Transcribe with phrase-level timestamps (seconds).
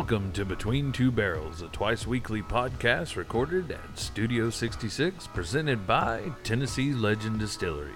[0.00, 6.32] Welcome to Between Two Barrels, a twice weekly podcast recorded at Studio 66, presented by
[6.42, 7.92] Tennessee Legend Distillery.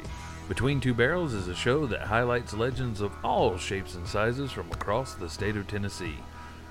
[0.46, 4.70] Between Two Barrels is a show that highlights legends of all shapes and sizes from
[4.70, 6.19] across the state of Tennessee,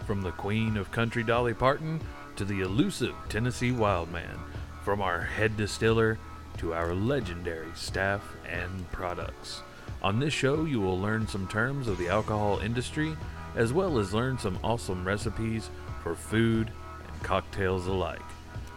[0.05, 2.00] from the queen of country Dolly Parton
[2.36, 4.39] to the elusive Tennessee Wildman,
[4.84, 6.20] from our head distiller
[6.59, 9.63] to our legendary staff and products.
[10.03, 13.17] On this show, you will learn some terms of the alcohol industry
[13.55, 15.70] as well as learn some awesome recipes
[16.02, 16.71] for food
[17.07, 18.21] and cocktails alike.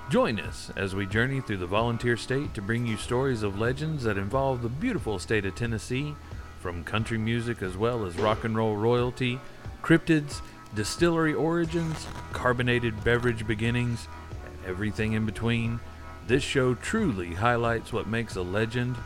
[0.08, 4.04] Join us as we journey through the volunteer state to bring you stories of legends
[4.04, 6.14] that involve the beautiful state of Tennessee,
[6.60, 9.40] from country music as well as rock and roll royalty,
[9.82, 10.40] cryptids,
[10.74, 14.08] distillery origins, carbonated beverage beginnings,
[14.44, 15.80] and everything in between.
[16.26, 18.96] This show truly highlights what makes a legend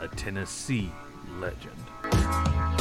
[0.00, 0.92] a Tennessee
[1.38, 2.73] legend.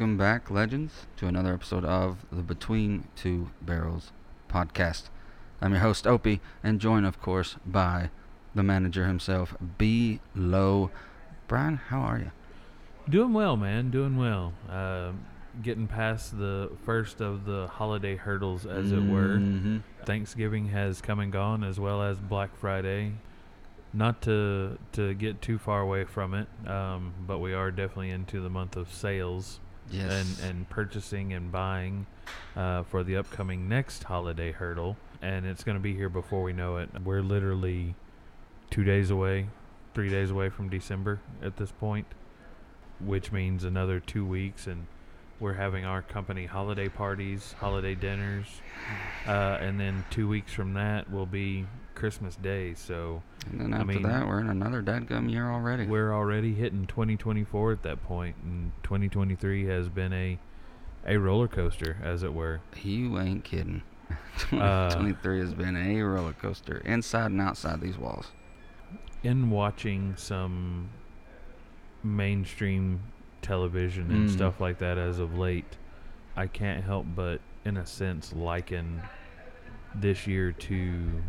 [0.00, 4.12] Welcome back, legends, to another episode of the Between Two Barrels
[4.48, 5.10] podcast.
[5.60, 8.08] I'm your host, Opie, and joined, of course, by
[8.54, 10.20] the manager himself, B.
[10.34, 10.90] Low.
[11.48, 12.30] Brian, how are you?
[13.10, 13.90] Doing well, man.
[13.90, 14.54] Doing well.
[14.70, 15.12] Uh,
[15.62, 19.36] getting past the first of the holiday hurdles, as it were.
[19.36, 19.82] Mhm.
[20.06, 23.16] Thanksgiving has come and gone, as well as Black Friday.
[23.92, 28.40] Not to to get too far away from it, um, but we are definitely into
[28.40, 29.60] the month of sales
[29.90, 30.10] Yes.
[30.40, 32.06] and and purchasing and buying
[32.56, 36.52] uh, for the upcoming next holiday hurdle, and it's going to be here before we
[36.52, 36.90] know it.
[37.04, 37.94] We're literally
[38.70, 39.48] two days away,
[39.94, 42.06] three days away from December at this point,
[43.00, 44.86] which means another two weeks, and
[45.40, 48.46] we're having our company holiday parties, holiday dinners,
[49.26, 51.66] uh, and then two weeks from that will be
[52.00, 52.72] Christmas Day.
[52.74, 55.86] So and then I after mean- that, we're in another dadgum year already.
[55.86, 60.38] we're already hitting 2024 at that point, and 2023 has been a
[61.06, 62.60] a roller coaster, as it were.
[62.82, 63.82] you ain't kidding.
[64.52, 68.28] Uh, 2023 has been a roller coaster, inside and outside these walls.
[69.22, 70.88] In watching some
[72.02, 73.00] mainstream
[73.42, 74.32] television and Mm.
[74.32, 75.76] stuff like that as of late,
[76.36, 79.02] I can't help but, in a sense, liken
[79.94, 81.22] this year to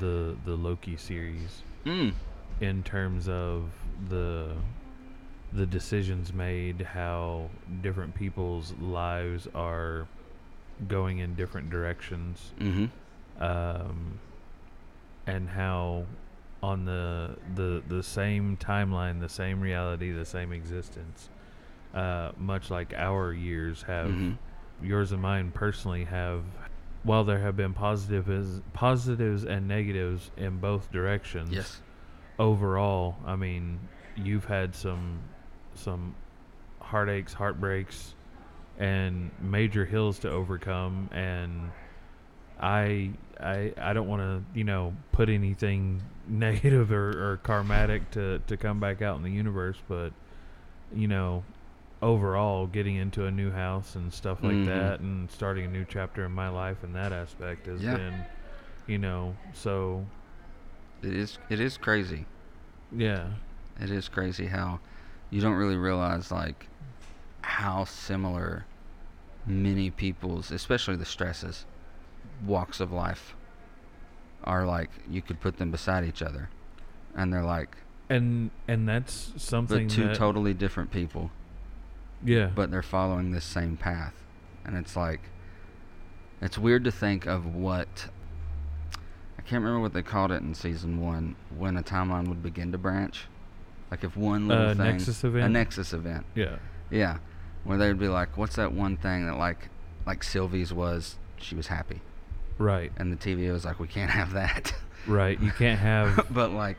[0.00, 1.62] the the Loki series.
[1.84, 2.12] Mm.
[2.60, 3.70] in terms of
[4.08, 4.52] the
[5.52, 7.48] the decisions made, how
[7.80, 10.08] different people's lives are
[10.88, 13.42] going in different directions, Mm-hmm.
[13.42, 14.18] um,
[15.26, 16.04] and how
[16.62, 21.28] on the the the same timeline, the same reality, the same existence,
[21.94, 24.36] uh, much like our years have, Mhm.
[24.82, 26.42] yours and mine personally have.
[27.06, 31.80] While there have been positives, positives and negatives in both directions, Yes.
[32.38, 33.78] overall, I mean,
[34.16, 35.20] you've had some
[35.74, 36.14] some
[36.80, 38.14] heartaches, heartbreaks,
[38.78, 41.70] and major hills to overcome, and
[42.60, 48.40] I I I don't want to you know put anything negative or, or karmatic to
[48.48, 50.12] to come back out in the universe, but
[50.92, 51.44] you know.
[52.06, 54.64] Overall, getting into a new house and stuff like Mhm.
[54.66, 57.96] that, and starting a new chapter in my life in that aspect has Yeah.
[57.96, 58.24] been,
[58.86, 60.06] you know, so
[61.02, 61.40] It is.
[61.50, 62.24] It is crazy.
[62.92, 63.30] yeah,
[63.80, 64.78] It is crazy how
[65.30, 66.68] you don't really realize like
[67.42, 68.66] how similar
[69.44, 71.66] many people's, especially the stresses,
[72.44, 73.34] walks of life
[74.44, 74.90] are like.
[75.10, 76.50] You could put them beside each other,
[77.16, 77.76] and they're like,
[78.08, 81.32] and and that's something but two that, totally different people,
[82.24, 84.14] yeah but they're following this same path,
[84.64, 85.20] and it's like,
[86.40, 88.08] it's weird to think of what.
[89.38, 92.72] I can't remember what they called it in season one when a timeline would begin
[92.72, 93.26] to branch.
[93.90, 96.56] Like if one little Uh, thing, Nexus a nexus event, yeah
[96.90, 97.18] Yeah,
[97.64, 99.68] where they'd be like, "What's that one thing that like
[100.06, 101.16] like Sylvie's was?
[101.36, 102.00] She was happy."
[102.58, 104.74] right And the TV was like, "We can't have that."
[105.06, 106.78] right you can't have but like,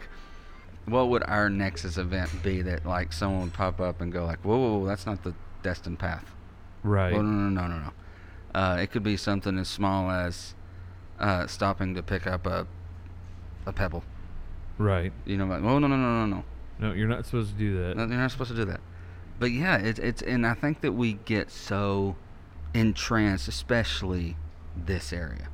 [0.88, 4.40] what would our Nexus event be that like someone would pop up and go like,
[4.44, 6.34] "Whoa, whoa, whoa that's not the destined path."
[6.84, 7.92] right Well, no, no, no, no, no.
[8.60, 10.56] Uh, it could be something as small as
[11.20, 12.68] uh, stopping to pick up a
[13.66, 14.04] a pebble.
[14.78, 16.44] right You know, like, "Oh, no, no, no, no, no."
[16.80, 18.80] no you're not supposed to do that No, You're not supposed to do that.
[19.40, 22.16] But yeah, it's it's and I think that we get so
[22.74, 24.38] entranced, especially
[24.76, 25.50] this area,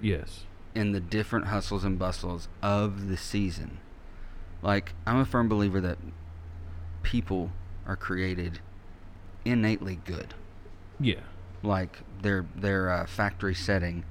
[0.00, 0.44] yes
[0.74, 3.78] in the different hustles and bustles of the season.
[4.62, 5.98] Like I'm a firm believer that
[7.02, 7.50] people
[7.86, 8.60] are created
[9.44, 10.34] innately good.
[10.98, 11.20] Yeah.
[11.62, 14.04] Like their their uh, factory setting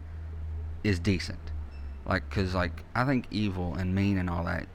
[0.83, 1.39] is decent.
[2.05, 4.67] Like, cause like I think evil and mean and all that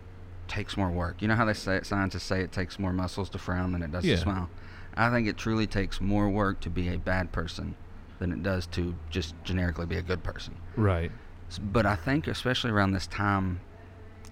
[0.47, 1.21] takes more work.
[1.23, 3.83] You know how they say it, scientists say it takes more muscles to frown than
[3.83, 4.17] it does Yeah.
[4.17, 4.51] to smile.
[4.97, 7.75] I think it truly takes more work to be a bad person
[8.21, 10.55] than it does to just generically be a good person.
[10.77, 11.11] Right.
[11.61, 13.61] But I think especially around this time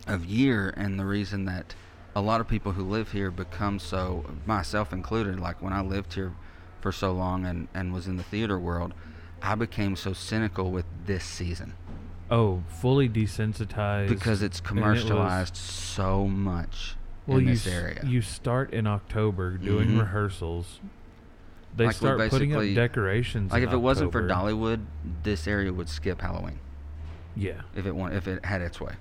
[0.06, 1.74] of year and the reason that
[2.14, 6.14] a lot of people who live here become so myself included like when I lived
[6.14, 6.32] here
[6.80, 8.92] for so long and and was in the theater world,
[9.40, 11.74] I became so cynical with this season
[12.30, 16.96] Oh, fully desensitized because it's and it was- commercialized so much
[17.26, 18.00] well, in you this s- area.
[18.04, 20.00] you start in October doing Mhm.
[20.00, 20.80] rehearsals.
[21.76, 23.52] They Like, start putting up decorations.
[23.52, 24.80] like if it wasn't for Dollywood,
[25.22, 26.58] this area would skip Halloween
[27.36, 27.62] Yeah.
[27.74, 28.94] if it want, if it had its way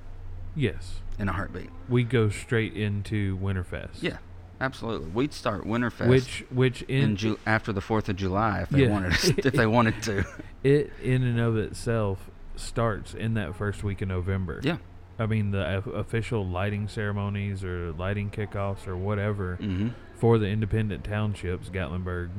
[0.56, 1.00] Yes.
[1.20, 1.70] in a heartbeat.
[1.90, 4.02] We go straight into Winterfest.
[4.02, 4.18] Yeah,
[4.60, 5.10] absolutely.
[5.10, 8.84] We'd start Winterfest Which which in, in Ju- after the Fourth of July if they
[8.84, 8.90] Yeah.
[8.90, 10.26] wanted if they wanted to.
[10.64, 14.60] it in and of itself starts in that first week of November.
[14.64, 14.78] Yeah.
[15.20, 20.46] I mean the of- official lighting ceremonies or lighting kickoffs or whatever hmm for the
[20.46, 22.30] independent townships, Gatlinburg,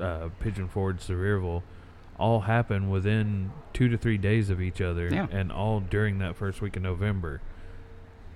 [0.00, 1.62] uh, Pigeon Forge, Sevierville,
[2.18, 5.26] all happen within two to three days of each other, Yeah.
[5.30, 7.40] and all during that first week of November.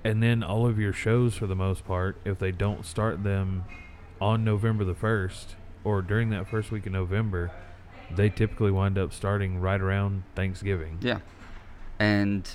[0.05, 3.65] And then all of your shows, for the most part, if they don't start them
[4.21, 7.51] on November the first or during that first week of November,
[8.15, 10.99] they typically wind up starting right around Thanksgiving.
[11.01, 11.19] Yeah,
[11.99, 12.49] and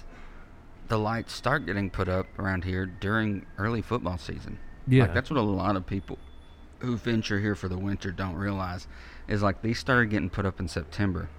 [0.88, 4.58] the lights start getting put up around here during early football season.
[4.88, 6.18] Yeah, Like that's what a lot of people
[6.80, 8.88] who venture here for the winter don't realize
[9.28, 11.30] is like these started getting put up in September.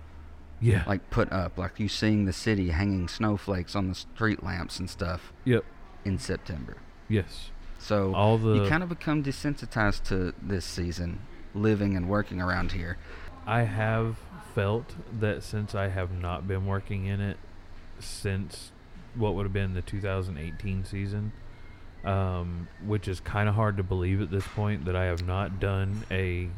[0.60, 4.78] yeah, Like put up, like you seeing the city hanging snowflakes on the street lamps
[4.78, 5.64] and stuff yep,
[6.04, 6.76] in September.
[7.08, 7.50] yes.
[7.78, 11.18] So All the you kind of become desensitized to this season,
[11.52, 12.96] living and working around here.
[13.44, 14.18] I have
[14.54, 17.38] felt that since I have not been working in it
[17.98, 18.70] since
[19.16, 21.32] what would have been the 2018 season,
[22.04, 25.58] um, which is kind of hard to believe at this point that I have not
[25.58, 26.48] done a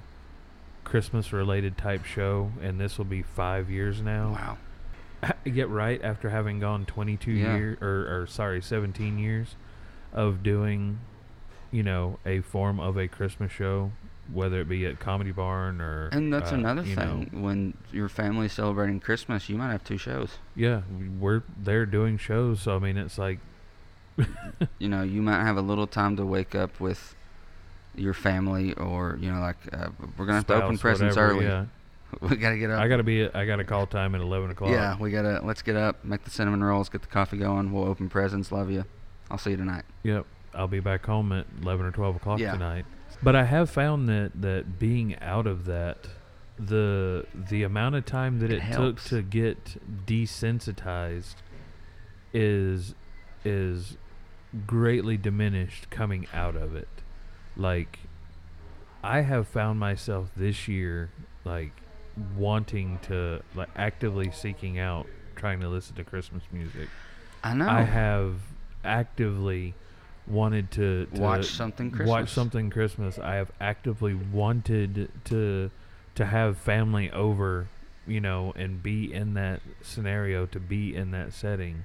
[0.84, 4.58] Christmas related type show, and this will be five years now.
[5.22, 5.32] Wow.
[5.52, 7.56] Get right after having gone 22 Yeah.
[7.56, 9.56] years, or, or sorry, 17 years
[10.12, 11.00] of doing,
[11.70, 13.92] you know, a form of a Christmas show,
[14.32, 16.08] whether it be at Comedy Barn or.
[16.12, 17.42] And that's uh, another you know, thing.
[17.42, 20.38] When your family's celebrating Christmas, you might have two shows.
[20.54, 20.82] Yeah,
[21.19, 23.38] we're there doing shows, so I mean, it's like,
[24.78, 27.16] You know, you might have a little time to wake up with
[27.96, 31.44] your family, or you know, like uh, we're gonna have to open presents whatever, early.
[31.46, 31.64] Yeah,
[32.20, 32.81] We gotta get up.
[32.81, 33.29] I gotta be.
[33.32, 34.70] I gotta call time at eleven o'clock.
[34.70, 35.41] yeah, we gotta.
[35.44, 37.73] Let's get up, make the cinnamon rolls, get the coffee going.
[37.73, 38.52] We'll open presents.
[38.52, 38.85] Love you.
[39.31, 39.85] I'll see you tonight.
[40.02, 40.26] Yep.
[40.55, 42.52] I'll be back home at eleven or twelve o'clock Yeah.
[42.52, 42.85] tonight.
[43.23, 46.06] But I have found that that being out of that,
[46.58, 51.34] the the amount of time that It it, took to get desensitized
[52.32, 52.94] is
[53.44, 53.96] is
[54.67, 56.94] greatly diminished coming out of it.
[57.56, 57.99] Like
[59.03, 61.11] I have found myself this year
[61.44, 61.73] like
[62.37, 65.06] wanting to like actively seeking out
[65.37, 66.89] trying to listen to Christmas music.
[67.43, 67.69] I know.
[67.69, 68.37] I have
[68.84, 69.75] actively
[70.27, 72.08] wanted to, to Watch something Christmas.
[72.08, 73.19] Watch something Christmas.
[73.19, 75.70] I have actively wanted to
[76.15, 77.69] to have family over,
[78.06, 81.84] you know, and be in that scenario, to be in that setting.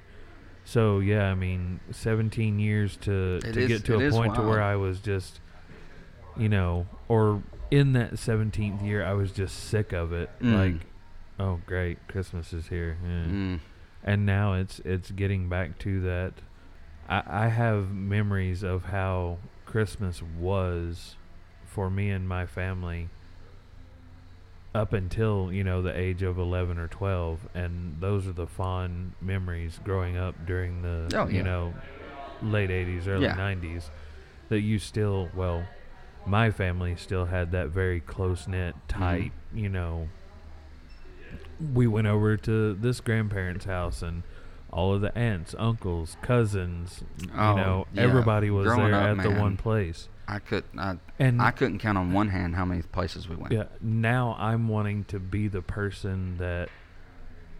[0.64, 4.42] So yeah, I mean, 17 years to It to is- get to a point to
[4.42, 4.62] where.
[4.62, 5.40] I was just,
[6.40, 10.30] you know, or in that 17th year, I was just sick of it.
[10.42, 10.56] Mm.
[10.58, 10.88] Like,
[11.40, 12.98] oh great, Christmas is here.
[13.04, 13.60] Eh Mm.
[14.04, 16.34] and now it's it's getting back to that
[17.10, 21.16] I, I have memories of how christmas was
[21.66, 23.10] for me and my family
[24.74, 29.14] up until you know the age of 11 or 12 and those are the fond
[29.22, 31.74] memories growing up during the Oh, you know
[32.42, 33.36] late 80s early Yeah.
[33.36, 33.90] 90s
[34.50, 35.64] that you still well
[36.30, 39.00] my family still had that very close knit Mm-hmm.
[39.00, 40.08] tight you know
[41.74, 44.24] we went over to this grandparents house and
[44.72, 47.04] all of the aunts uncles cousins
[47.36, 48.04] Oh, you know yeah.
[48.04, 50.64] everybody was Growing there up, at the one place I could.
[50.78, 53.52] I, and I couldn't count on one hand how many places we went.
[53.52, 56.70] yeah now i'm wanting to be the person that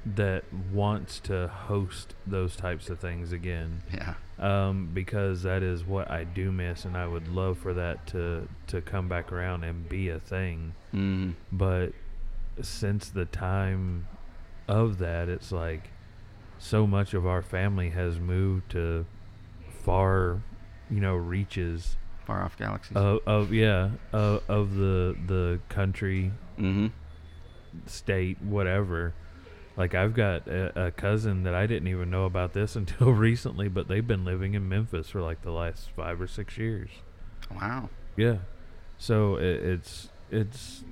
[0.06, 4.14] that wants to host those types of things again Yeah.
[4.40, 8.48] Um, because that is what I do miss, and I would love for that to
[8.68, 10.74] to come back around and be a thing.
[10.94, 11.34] Mm.
[11.52, 11.94] But
[12.62, 14.08] since the time
[14.68, 15.90] of that, it's like
[16.58, 19.06] so much of our family has moved to
[19.84, 20.42] far,
[20.90, 22.96] you know, reaches Far off galaxies.
[22.96, 26.88] of, of yeah of, of the the country mm-hmm.
[27.88, 29.16] state whatever
[29.80, 33.68] like i've got a, a cousin that i didn't even know about this until recently
[33.68, 36.90] but they've been living in memphis for like the last five or six years
[37.56, 37.90] Wow.
[38.16, 38.38] yeah
[39.00, 40.84] so it, it's it's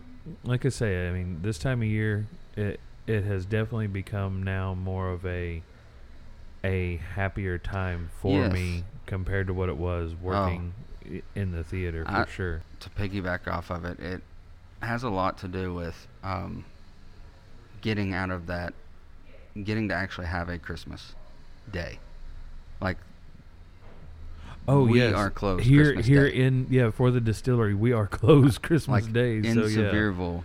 [0.44, 2.26] like i say i mean this time of year
[2.56, 5.62] it it has definitely become now more of a
[6.64, 8.54] a happier time for Yes.
[8.54, 12.90] me compared to what it was working i in the theater for I- sure To
[12.90, 14.22] piggyback off of it, it
[14.82, 16.66] has a lot to do with um,
[17.82, 18.74] getting out of that,
[19.64, 21.14] getting to actually have a Christmas
[21.72, 22.00] day.
[22.82, 22.98] Like
[24.68, 25.86] Oh we yes, are closed here.
[25.86, 26.36] Christmas here Day.
[26.38, 29.38] in yeah for the distillery, we are closed Christmas like Day.
[29.38, 30.44] in so yeah, Sevierville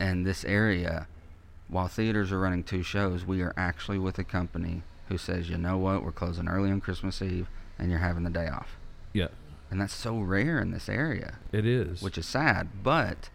[0.00, 1.06] and this area,
[1.68, 5.58] while theaters are running two shows, we are actually with a company who says, you
[5.58, 8.76] know what, we're closing early on Christmas Eve, and you're having the day off.
[9.12, 9.28] yeah,
[9.70, 12.00] And that's so rare in this area, it is.
[12.02, 12.68] which is sad.
[12.82, 13.28] But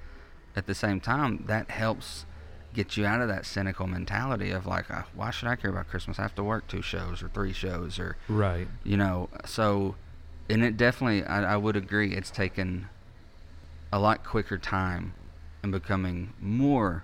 [0.55, 2.25] at the same time, that helps
[2.73, 5.87] get you out of that cynical mentality of like, uh, why should I care about
[5.87, 6.19] Christmas?
[6.19, 8.67] I have to work two shows or three shows or right.
[8.83, 9.95] you know so
[10.49, 12.89] and it definitely I, I would agree it's taken
[13.91, 15.13] a lot quicker time
[15.61, 17.03] and becoming more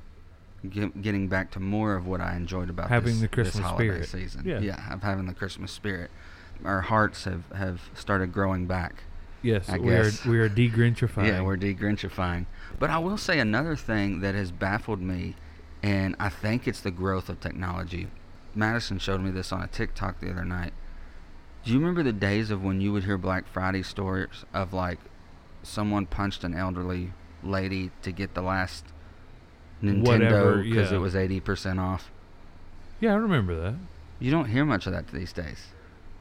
[0.68, 3.66] get, getting back to more of what I enjoyed about Having this, the this Christmas
[3.66, 4.08] holiday spirit.
[4.08, 4.44] season.
[4.46, 4.60] Yeah.
[4.60, 6.12] yeah, of having the Christmas spirit.
[6.66, 9.04] Our hearts have, have started growing back.
[9.42, 10.04] Yes, I we are.
[10.04, 10.26] guess.
[10.26, 11.26] We are degrinchifying.
[11.28, 12.46] Yeah, we're degrinchifying.
[12.78, 15.36] But I will say another thing that has baffled me,
[15.82, 18.08] and I think it's the growth of technology.
[18.56, 20.74] Madison showed me this on a TikTok the other night.
[21.64, 25.00] Do you remember the days of when you would hear Black Friday stories of like
[25.64, 28.86] someone punched an elderly lady to get the last
[29.84, 30.98] Nintendo because yeah.
[30.98, 32.12] it was 80% off?
[33.00, 33.76] Yeah, I remember that
[34.20, 35.68] You don't hear much of that these days.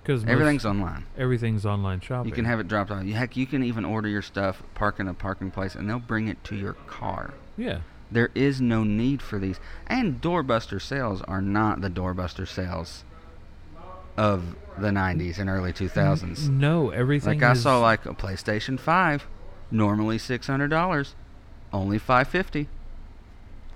[0.02, 1.06] because Everything's online.
[1.16, 2.28] everything's online shopping.
[2.28, 3.04] You can have it dropped off.
[3.04, 6.28] Heck, you can even order your stuff, park in a parking place, and they'll bring
[6.28, 7.34] it to your car.
[7.56, 9.60] yeah, There is no need for these.
[9.86, 13.04] And doorbuster sales are not the doorbuster sales
[14.16, 16.48] of the 90s and early 2000s.
[16.48, 17.38] no, everything.
[17.38, 19.26] Like I is, saw like a PlayStation 5,
[19.70, 21.14] normally $600,
[21.72, 22.68] only 550.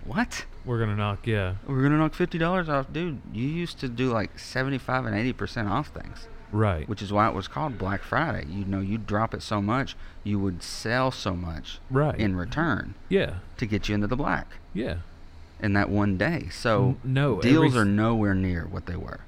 [0.04, 0.46] What?
[0.64, 1.26] We're gonna knock.
[1.26, 2.92] Yeah, We're going to knock $50 off.
[2.92, 6.88] Dude, you used to do like 75 and 80% off things, right.
[6.88, 8.46] which is why it was called Black Friday.
[8.48, 12.18] You know, you'd drop it so much, you would sell so much right.
[12.18, 14.58] in return yeah, to get you into the black.
[14.74, 14.98] yeah.
[15.60, 16.48] in that one day.
[16.50, 19.20] So N- no, deals are nowhere near what they were.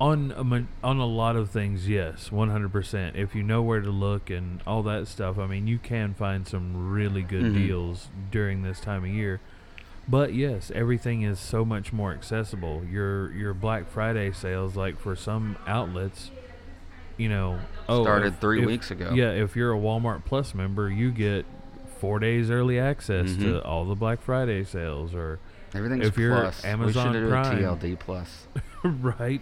[0.00, 3.14] on a, on a lot of things, yes, one hundred percent.
[3.16, 6.46] If you know where to look and all that stuff, I mean, you can find
[6.46, 7.54] some really good Mhm.
[7.54, 9.40] deals during this time of year.
[10.08, 12.82] But yes, everything is so much more accessible.
[12.90, 16.30] Your your Black Friday sales, like for some outlets,
[17.16, 19.12] you know, oh, Started if- three if- weeks ago.
[19.14, 21.46] Yeah, if you're a Walmart Plus member, you get
[22.00, 23.40] four days early access Mhm.
[23.42, 25.38] to all the Black Friday sales, or
[25.74, 26.62] Everything's If you're plus.
[26.66, 27.42] Amazon we should do a
[27.76, 28.46] TLD plus.
[28.84, 29.40] right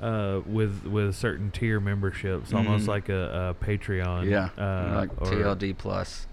[0.00, 2.88] uh with with certain tier memberships almost Mhm.
[2.88, 6.26] like a, a patreon yeah, uh like TLD plus.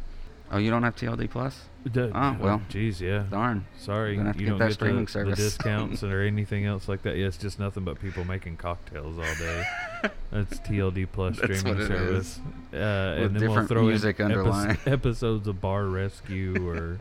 [0.52, 1.66] Oh, you don't have TLD plus?
[1.92, 2.62] D- Oh, well.
[2.68, 3.66] geez yeah Darn.
[3.78, 5.38] sorry Gonna have to you get don't that get streaming the, service.
[5.38, 9.18] the discounts or anything else like that yeah it's just nothing but people making cocktails
[9.20, 9.64] all day
[10.32, 12.40] that's tld plus That's streaming what it service
[12.74, 14.78] uh and then we'll different throw music in underlying.
[14.88, 16.98] episodes of bar rescue or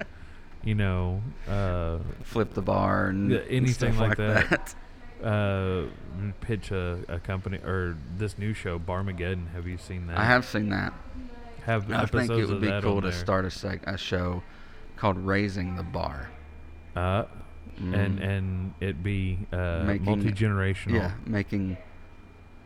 [0.64, 4.74] you know uh Flip the bar and anything like like, that.
[5.24, 5.84] uh
[6.42, 9.50] pitch a, a company or this new show Barmageddon.
[9.52, 10.18] Have you seen that?
[10.18, 10.92] I have seen that.
[11.64, 14.42] Have I think it would be cool to start a, seg- a show
[15.04, 16.30] called Raising the Bar.
[16.96, 17.25] Uh,
[17.76, 18.23] and Mm.
[18.26, 20.92] and it be uh, Making- multi generational.
[20.94, 21.76] Yeah, making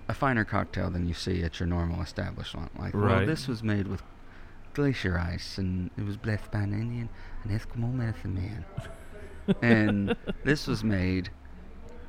[0.08, 2.78] a finer cocktail than you see at your normal establishment.
[2.78, 4.04] Like, well, this was made with
[4.72, 7.08] glacier ice, and it was blessed by an Indian,
[7.42, 8.64] an Eskimo medicine man.
[9.62, 10.14] and
[10.44, 11.30] this was made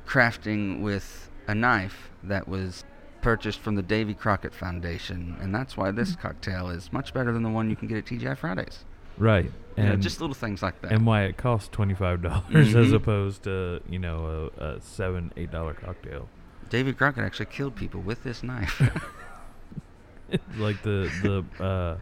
[0.06, 2.84] crafting with a knife that was
[3.20, 7.42] purchased from the Davy Crockett Foundation, and that's why this cocktail is much better than
[7.42, 8.84] the one you can get at TGI Fridays.
[9.20, 9.50] Right.
[9.76, 10.90] And just little things like that.
[10.92, 12.94] and why it costs twenty five dollars as Mhm.
[12.94, 16.28] opposed to you know a, a seven eight dollar cocktail.
[16.68, 18.80] David Crockett actually killed people with this knife.
[20.58, 21.10] like the
[21.58, 21.96] the uh,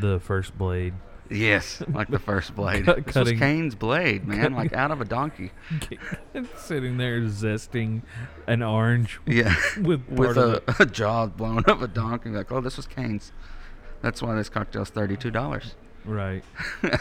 [0.00, 0.94] the first blade.
[1.30, 2.84] Yes, like the first blade.
[2.84, 5.50] Cut- this cutting- was Cain's blade, man, cutting- like out of a donkey.
[6.56, 8.02] sitting there zesting
[8.46, 12.30] an orange Yeah, with with a, a jaw blown of a donkey.
[12.30, 13.32] Like, oh, this was Cain's.
[14.02, 15.74] That's why this cocktail's thirty-two dollars.
[16.04, 16.44] Right.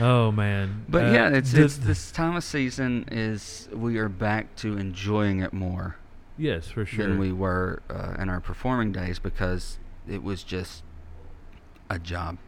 [0.00, 0.84] Oh man.
[0.88, 5.40] But Uh, yeah, it's, it's this time of season is we are back to enjoying
[5.40, 5.96] it more
[6.36, 7.06] yes for sure.
[7.06, 9.78] than we were uh, in our performing days because
[10.08, 10.82] it was just
[11.90, 12.38] a job.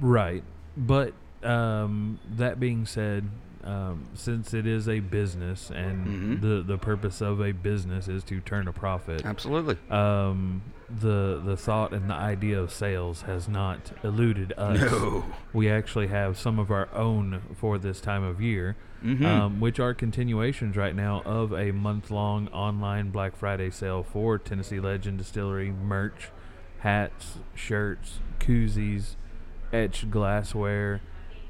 [0.00, 0.42] Right.
[0.76, 3.28] But um, that being said,
[3.64, 6.40] um, since it is a business and Mhm.
[6.40, 9.76] the, the purpose of a business is to turn a profit, Absolutely.
[9.90, 14.78] um, the the thought and the idea of sales has not eluded us.
[14.90, 15.24] No.
[15.52, 19.24] We actually have some of our own for this time of year, Mhm.
[19.24, 24.38] um, which are continuations right now of a month long online Black Friday sale for
[24.38, 26.28] Tennessee Legend Distillery merch,
[26.80, 29.16] hats, shirts, koozies,
[29.72, 31.00] etched glassware,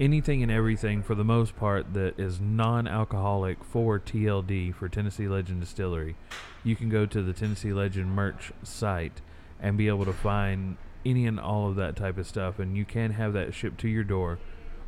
[0.01, 5.29] anything and everything for the most part that is non alcoholic for TLD for Tennessee
[5.29, 6.17] Legend Distillery.
[6.63, 9.21] You can go to the Tennessee Legend merch site
[9.61, 12.85] and be able to find any and all of that type of stuff, and you
[12.85, 14.39] can have that shipped to your door.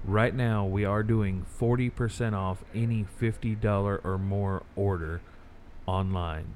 [0.05, 5.21] Right now, we are doing 40% off any $50 or more order
[5.87, 6.55] online.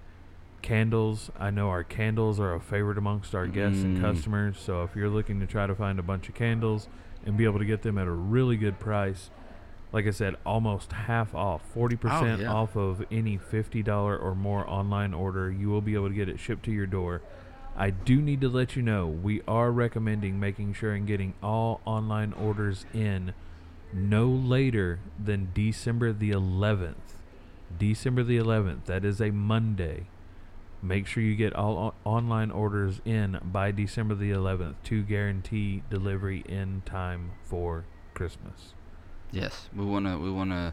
[0.63, 4.01] Candles, I know our candles are a favorite amongst our guests and Mm.
[4.01, 4.59] customers.
[4.59, 6.89] So if you're looking to try to find a bunch of candles
[7.27, 9.31] and be able to get them at a really good price,
[9.93, 11.99] like I said, almost half off, 40%
[12.39, 12.53] Oh, yeah.
[12.53, 13.89] off of any $50
[14.23, 17.23] or more online order, you will be able to get it shipped to your door.
[17.77, 21.81] I do need to let you know we are recommending making sure and getting all
[21.85, 23.33] online orders in
[23.93, 26.95] no later than December the 11th.
[27.79, 30.07] December the 11th, that is a Monday.
[30.83, 35.83] Make sure you get all o- online orders in by December the 11th to guarantee
[35.91, 37.85] delivery in time for
[38.15, 38.75] Christmas.
[39.31, 40.73] Yes, we want to we want to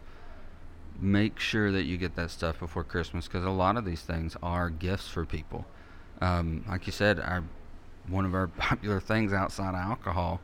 [1.00, 4.36] make sure that you get that stuff before Christmas because a lot of these things
[4.42, 5.66] are gifts for people.
[6.22, 7.44] Um, like you said, our
[8.08, 10.40] one of our popular things outside of alcohol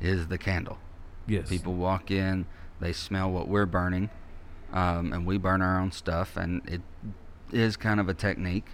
[0.00, 0.78] is the candle.
[1.26, 1.48] Yes.
[1.48, 2.46] People walk in,
[2.80, 4.10] they smell what we're burning,
[4.72, 6.80] um, and we burn our own stuff, and it
[7.52, 8.66] is kind of a technique.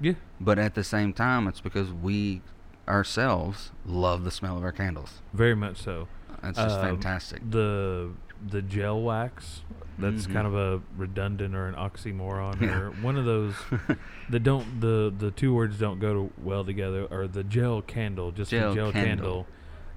[0.00, 0.14] Yeah.
[0.40, 2.42] But at the same time, it's because we
[2.88, 5.20] ourselves love the smell of our candles.
[5.32, 6.08] Very much so.
[6.42, 7.50] That's just Um, fantastic.
[7.50, 8.10] The
[8.46, 9.62] the gel wax
[9.98, 10.32] that's Mhm.
[10.34, 12.78] kind of a redundant or an oxymoron Yeah.
[12.78, 13.54] or one of those
[14.28, 18.32] that don't the the two words don't go to, well together or the gel candle
[18.32, 19.46] just Gel the gel candle.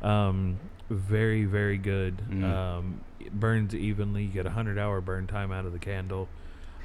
[0.01, 2.43] candle, um very very good Mm.
[2.45, 6.29] um it burns evenly you get a 100 hour burn time out of the candle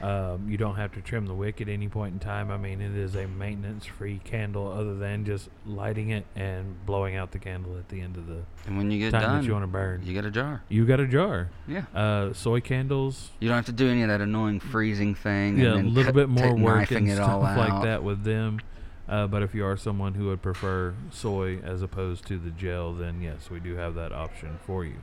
[0.03, 2.51] um, you don't have to trim the wick at any point in time.
[2.51, 7.31] I mean, it is a maintenance-free candle, other than just lighting it and blowing out
[7.33, 9.53] the candle at the end of the and when you get time done, that you
[9.53, 10.03] want to burn.
[10.05, 10.63] you get a jar.
[10.69, 11.51] You got a jar.
[11.69, 11.85] Yeah.
[11.95, 13.31] Uh, soy candles.
[13.41, 15.59] You don't have to do any of that annoying freezing thing.
[15.59, 17.85] Yeah, a and then little cut- bit more work and it all stuff like out.
[17.85, 18.61] that with them.
[19.09, 22.93] Uh, but if you are someone who would prefer soy as opposed to the gel,
[22.95, 24.97] then yes, we do have that option for you.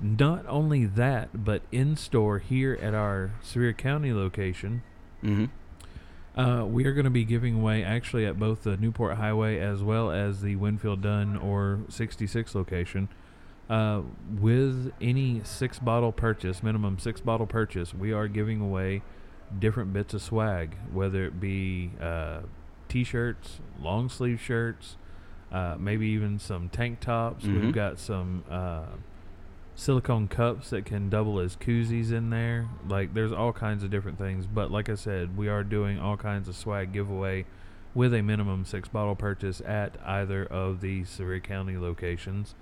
[0.00, 4.82] Not only that, but in store here at our Sevier County location,
[5.22, 6.38] Mm-hmm.
[6.38, 9.82] uh, we are going to be giving away actually at both the Newport Highway as
[9.82, 13.08] well as the Winfield Dunn or 66 location.
[13.70, 14.02] Uh,
[14.38, 19.00] with any six bottle purchase, minimum six bottle purchase, we are giving away
[19.58, 22.40] different bits of swag, whether it be uh,
[22.88, 24.96] t shirts, long sleeve shirts,
[25.50, 27.46] uh, maybe even some tank tops.
[27.46, 27.62] Mhm.
[27.62, 28.82] We've got some uh,
[29.76, 32.68] silicone cups that can double as koozies in there.
[32.88, 34.46] Like there's all kinds of different things.
[34.46, 37.44] But like I said, we are doing all kinds of swag giveaway
[37.94, 42.54] with a minimum six bottle purchase at either of the Sevier County locations.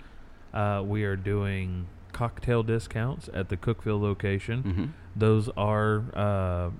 [0.53, 4.63] Uh, we are doing cocktail discounts at the Cookeville location.
[4.63, 4.85] Mm-hmm.
[5.17, 6.71] Those are uh,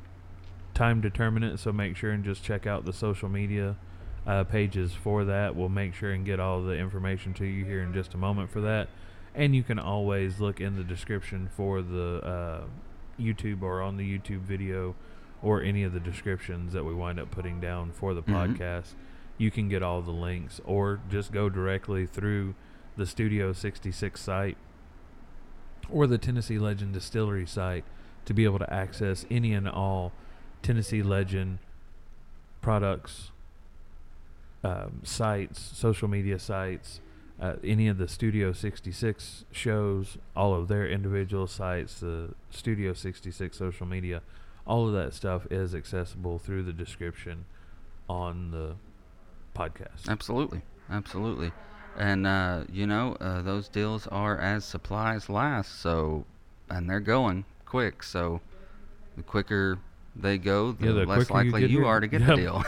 [0.75, 3.77] time determinate, so make sure and just check out the social media
[4.27, 5.57] uh, pages for that.
[5.57, 8.51] We'll make sure and get all the information to you here in just a moment
[8.51, 8.89] for that.
[9.35, 12.65] And you can always look in the description for the uh,
[13.19, 14.95] YouTube or on the YouTube video
[15.43, 18.57] or any of the descriptions that we wind up putting down for the Mhm.
[18.57, 18.95] podcast.
[19.39, 22.55] You can get all the links or just go directly through
[22.97, 24.57] the Studio 66 site
[25.91, 27.85] or the Tennessee Legend Distillery site
[28.27, 30.13] to be able to access any and all
[30.63, 31.59] Tennessee Legend
[32.61, 33.31] products,
[34.63, 37.01] um, sites, social media sites,
[37.43, 43.57] uh, any of the Studio 66 shows, all of their individual sites, the Studio 66
[43.57, 44.23] social media,
[44.65, 47.45] all of that stuff is accessible through the description
[48.09, 48.77] on the
[49.57, 50.09] podcast.
[50.09, 51.51] Absolutely, absolutely,
[51.99, 55.81] and uh, you know uh, those deals are as supplies last.
[55.81, 56.25] So,
[56.71, 58.05] and they're going quick.
[58.05, 58.41] So,
[59.17, 59.81] the quicker
[60.15, 62.29] they go, the, Yeah, the less quicker you likely you, are to get Yep.
[62.31, 62.65] the deal.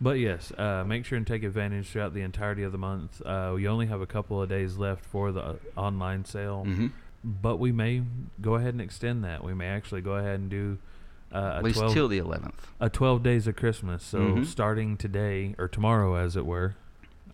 [0.00, 3.22] But yes, uh, make sure and take advantage throughout the entirety of the month.
[3.24, 6.88] Uh, we only have a couple of days left for the uh, online sale, hmm
[7.24, 8.02] but we may
[8.40, 9.42] go ahead and extend that.
[9.42, 10.78] We may actually go ahead and do
[11.34, 12.68] uh, a At least 12, till the eleventh.
[12.78, 14.04] a 12 days of Christmas.
[14.04, 14.46] So Mhm.
[14.46, 16.76] starting today or tomorrow, as it were,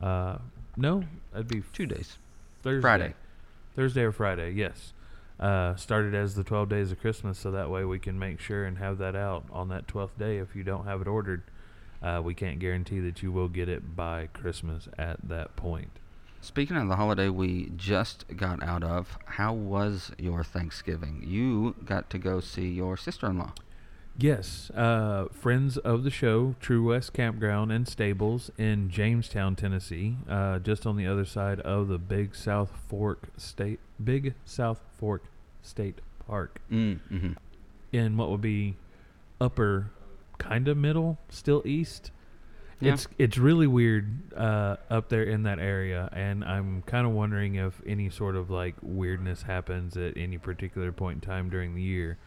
[0.01, 0.39] Uh,
[0.79, 2.17] no, that'd be Two days.
[2.63, 2.81] Thursday.
[2.81, 3.15] Friday.
[3.77, 4.95] Thursday or Friday, yes.
[5.39, 8.65] Uh, started as the 12 days of Christmas, so that way we can make sure
[8.65, 10.39] and have that out on that 12th day.
[10.39, 11.43] If you don't have it ordered,
[12.03, 15.91] uh, we can't guarantee that you will get it by Christmas at that point.
[16.41, 21.23] Speaking of the holiday we just got out of, how was your Thanksgiving?
[21.25, 23.53] You got to go see your sister-in-law.
[24.19, 30.59] Yes, uh, friends of the show, True West Campground and Stables in Jamestown, Tennessee, uh,
[30.59, 35.23] just on the other side of the Big South Fork State, Big South Fork
[35.63, 37.33] State Park, Mm, hmm
[37.91, 38.75] in what would be
[39.41, 39.91] upper,
[40.39, 42.11] kind of middle, still east.
[42.81, 42.95] Yeah.
[42.95, 47.55] It's it's really weird uh, up there in that area, and I'm kind of wondering
[47.55, 51.83] if any sort of like weirdness happens at any particular point in time during the
[51.83, 52.19] year,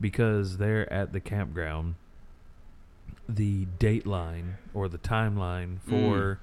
[0.00, 1.96] because there at the campground,
[3.28, 6.40] the date line or the timeline for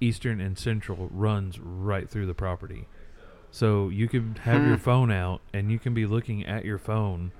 [0.00, 2.86] Eastern and Central runs right through the property.
[3.50, 4.82] So you can have your Hmm.
[4.82, 7.32] phone out and you can be looking at your phone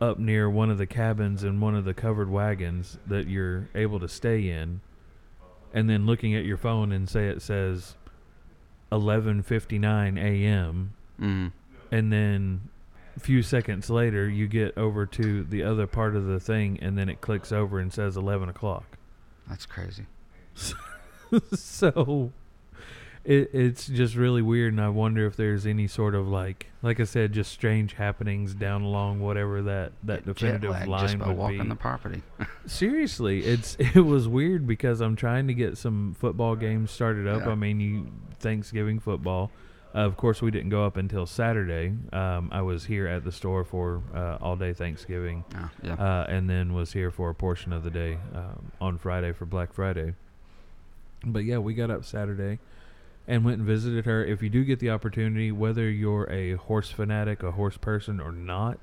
[0.00, 3.98] up near one of the cabins in one of the covered wagons that you're able
[4.00, 4.80] to stay in
[5.72, 7.96] and then looking at your phone and say it says
[8.92, 10.94] 11:59 a.m.
[11.20, 11.52] Mm.
[11.90, 12.68] and then
[13.16, 16.96] a few seconds later you get over to the other part of the thing and
[16.96, 18.96] then it clicks over and says 11 o'clock
[19.48, 20.06] That's crazy.
[21.54, 22.32] so
[23.24, 27.00] it, it's just really weird and i wonder if there's any sort of like like
[27.00, 31.28] i said just strange happenings down along whatever that that Get definitive line just by
[31.28, 32.22] would walking be the property.
[32.66, 37.44] seriously it's it was weird because i'm trying to get some football games started up
[37.44, 37.52] Yeah.
[37.52, 38.06] i mean you
[38.40, 39.50] thanksgiving football
[39.94, 43.32] uh, of course we didn't go up until saturday um, i was here at the
[43.32, 45.94] store for uh, all day thanksgiving oh, yeah.
[45.94, 49.44] uh, and then was here for a portion of the day um, on Friday for
[49.46, 50.14] Black Friday.
[51.24, 52.58] But yeah, we got up Saturday
[53.28, 54.24] and went and visited her.
[54.24, 58.32] If you do get the opportunity, whether you're a horse fanatic, a horse person, or
[58.32, 58.78] not,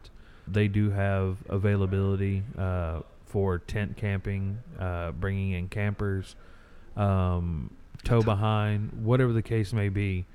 [0.48, 6.36] they do have availability uh, for tent camping, uh, bringing in campers,
[6.96, 7.72] um,
[8.04, 10.26] tow behind, whatever the case may be.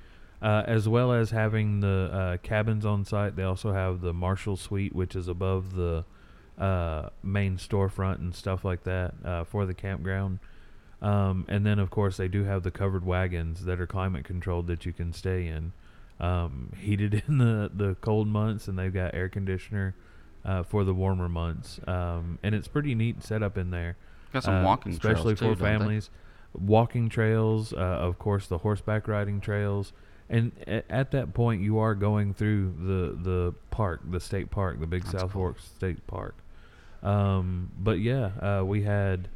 [0.41, 4.57] Uh, as well as having the uh, cabins on site, they also have the Marshall
[4.57, 6.03] Suite, which is above the
[6.57, 10.39] uh, main storefront and stuff like that uh, for the campground.
[11.01, 14.67] Um, and then, of course, they do have the covered wagons that are climate controlled
[14.67, 15.71] that you can stay in,
[16.19, 19.95] um, heated in the, the cold months, and they've got air conditioner
[20.45, 21.79] uh, for the warmer months.
[21.87, 23.97] Um, and it's pretty neat setup in there,
[24.33, 26.09] Got some uh, walking especially trails for families.
[26.53, 29.93] Walking trails, uh, of course, the horseback riding trails.
[30.29, 34.79] And a- at that point, you are going through the, the park, the state park,
[34.79, 35.41] the Big That's South cool.
[35.53, 36.35] Fork State Park.
[37.03, 39.29] Um, but yeah, uh, we had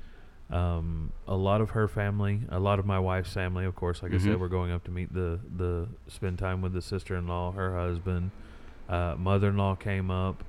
[0.51, 3.65] um, a lot of her family, a lot of my wife's family.
[3.65, 4.21] Of course, like I Mhm.
[4.21, 8.31] said, we're going up to meet the the spend time with the sister-in-law, her husband,
[8.87, 10.43] uh, mother-in-law came up,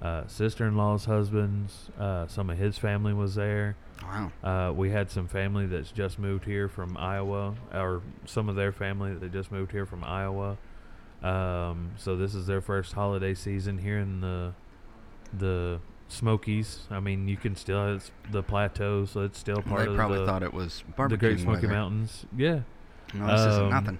[0.00, 3.76] uh, sister-in-law's husbands, uh, some of his family was there.
[4.02, 4.30] Wow.
[4.42, 8.72] Uh, we had some family that's just moved here from Iowa, or some of their
[8.72, 10.56] family that just moved here from Iowa.
[11.22, 14.54] Um, so this is their first holiday season here in the
[15.36, 15.80] the
[16.12, 16.80] Smokies.
[16.90, 20.18] I mean, you can still it's the plateau, so it's still part they of probably
[20.18, 22.26] the, thought it was the Great Smoky Mountains.
[22.36, 22.60] Yeah,
[23.14, 23.98] No, this isn't Um, nothing.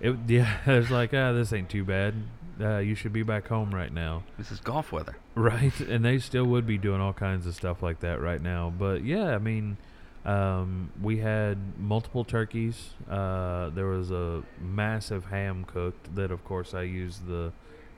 [0.00, 0.56] it yeah.
[0.66, 2.14] It's like ah, this ain't too bad.
[2.60, 4.22] Uh, you should be back home right now.
[4.38, 5.16] This is golf weather.
[5.34, 8.70] Right, and they still would be doing all kinds of stuff like that right now.
[8.78, 9.78] But yeah, I mean,
[10.26, 12.90] um, we had multiple turkeys.
[13.10, 17.50] Uh, there was a massive ham cooked that, of course, I used the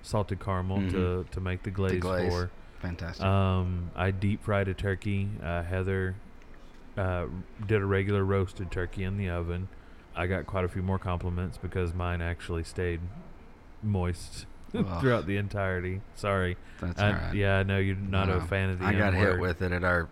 [0.03, 1.31] salted caramel to, Mhm.
[1.31, 2.33] to make the glaze, glaze.
[2.33, 2.51] for.
[2.85, 3.25] Fantastic.
[3.25, 5.29] Um, I deep fried a turkey.
[5.43, 6.15] Uh, Heather
[6.99, 7.27] uh,
[7.67, 9.69] did a regular roasted turkey in the oven.
[10.15, 13.01] I got quite a few more compliments because mine actually stayed
[13.83, 16.03] moist throughout the entirety.
[16.15, 16.57] Sorry.
[16.81, 17.35] That's I- all right.
[17.35, 19.83] Yeah, I know you're not a fan of the I got hit with it at
[19.83, 20.09] our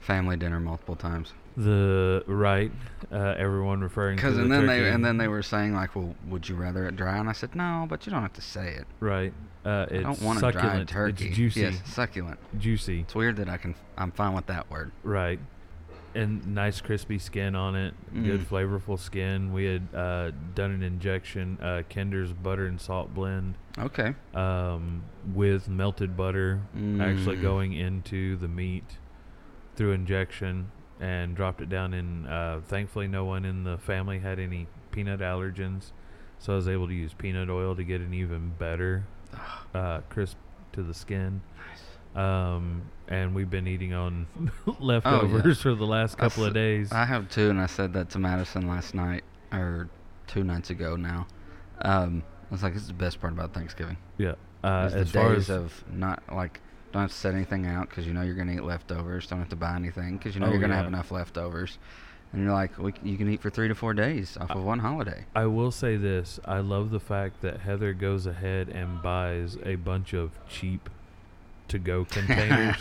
[0.00, 1.34] family dinner multiple times.
[1.56, 2.72] the right.
[3.12, 4.80] Uh, everyone referring to Because the and then turkey.
[4.84, 7.18] they and then they were saying like, well, would you rather it dry?
[7.18, 8.86] And I said, no, but you don't have to say it.
[9.00, 9.34] right.
[9.64, 11.28] Uh, it's I don't want a dry turkey.
[11.28, 11.60] It's juicy.
[11.60, 12.38] Yes, succulent.
[12.58, 13.00] Juicy.
[13.00, 13.74] It's weird that I can.
[13.96, 14.92] I'm fine with that word.
[15.02, 15.40] Right.
[16.14, 17.94] And nice crispy skin on it.
[18.12, 18.46] Good Mm.
[18.46, 19.52] flavorful skin.
[19.52, 24.14] We had uh, done an injection, uh, Kinder's butter and salt blend, Okay.
[24.34, 25.02] um,
[25.34, 26.60] with melted butter
[27.00, 27.42] actually Mm.
[27.42, 28.98] going into the meat
[29.76, 32.26] through injection and dropped it down in.
[32.26, 35.92] Uh, thankfully, no one in the family had any peanut allergens,
[36.38, 39.04] so I was able to use peanut oil to get an even better
[39.74, 40.36] uh, crisp
[40.72, 41.40] to the skin.
[42.14, 44.26] um, and we've been eating on
[44.80, 46.92] leftovers for the last couple s- of days.
[46.92, 49.88] I have too, and I said that to Madison last night or
[50.26, 51.26] two nights ago now.
[51.82, 55.10] Um, I was like, "This is the best part about Thanksgiving." yeah, uh, the as
[55.10, 56.60] far days as of not like
[56.92, 59.26] don't have to set anything out because you know you're gonna eat leftovers.
[59.26, 61.78] Don't have to buy anything because you know Oh, you're gonna have enough leftovers.
[62.32, 64.80] And you're like, we, you can eat for three to four days off of one
[64.80, 65.24] holiday.
[65.34, 69.76] I will say this: I love the fact that Heather goes ahead and buys a
[69.76, 70.90] bunch of cheap
[71.68, 72.76] to-go containers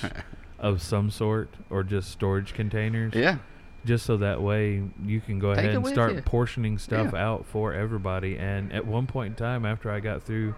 [0.59, 3.13] of some sort, or just storage containers.
[3.13, 3.37] yeah,
[3.85, 6.21] just so that way you can go Take ahead and start you.
[6.23, 7.25] portioning stuff Yeah.
[7.29, 8.37] out for everybody.
[8.37, 10.55] And at one point in time, after I got through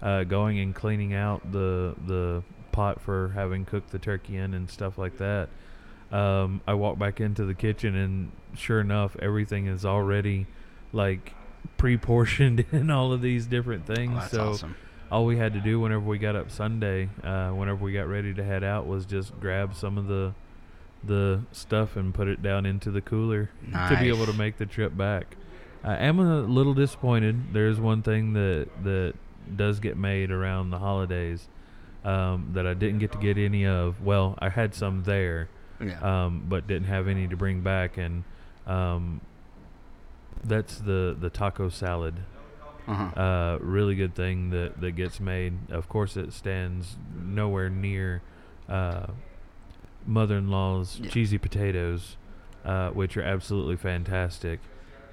[0.00, 4.70] uh, going and cleaning out the the pot for having cooked the turkey in and
[4.70, 5.48] stuff like that,
[6.12, 10.46] um, I walked back into the kitchen and sure enough, everything is already
[10.92, 11.34] like
[11.76, 14.12] pre-portioned in all of these different things.
[14.14, 14.76] oh, that's so awesome.
[15.10, 18.32] all we had to do whenever we got up Sunday, uh, whenever we got ready
[18.34, 20.34] to head out, was just grab some of the
[21.04, 24.66] the stuff and put it down into the cooler to be able to make the
[24.66, 25.36] trip back.
[25.84, 27.52] I am a little disappointed.
[27.52, 29.14] There's one thing that that
[29.56, 31.48] does get made around the holidays
[32.04, 34.02] um, that I didn't get to get any of.
[34.02, 35.48] Well, I had some there,
[35.80, 36.24] Yeah.
[36.26, 38.24] um, but didn't have any to bring back, and
[38.66, 39.20] um,
[40.44, 42.14] that's the the taco salad
[42.88, 43.20] uh-huh.
[43.20, 45.70] uh, really good thing that, that gets made.
[45.70, 48.22] Of course, it stands nowhere near
[48.68, 49.08] uh,
[50.06, 51.10] mother-in-law's Yeah.
[51.10, 52.16] cheesy potatoes,
[52.64, 54.60] uh, which are absolutely fantastic.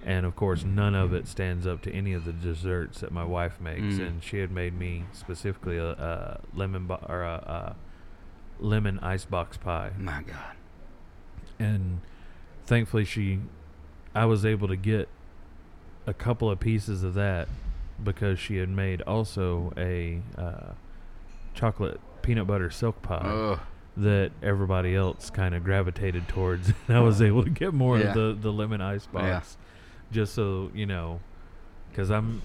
[0.05, 3.23] And of course, none of it stands up to any of the desserts that my
[3.25, 3.95] wife makes.
[3.95, 4.07] Mm.
[4.07, 7.75] And she had made me specifically a, a lemon bo- or a, a
[8.59, 10.55] lemon icebox pie My God.
[11.59, 11.99] and
[12.65, 13.39] thankfully she
[14.13, 15.07] i was able to get
[16.07, 17.47] a couple of pieces of that
[18.03, 20.71] because she had made also a uh,
[21.53, 23.59] chocolate peanut butter silk pie Ugh.
[23.97, 28.07] that everybody else kind of gravitated towards and i was able to get more Yeah.
[28.09, 29.57] of the, the lemon ice box
[30.11, 31.19] just so you know
[31.89, 32.41] because i'm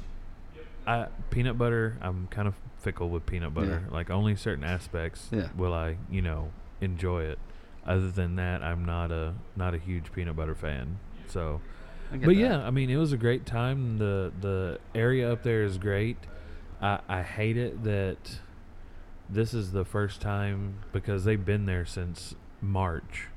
[0.91, 3.93] I, peanut butter i'm kind of fickle with peanut butter Yeah.
[3.95, 5.49] like only certain aspects Yeah.
[5.57, 6.51] will i you know
[6.81, 7.39] enjoy it
[7.87, 10.99] other than that i'm not a not a huge peanut butter fan
[11.29, 11.61] so
[12.11, 12.35] but that.
[12.35, 16.17] yeah i mean it was a great time the the area up there is great
[16.81, 18.41] i i hate it that
[19.29, 23.29] this is the first time because they've been there since march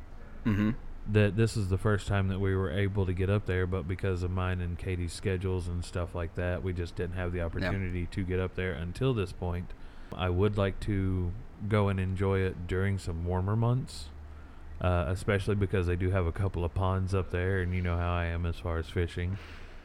[0.46, 0.72] Mm-hmm.
[1.12, 3.88] That this is the first time that we were able to get up there, but
[3.88, 7.42] because of mine and Katie's schedules and stuff like that, we just didn't have the
[7.42, 9.72] opportunity to get up there until this point.
[10.16, 11.32] I would like to
[11.68, 14.06] go and enjoy it during some warmer months,
[14.82, 17.98] uh, especially because they do have a couple of ponds up there, and you know
[17.98, 19.38] how I am as far as fishing.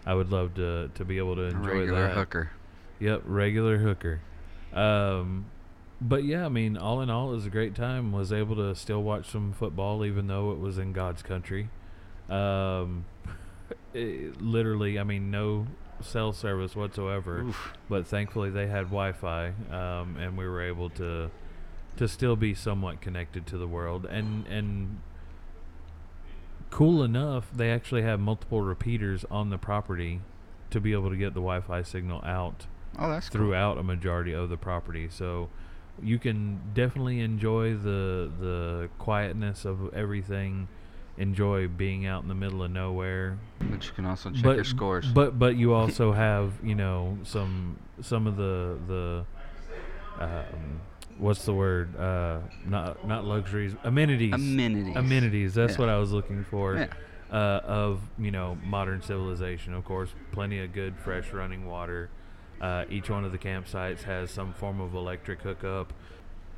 [0.07, 2.15] I would love to to be able to enjoy regular that.
[2.17, 2.51] hooker.
[3.01, 4.21] Yep, regular hooker.
[4.73, 5.47] Um,
[6.01, 8.13] but yeah, I mean, all in all, it was a great time.
[8.13, 11.69] Was able to still watch some football, even though it was in God's country.
[12.29, 13.05] Um,
[13.95, 15.67] it- literally, I mean, no
[16.01, 17.41] cell service whatsoever.
[17.41, 17.73] Oof.
[17.89, 21.31] But thankfully, they had Wi-Fi, um, and we were able to
[21.97, 24.07] to still be somewhat connected to the world.
[24.07, 25.01] And and
[26.71, 30.21] cool enough, they actually have multiple repeaters on the property
[30.71, 32.67] to be able to get the Wi-Fi signal out
[32.99, 33.39] Oh, that's cool.
[33.41, 35.09] throughout a majority of the property.
[35.11, 35.49] So
[36.03, 40.69] you can definitely enjoy the the quietness of everything.
[41.17, 43.39] Enjoy being out in the middle of nowhere.
[43.59, 45.07] But you can also check but your scores.
[45.13, 49.25] but but you also have you know some some of the the
[50.25, 50.81] um,
[51.19, 54.97] what's the word uh, not not luxuries amenities amenities.
[54.97, 55.55] amenities.
[55.55, 55.79] That's Yeah.
[55.81, 56.77] what I was looking for.
[56.77, 56.87] Yeah.
[57.31, 62.09] Uh, of you know modern civilization, of course, plenty of good fresh running water.
[62.61, 65.93] Uh, each one of the campsites has some form of electric hookup,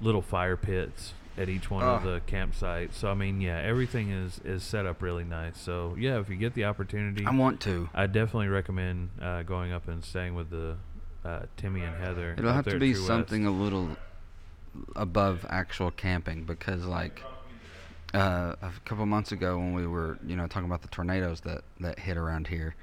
[0.00, 2.14] little fire pits at each one of Oh.
[2.14, 2.94] the campsites.
[2.94, 5.58] So I mean, yeah, everything is is set up really nice.
[5.58, 7.88] So yeah, if you get the opportunity, I want to.
[7.94, 10.76] I definitely recommend uh, going up and staying with the
[11.24, 12.34] uh, Timmy and Heather.
[12.38, 13.06] It'll have to be West.
[13.06, 13.96] something a little
[14.96, 17.22] above actual camping because, like,
[18.14, 21.62] uh, a couple months ago when we were, you know, talking about the tornadoes that
[21.80, 22.74] that hit around here,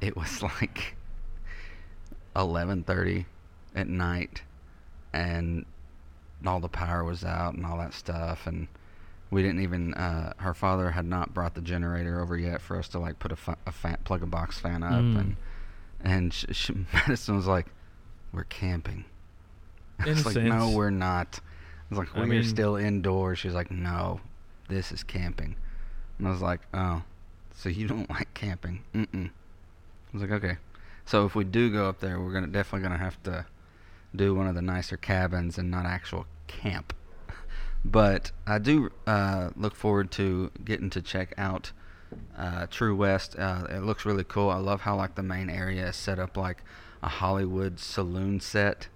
[0.00, 0.96] it was like
[2.36, 3.26] 11:30
[3.74, 4.42] at night,
[5.12, 5.64] and
[6.46, 8.68] all the power was out and all that stuff, and
[9.30, 9.94] we didn't even.
[9.94, 13.32] Uh, her father had not brought the generator over yet for us to like put
[13.32, 15.18] a, fa- a fan, plug a box fan up, Mm.
[15.18, 15.36] and
[16.00, 17.66] and sh- sh- Madison was like,
[18.32, 19.04] "We're camping."
[19.98, 21.40] I was like, "No, we're not."
[21.90, 24.20] I was like, "We're mean- still indoors." She's like, "No,
[24.68, 25.56] this is camping,"
[26.18, 27.02] and I was like, "Oh,
[27.54, 29.28] so you don't like camping?" Mm-mm.
[29.28, 29.30] I
[30.12, 30.58] was like, "Okay."
[31.06, 33.46] So if we do go up there, we're gonna definitely gonna have to
[34.14, 36.92] do one of the nicer cabins and not actual camp.
[37.86, 41.72] But I do uh, look forward to getting to check out
[42.34, 43.36] uh, True West.
[43.38, 44.48] Uh, it looks really cool.
[44.48, 46.62] I love how like the main area is set up like
[47.02, 48.88] a Hollywood saloon set,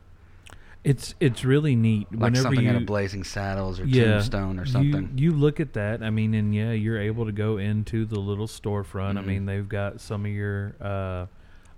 [0.84, 2.10] It's it's really neat.
[2.12, 5.12] like Whenever something you, out of Blazing Saddles or yeah, Tombstone or something.
[5.14, 6.02] You, you look at that.
[6.02, 9.18] I mean, and yeah, you're able to go into the little storefront.
[9.18, 9.26] I Mhm.
[9.26, 11.26] mean, they've got some of your uh,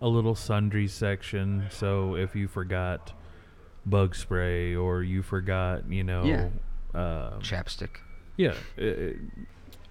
[0.00, 1.66] a little sundry section.
[1.70, 3.12] So if you forgot
[3.86, 6.48] bug spray or you forgot, you know, Yeah.
[6.98, 7.96] uh, Chapstick.
[8.36, 9.12] yeah, uh, uh,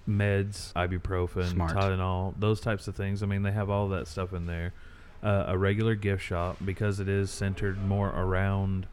[0.08, 1.72] meds, ibuprofen, Smart.
[1.76, 3.22] Tylenol, those types of things.
[3.22, 4.72] I mean, they have all that stuff in there.
[5.22, 8.86] Uh, a regular gift shop because it is centered more around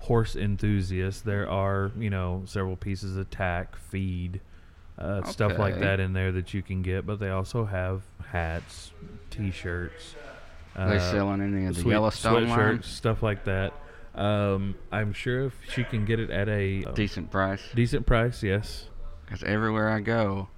[0.00, 1.20] horse enthusiasts.
[1.22, 4.40] There are, you know, several pieces of tack, feed,
[4.98, 7.06] uh, stuff like that in there that you can get.
[7.06, 8.92] But they also have hats,
[9.30, 10.14] T-shirts.
[10.76, 12.82] Are they uh, selling any of the sweet- Yellowstone line?
[12.82, 13.72] stuff like that.
[14.14, 17.62] Um, I'm sure if she can get it at a uh, Decent price.
[17.74, 18.86] decent price, yes.
[19.24, 20.48] Because everywhere I go,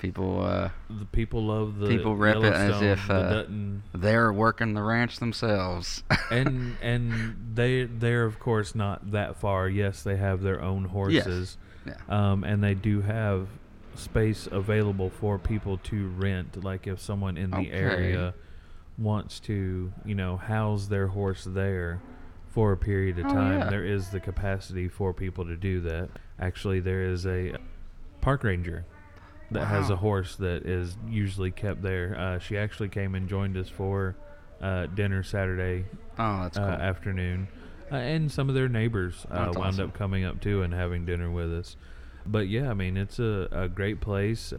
[0.00, 4.74] people uh, The people love the People rep it as if, uh, Dutton, they're working
[4.74, 6.04] the ranch themselves.
[6.30, 9.68] and and they they're of course not that far.
[9.68, 11.56] Yes, they have their own horses,
[11.86, 11.94] yeah.
[12.08, 13.48] um, and they do have
[13.98, 16.62] space available for people to rent.
[16.64, 17.70] Like if someone in the Okay.
[17.70, 18.34] area
[18.96, 22.00] wants to, you know, house their horse there
[22.48, 23.70] for a period of Oh, time, yeah.
[23.70, 26.08] there is the capacity for people to do that.
[26.40, 27.56] Actually, there is a
[28.20, 28.84] park ranger
[29.50, 32.16] that has a horse that is usually kept there.
[32.18, 34.16] Uh, she actually came and joined us for
[34.60, 35.84] uh, dinner Saturday
[36.18, 37.46] Oh, uh, afternoon,
[37.92, 39.88] uh, and some of their neighbors uh, wound awesome.
[39.90, 41.76] up coming up too and having dinner with us.
[42.26, 44.52] But yeah, I mean it's a, a great place.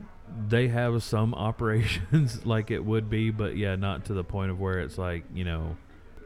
[0.48, 4.60] They have some operations like it would be, but yeah, not to the point of
[4.60, 5.76] where it's like you know,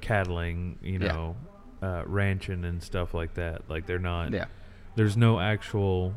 [0.01, 1.07] cattling, you Yeah.
[1.13, 1.35] know,
[1.81, 3.69] uh, ranching and stuff like that.
[3.69, 4.31] Like they're not.
[4.31, 4.45] yeah.
[4.95, 6.13] There's no actual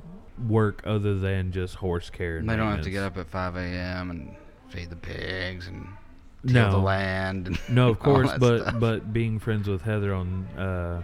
[0.49, 2.37] work other than just horse care.
[2.39, 4.11] And They don't have to get up at 5 a.m.
[4.11, 4.37] and
[4.69, 5.89] feed the pigs and
[6.47, 6.81] till the No.
[6.83, 7.47] land.
[7.47, 8.75] And No, of course, but stuff.
[8.79, 11.03] but being friends with Heather on uh,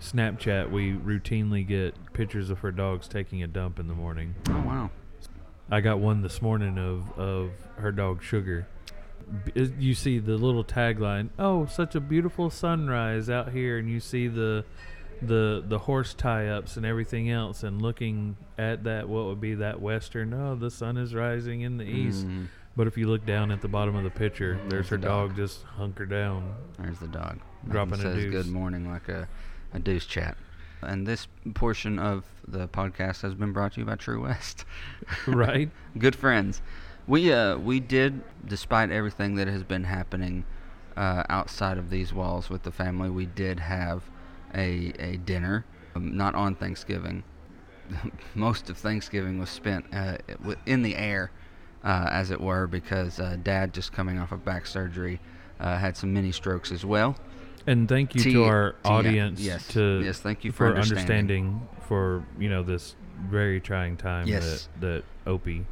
[0.00, 4.34] Snapchat, we routinely get pictures of her dogs taking a dump in the morning.
[4.48, 4.90] oh wow,
[5.70, 8.66] I got one this morning of of her dog Sugar.
[9.54, 14.00] B- You see the little tagline, "Oh, such a beautiful sunrise out here," and you
[14.00, 14.64] see the
[15.22, 19.80] the the horse tie-ups and everything else, and looking at that, what would be that
[19.80, 20.32] western?
[20.32, 22.26] Oh, the sun is rising in the east.
[22.26, 25.06] Mm, But if you look down at the bottom of the picture, there's her the
[25.06, 25.28] dog.
[25.30, 26.54] dog just hunkered down.
[26.78, 28.32] there's the dog Nothing Dropping a says deuce.
[28.32, 29.28] good morning like a
[29.72, 30.36] a deuce chat.
[30.82, 34.64] And this portion of the podcast has been brought to you by True West.
[35.26, 35.70] right?
[35.98, 36.62] good friends.
[37.06, 40.44] We uh we did, despite everything that has been happening
[40.96, 44.04] uh, outside of these walls with the family, we did have
[44.54, 45.64] a a dinner,
[45.96, 47.24] um, not on Thanksgiving.
[48.34, 50.18] Most of Thanksgiving was spent uh,
[50.66, 51.30] in the air,
[51.82, 55.20] uh, as it were, because uh, Dad, just coming off of back surgery,
[55.58, 57.16] uh, had some mini strokes as well.
[57.66, 60.98] And thank you T- to our T- audience yes, to yes, thank you for understanding.
[60.98, 62.96] understanding for you know this
[63.28, 64.68] very trying time Yes.
[64.80, 65.66] that that Opie.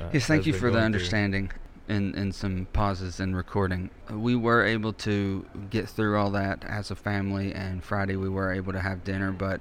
[0.00, 0.80] Uh, Yes, thank you for the through.
[0.82, 1.50] understanding
[1.88, 3.90] and, and some pauses in recording.
[4.10, 8.52] We were able to get through all that as a family, and Friday we were
[8.52, 9.32] able to have dinner.
[9.32, 9.60] But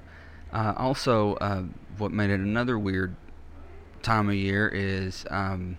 [0.53, 1.63] uh, also, uh,
[1.97, 3.15] what made it another weird
[4.03, 5.77] time of year is um,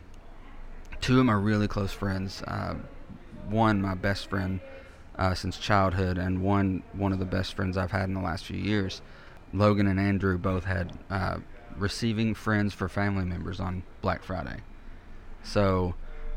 [1.00, 2.42] two of my really close friends.
[2.42, 2.74] Uh,
[3.48, 4.60] one, my best friend
[5.18, 8.44] uh, since childhood, and one one of the best friends I've had in the last
[8.44, 9.02] few years.
[9.52, 11.36] Logan and Andrew both had uh,
[11.76, 14.60] receiving friends for family members on Black Friday.
[15.42, 15.94] So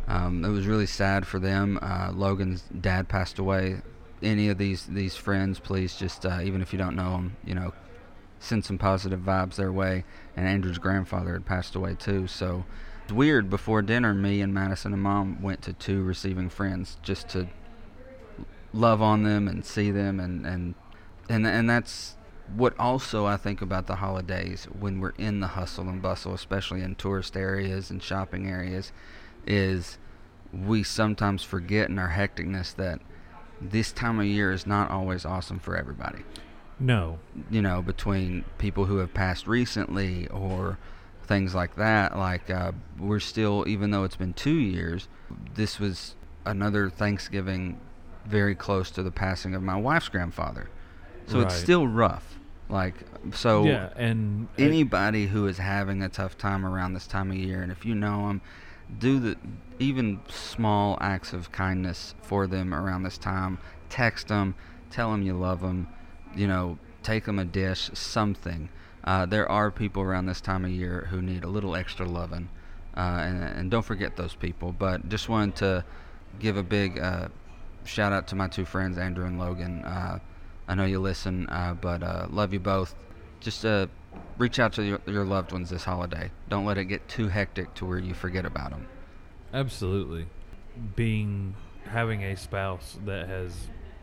[0.08, 1.80] um, it was really sad for them.
[1.82, 3.82] Uh, Logan's dad passed away.
[4.22, 7.56] Any of these these friends, please just uh, even if you don't know them, you
[7.56, 7.74] know,
[8.40, 10.04] send some positive vibes their way.
[10.36, 12.28] And Andrew's grandfather had passed away too.
[12.28, 12.66] So
[13.04, 13.50] it's weird.
[13.50, 17.48] Before dinner, me and Madison and Mom went to two receiving friends just to
[18.74, 20.76] love on them and see them and and
[21.30, 22.16] and and that's
[22.56, 26.82] what also I think about the holidays when we're in the hustle and bustle, especially
[26.82, 28.94] in tourist areas and shopping areas,
[29.46, 29.98] is
[30.54, 33.02] we sometimes forget in our hecticness that
[33.60, 36.20] this time of year is not always awesome for everybody.
[36.80, 40.78] No, You know, between people who have passed recently or
[41.28, 42.18] things like that.
[42.18, 45.08] Like uh, we're still, even though it's been two years,
[45.56, 46.16] this was
[46.46, 47.80] another Thanksgiving
[48.28, 50.70] very close to the passing of my wife's grandfather.
[51.28, 52.40] So it's still rough.
[52.70, 52.96] Like
[53.34, 57.62] so yeah, and anybody who is having a tough time around this time of year
[57.62, 58.42] and if you know them
[59.00, 59.38] do the
[59.80, 63.58] even small acts of kindness for them around this time
[63.90, 64.54] text them
[64.92, 65.88] tell them you love them
[66.36, 68.68] you know take them a dish something
[69.08, 72.50] uh, there are people around this time of year who need a little extra loving,
[72.98, 74.74] uh, and, and don't forget those people.
[74.78, 75.86] But just wanted to
[76.40, 77.30] give a big uh,
[77.88, 79.84] shout out to my two friends, Andrew and Logan.
[79.84, 80.20] Uh,
[80.68, 82.94] I know you listen, uh, but uh, love you both.
[83.40, 83.88] Just uh,
[84.38, 86.30] reach out to your, your loved ones this holiday.
[86.50, 88.88] Don't let it get too hectic to where you forget about them.
[89.54, 90.28] Absolutely.
[90.96, 93.54] Being having a spouse that has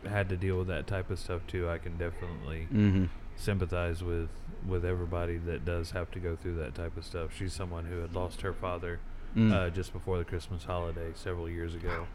[0.09, 3.05] had to deal with that type of stuff too, I can definitely Mm-hmm.
[3.35, 4.29] sympathize with
[4.67, 7.29] with everybody that does have to go through that type of stuff.
[7.37, 8.99] She's someone who had lost her father
[9.35, 9.51] Mm.
[9.51, 12.07] uh, just before the Christmas holiday several years ago.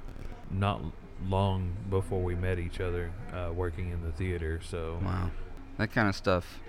[0.51, 0.81] Not
[1.29, 4.61] long before we met each other, uh, working in the theater.
[4.63, 5.31] So Wow.
[5.79, 6.61] That kind of stuff,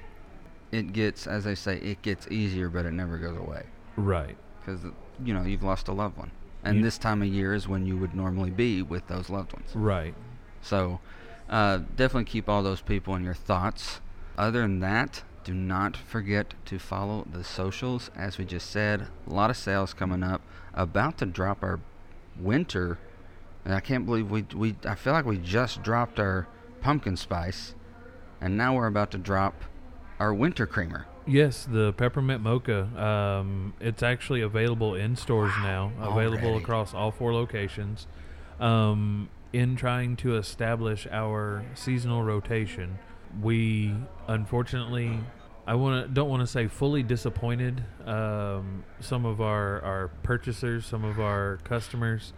[0.72, 3.64] it gets, as they say, it gets easier, but it never goes away.
[3.98, 4.82] right, Because,
[5.24, 6.32] you know, you've lost a loved one.
[6.64, 9.54] And Ye- this time of year is when you would normally be with those loved
[9.54, 9.72] ones.
[9.76, 10.14] right.
[10.62, 11.00] So,
[11.50, 14.00] uh, definitely keep all those people in your thoughts.
[14.38, 18.10] Other than that, do not forget to follow the socials.
[18.16, 20.42] As we just said, a lot of sales coming up.
[20.74, 21.80] About to drop our
[22.40, 22.98] winter.
[23.66, 24.76] And I can't believe we we.
[24.86, 26.48] I feel like we just dropped our
[26.82, 27.76] pumpkin spice,
[28.40, 29.64] and now we're about to drop
[30.20, 31.06] our winter creamer.
[31.28, 32.84] Yes, the peppermint mocha.
[33.02, 35.92] Um, it's actually available in stores now.
[36.00, 36.64] Available Already.
[36.64, 38.08] across all four locations.
[38.60, 42.98] Um, in trying to establish our seasonal rotation,
[43.42, 43.94] we
[44.28, 45.20] unfortunately,
[45.68, 47.84] I want to don't want to say fully disappointed.
[48.06, 52.34] Um, some of our our purchasers, some of our customers.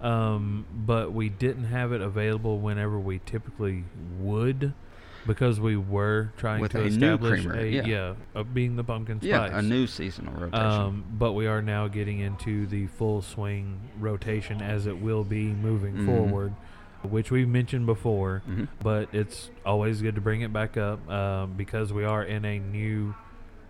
[0.00, 3.84] Um, but we didn't have it available whenever we typically
[4.18, 4.72] would,
[5.26, 7.84] because we were trying With to a new establish creamer, a yeah.
[7.84, 9.28] yeah, of being the pumpkin spice.
[9.28, 10.54] Yeah, a new seasonal rotation.
[10.66, 15.46] Um, but we are now getting into the full swing rotation as it will be
[15.48, 16.06] moving Mhm.
[16.06, 16.54] forward,
[17.02, 18.42] which we've mentioned before.
[18.46, 22.44] hmm But it's always good to bring it back up um, because we are in
[22.44, 23.14] a new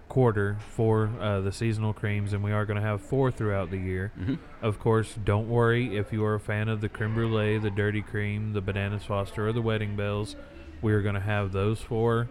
[0.09, 3.77] quarter for uh, the seasonal creams, and we are going to have four throughout the
[3.79, 4.13] year.
[4.17, 7.71] hmm Of course, don't worry if you are a fan of the creme brulee, the
[7.71, 10.35] dirty cream, the bananas foster, or the wedding bells.
[10.83, 12.29] We are going to have those four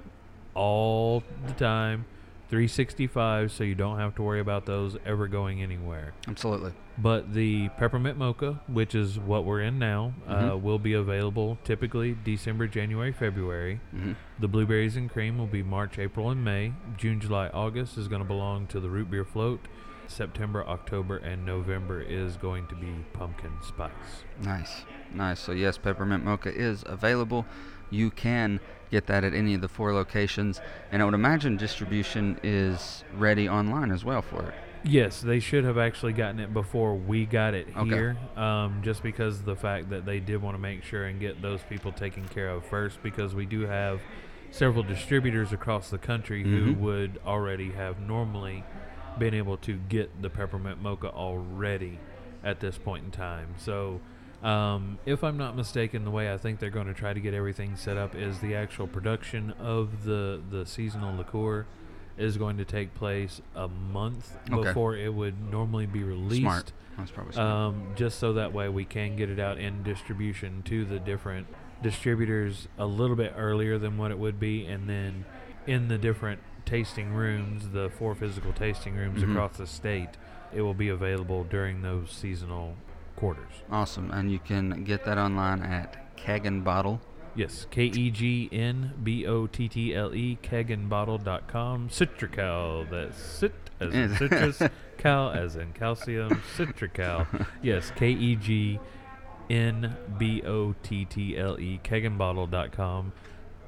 [0.54, 2.06] all the time,
[2.50, 6.14] 365, so you don't have to worry about those ever going anywhere.
[6.28, 6.72] Absolutely.
[6.98, 10.62] But the peppermint mocha, which is what we're in now, uh, Mhm.
[10.62, 13.80] will be available typically December, January, February.
[13.92, 16.74] hmm The blueberries and cream will be March, April, and May.
[16.98, 19.60] June, July, August is going to belong to the root beer float.
[20.10, 23.92] September, October, and November is going to be pumpkin spice.
[24.42, 25.40] Nice, nice.
[25.40, 27.46] So yes, peppermint mocha is available.
[27.90, 28.60] You can
[28.92, 33.48] get that at any of the four locations, and I would imagine distribution is ready
[33.48, 34.54] online as well for it.
[34.84, 37.90] Yes, they should have actually gotten it before we got it Okay.
[37.90, 41.20] here, um, just because of the fact that they did want to make sure and
[41.20, 44.00] get those people taken care of first, because we do have
[44.52, 46.78] several distributors across the country who Mhm.
[46.78, 48.64] would already have normally
[49.20, 52.00] been able to get the peppermint mocha already
[52.44, 53.56] at this point in time.
[53.58, 54.00] So,
[54.44, 57.34] um, if I'm not mistaken, the way I think they're going to try to get
[57.34, 61.66] everything set up is the actual production of the the seasonal liqueur
[62.18, 64.64] is going to take place a month Okay.
[64.70, 66.42] before it would normally be released.
[66.42, 66.72] Smart.
[66.98, 67.48] That's probably smart.
[67.48, 71.46] Um, just so that way we can get it out in distribution to the different
[71.84, 75.26] distributors a little bit earlier than what it would be, and then
[75.68, 79.32] in the different tasting rooms, the four physical tasting rooms Mhm.
[79.32, 80.10] across the state,
[80.54, 82.76] it will be available during those seasonal
[83.16, 83.64] quarters.
[83.72, 87.02] awesome, and you can get that online at Keg and Bottle.
[87.36, 91.90] Yes, K E G N B O T T L E, kegnbottle.com.
[91.90, 94.62] Citracal, that's cit as in citrus,
[94.98, 97.28] cal as in calcium, Citracal.
[97.62, 98.80] Yes, K E G
[99.50, 103.14] N B O T T L E, kegnbottle.com.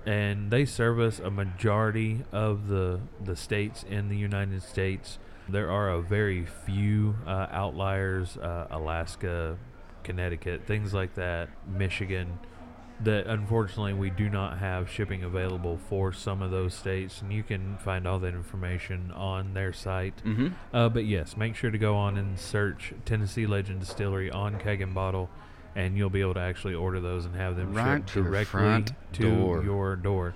[0.05, 5.19] And they service a majority of the, the states in the United States.
[5.47, 9.57] There are a very few uh, outliers, uh, Alaska,
[10.03, 12.39] Connecticut, things like that, Michigan
[13.01, 17.43] that unfortunately we do not have shipping available for some of those states, and you
[17.43, 20.21] can find all that information on their site.
[20.25, 20.49] Mm-hmm.
[20.73, 24.81] Uh, but yes, make sure to go on and search Tennessee Legend Distillery on Keg
[24.81, 25.29] and Bottle,
[25.75, 29.21] and you'll be able to actually order those and have them Right shipped directly to
[29.21, 29.63] door.
[29.63, 30.35] your door.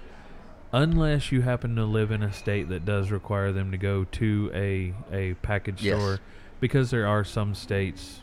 [0.71, 4.51] Unless you happen to live in a state that does require them to go to
[4.53, 5.99] a, a package Yes.
[5.99, 6.19] store,
[6.59, 8.21] because there are some states,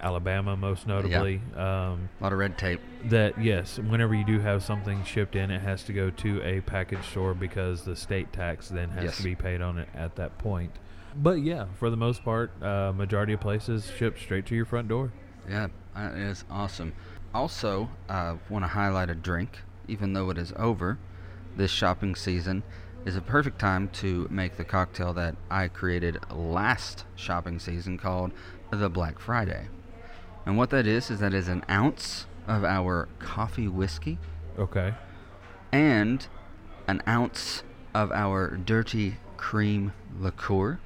[0.00, 2.80] Alabama most notably, um, A lot of red tape.
[3.04, 6.60] that yes, whenever you do have something shipped in, it has to go to a
[6.62, 9.16] package store because the state tax then has Yes.
[9.18, 10.72] to be paid on it at that point.
[11.14, 14.88] But yeah, for the most part, uh, majority of places ship straight to your front
[14.88, 15.12] door.
[15.48, 16.92] Yeah, that is awesome.
[17.34, 20.98] Also, I want to highlight a drink, even though it is over
[21.56, 22.62] this shopping season.
[23.04, 28.30] is a perfect time to make the cocktail that I created last shopping season called
[28.70, 29.66] the Black Friday.
[30.46, 34.18] And what that is, is that is an ounce of our coffee whiskey
[34.58, 34.94] Okay.
[35.72, 36.26] and
[36.86, 37.62] an ounce
[37.94, 40.78] of our dirty cream liqueur.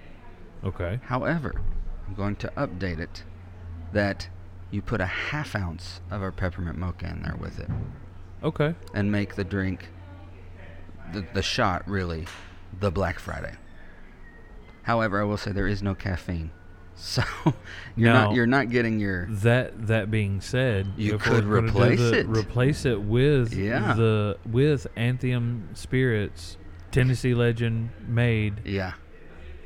[0.65, 1.01] Okay.
[1.05, 1.55] However,
[2.09, 3.25] I'm going to update it
[3.93, 4.29] that
[4.71, 7.69] you put a half ounce of our peppermint mocha in there with it
[8.43, 8.75] Okay.
[8.95, 9.89] and make the drink,
[11.13, 12.27] the, the shot really,
[12.81, 13.55] the Black Friday.
[14.83, 16.51] However, I will say there is no caffeine,
[16.95, 17.23] so
[17.97, 22.21] you're Now- not you're not getting your That that being said, You could replace the-
[22.21, 22.27] it.
[22.29, 23.95] Replace it with Yeah.
[23.95, 26.57] the with Anthem Spirits,
[26.93, 28.93] Tennessee Legend made yeah,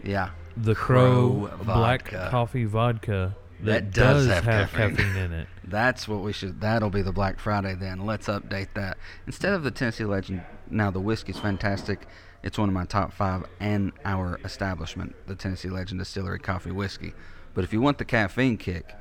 [0.02, 0.30] yeah.
[0.56, 2.04] the Crow, Crow Black.
[2.30, 4.96] Coffee Vodka that, That does have have caffeine.
[4.96, 5.48] caffeine in it.
[5.64, 6.60] That's what we should.
[6.60, 8.04] That'll be the Black Friday then.
[8.06, 10.42] Let's update that instead of the Tennessee Legend.
[10.68, 12.06] Now the whiskey's fantastic.
[12.42, 17.12] It's one of my top five and our establishment, the Tennessee Legend Distillery Coffee Whiskey.
[17.54, 18.94] But if you want the caffeine kick,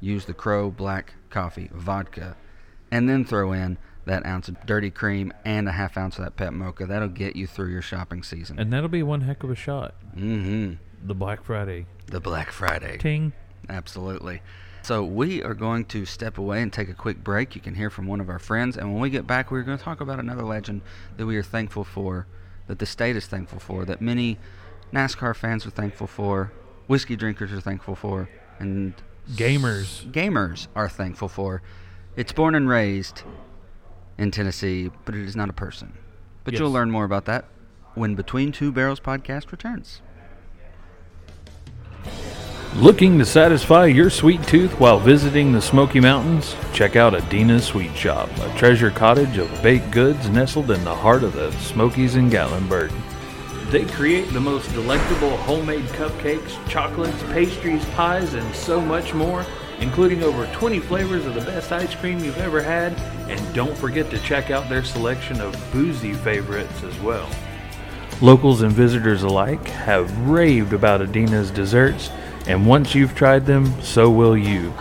[0.00, 2.36] use the Crow Black Coffee Vodka,
[2.92, 6.36] and then throw in that ounce of dirty cream and a half ounce of that
[6.36, 6.86] pet mocha.
[6.86, 8.58] That'll get you through your shopping season.
[8.60, 9.94] And that'll be one heck of a shot.
[10.14, 10.74] mm-hmm.
[11.06, 11.86] The Black Friday.
[12.06, 12.98] The Black Friday.
[12.98, 13.32] Ting.
[13.68, 14.42] Absolutely.
[14.82, 17.54] So we are going to step away and take a quick break.
[17.54, 19.78] You can hear from one of our friends, and when we get back, we're going
[19.78, 20.82] to talk about another legend
[21.16, 22.26] that we are thankful for,
[22.66, 24.38] that the state is thankful for, that many
[24.92, 26.52] NASCAR fans are thankful for,
[26.86, 28.94] whiskey drinkers are thankful for, and
[29.32, 30.04] Gamers.
[30.12, 31.62] gamers are thankful for.
[32.14, 33.22] It's born and raised
[34.18, 35.94] in Tennessee, but it is not a person.
[36.44, 36.60] But Yes.
[36.60, 37.46] you'll learn more about that
[37.94, 40.02] when Between Two Barrels podcast returns.
[42.76, 46.56] Looking to satisfy your sweet tooth while visiting the Smoky Mountains?
[46.72, 51.22] Check out Adina's Sweet Shop, a treasure cottage of baked goods nestled in the heart
[51.22, 52.92] of the Smokies in Gatlinburg.
[53.70, 59.46] They create the most delectable homemade cupcakes, chocolates, pastries, pies, and so much more,
[59.78, 62.92] including over 20 flavors of the best ice cream you've ever had.
[63.30, 67.30] And don't forget to check out their selection of boozy favorites as well.
[68.20, 72.10] Locals and visitors alike have raved about Adina's desserts,
[72.46, 74.72] and once you've tried them, so will you.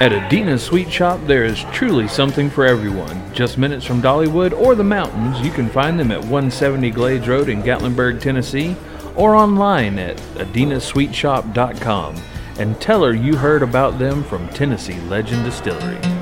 [0.00, 3.32] At Adina's Sweet Shop, there is truly something for everyone.
[3.32, 7.48] Just minutes from Dollywood or the mountains, you can find them at 170 Glades Road
[7.48, 8.74] in Gatlinburg, Tennessee,
[9.14, 12.16] or online at adinasweetshop.com.
[12.58, 16.13] And tell her you heard about them from Tennessee Legend Distillery.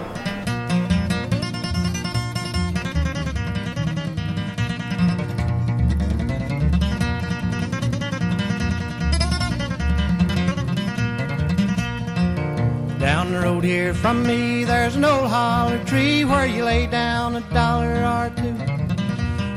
[13.95, 18.55] From me, there's an old holler tree where you lay down a dollar or two.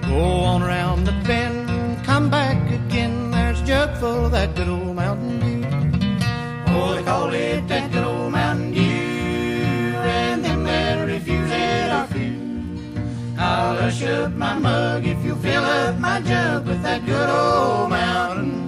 [0.10, 1.66] Go on around the bend
[2.06, 3.32] come back again.
[3.32, 5.68] There's a jug full of that good old Mountain Dew.
[6.68, 9.96] Oh, they call it that good old Mountain Dew.
[10.20, 12.38] And them that refuse it are few.
[13.38, 17.90] I'll hush up my mug if you fill up my jug with that good old
[17.90, 18.65] Mountain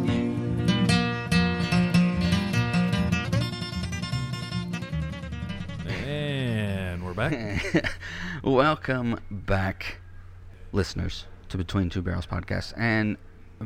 [7.18, 7.98] back.
[8.44, 9.98] Welcome back,
[10.72, 12.76] listeners, to Between Two Barrels podcast.
[12.78, 13.18] And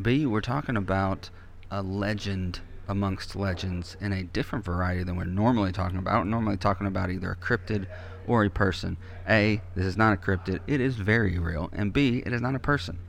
[0.01, 1.29] B, we're talking about
[1.69, 6.19] a legend amongst legends in a different variety than we're normally talking about.
[6.19, 7.87] We're normally talking about either a cryptid
[8.25, 8.95] or a person.
[9.27, 10.61] A, this is not a cryptid.
[10.65, 11.69] It is very real.
[11.73, 12.99] And B, it is not a person.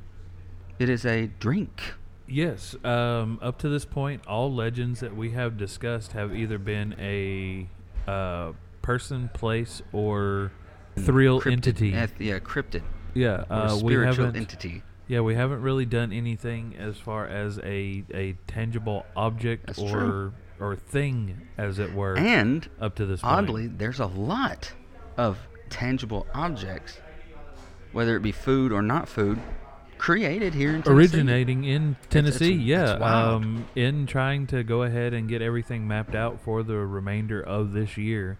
[0.80, 1.94] It is a drink.
[2.26, 2.74] Yes.
[2.84, 7.68] Um, up to this point, all legends that we have discussed have either been a
[8.10, 10.52] uh, person, place, or
[10.98, 11.52] thrill Cryptid.
[11.52, 11.94] entity.
[11.94, 12.82] Eth- yeah, cryptid.
[13.14, 13.44] yeah.
[13.48, 14.40] Uh, we spiritual haven't.
[14.40, 14.82] entity.
[15.08, 19.90] Yeah, we haven't really done anything as far as a a tangible object That's or
[19.90, 20.32] true.
[20.60, 23.34] or thing, as it were, And up to this point.
[23.34, 24.72] oddly, there's a lot
[25.16, 26.98] of tangible objects,
[27.92, 29.38] whether it be food or not food,
[29.98, 30.92] created here in Tennessee.
[31.18, 32.54] originating in Tennessee.
[32.54, 33.42] it's yeah, wild.
[33.42, 37.72] um, in trying to go ahead and get everything mapped out for the remainder of
[37.72, 38.38] this year.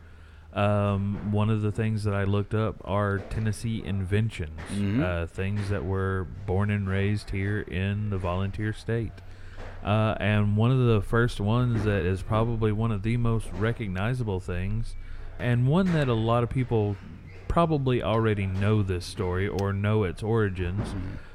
[0.55, 5.03] Um, one of the things that I looked up are Tennessee inventions, Mhm.
[5.03, 9.12] uh, things that were born and raised here in the volunteer state.
[9.82, 14.40] Uh, and one of the first ones that is probably one of the most recognizable
[14.40, 14.94] things,
[15.38, 16.96] and one that a lot of people
[17.48, 20.94] probably already know this story or know its origins,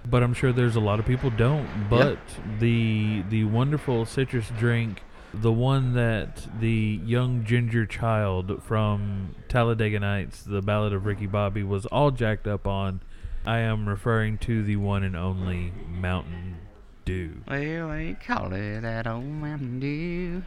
[0.09, 1.67] but I'm sure there's a lot of people don't.
[1.89, 2.17] But
[2.59, 5.03] the the wonderful citrus drink,
[5.41, 11.63] the one that the young ginger child from Talladega Nights, the Ballad of Ricky Bobby,
[11.63, 13.01] was all jacked up on.
[13.45, 16.57] I am referring to the one and only Mountain
[17.05, 17.41] Dew.
[17.47, 20.43] Well, they call it that old Mountain Dew.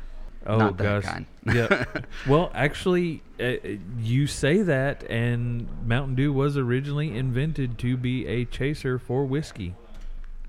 [0.46, 1.22] Oh Not that gosh.
[1.54, 1.84] yeah.
[2.26, 3.58] Well, actually, uh, uh,
[3.98, 9.74] you say that, and Mountain Dew was originally invented to be a chaser for whiskey.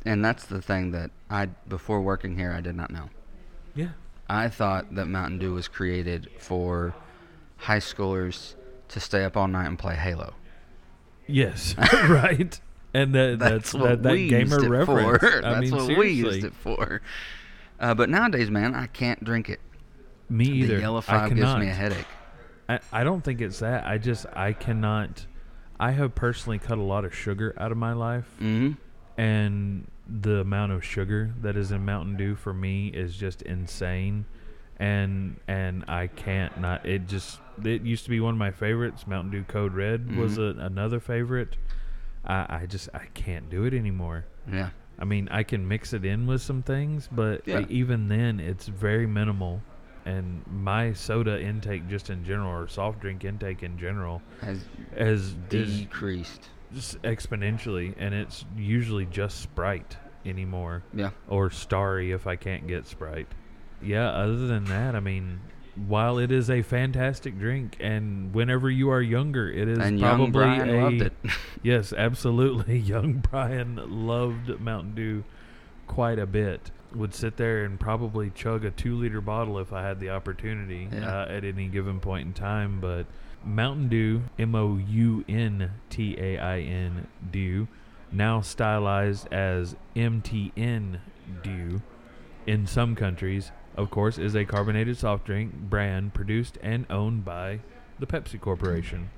[0.05, 3.09] And that's the thing that I, before working here, I did not know.
[3.75, 3.89] Yeah.
[4.31, 6.95] I thought that Mountain Dew was created for
[7.57, 8.55] high schoolers
[8.87, 10.33] to stay up all night and play Halo.
[11.27, 11.75] Yes.
[11.93, 12.59] right.
[12.93, 15.19] And that, That's, that's, what that, that we gamer used it reference.
[15.19, 15.37] for.
[15.45, 16.05] I That's mean, what seriously.
[16.05, 17.01] we used it for.
[17.77, 19.59] Uh, but nowadays, man, I can't drink it.
[20.29, 20.75] Me either.
[20.75, 21.59] The yellow I five gives cannot.
[21.59, 22.07] me a headache.
[22.69, 23.85] I, I don't think it's that.
[23.85, 25.25] I just I cannot.
[25.77, 28.71] I have personally cut a lot of sugar out of my life, hmm
[29.17, 34.25] and the amount of sugar that is in Mountain Dew for me is just insane,
[34.77, 36.85] and and I can't not.
[36.85, 39.07] It just it used to be one of my favorites.
[39.07, 40.19] Mountain Dew Code Red mm-hmm.
[40.19, 41.57] was a, another favorite.
[42.25, 44.25] I I just I can't do it anymore.
[44.51, 44.69] Yeah.
[44.99, 47.65] I mean, I can mix it in with some things, but Yeah.
[47.69, 49.61] even then, it's very minimal.
[50.05, 54.65] And my soda intake, just in general, or soft drink intake in general, Has
[54.97, 56.49] has decreased.
[56.73, 61.11] Just exponentially, and it's usually just Sprite anymore, Yeah.
[61.27, 63.27] or Starry if I can't get Sprite.
[63.81, 65.39] Yeah, other than that, I mean,
[65.87, 70.23] while it is a fantastic drink, and whenever you are younger, it is And probably
[70.25, 71.13] young Brian a loved it.
[71.63, 72.77] Yes, absolutely.
[72.79, 75.23] Young Brian loved Mountain Dew
[75.87, 76.71] quite a bit.
[76.93, 80.89] Would sit there and probably chug a two liter bottle if I had the opportunity
[80.91, 81.21] Yeah.
[81.21, 82.79] uh, at any given point in time.
[82.81, 83.05] But
[83.43, 87.67] Mountain Dew, M O U N T A I N Dew,
[88.11, 90.99] now stylized as MTN
[91.43, 91.81] Dew
[92.45, 97.59] in some countries, of course, is a carbonated soft drink brand produced and owned by
[97.99, 99.09] the Pepsi Corporation.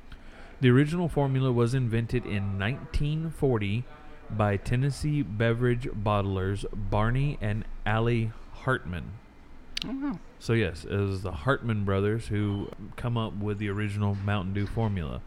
[0.60, 3.86] The original formula was invented in 1940
[4.30, 9.12] by Tennessee beverage bottlers Barney and Allie Hartman.
[9.86, 10.20] Oh, wow.
[10.40, 14.66] So yes, it was the Hartman brothers who come up with the original Mountain Dew
[14.66, 15.22] formula.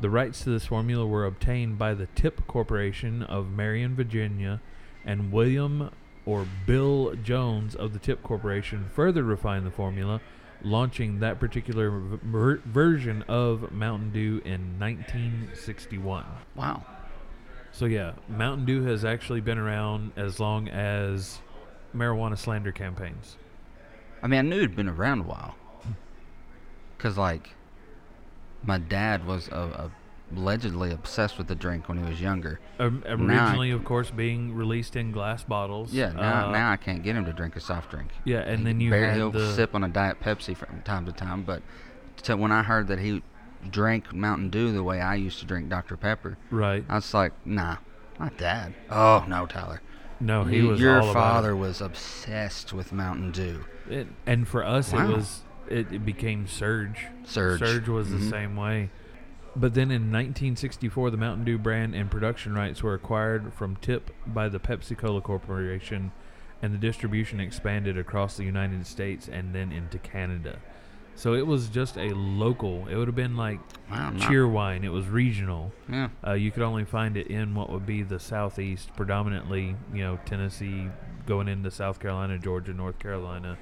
[0.00, 4.60] The rights to this formula were obtained by the Tip Corporation of Marion, Virginia,
[5.04, 5.90] and William
[6.26, 10.20] or Bill Jones of the Tip Corporation further refined the formula,
[10.62, 16.24] launching that particular ver- version of Mountain Dew in 1961.
[16.54, 16.84] Wow.
[17.72, 21.38] So yeah, Mountain Dew has actually been around as long as
[21.94, 23.36] marijuana slander campaigns.
[24.22, 25.54] I mean, I knew it'd been around a while.
[26.98, 27.54] Cause like,
[28.64, 29.88] my dad was uh, uh,
[30.36, 32.60] allegedly obsessed with the drink when he was younger.
[32.78, 35.92] Um, Now I- originally, of course, being released in glass bottles.
[35.92, 36.12] Yeah.
[36.12, 38.10] Now, Uh, now I can't get him to drink a soft drink.
[38.24, 40.82] Yeah, and He then you barely- had he'll the sip on a diet Pepsi from
[40.82, 41.42] time to time.
[41.42, 41.62] But
[42.22, 43.22] to, when I heard that he
[43.68, 46.84] drank Mountain Dew the way I used to drink Dr Pepper, right.
[46.88, 47.78] I was like, nah,
[48.20, 48.74] not dad.
[48.90, 49.80] Oh no, Tyler.
[50.20, 53.64] No, he You- was your all about father was obsessed with Mountain Dew.
[53.92, 54.08] It.
[54.26, 55.08] And for us, Wow.
[55.10, 57.06] it was it, it became Surge.
[57.24, 57.60] Surge.
[57.60, 58.30] Surge was the Mhm.
[58.30, 58.90] same way.
[59.54, 64.10] But then in 1964, the Mountain Dew brand and production rights were acquired from Tip
[64.26, 66.10] by the Pepsi Cola Corporation,
[66.60, 70.58] and the distribution expanded across the United States and then into Canada.
[71.14, 72.88] So it was just a local.
[72.88, 74.82] It would have been like Wow, Cheerwine.
[74.84, 75.72] It was regional.
[75.88, 76.08] Yeah.
[76.26, 80.18] Uh, you could only find it in what would be the southeast, predominantly, you know,
[80.24, 80.88] Tennessee,
[81.26, 83.56] going into South Carolina, Georgia, North Carolina,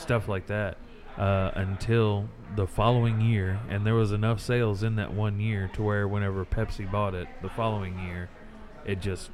[0.00, 0.76] stuff like that.
[1.18, 5.82] Uh, until the following year, and there was enough sales in that one year to
[5.82, 8.30] where whenever Pepsi bought it, the following year,
[8.86, 9.30] it just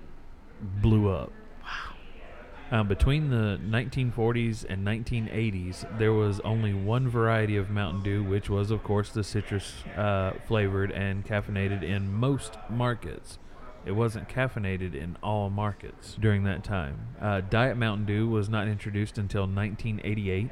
[0.61, 1.31] blew up.
[1.63, 2.81] Wow.
[2.81, 8.51] Uh, between the 1940s and 1980s, there was only one variety of Mountain Dew, which
[8.51, 13.39] was, of course, the citrus uh, flavored and caffeinated in most markets.
[13.87, 17.07] It wasn't caffeinated in all markets during that time.
[17.21, 20.51] Uh, Diet Mountain Dew was not introduced until 1988,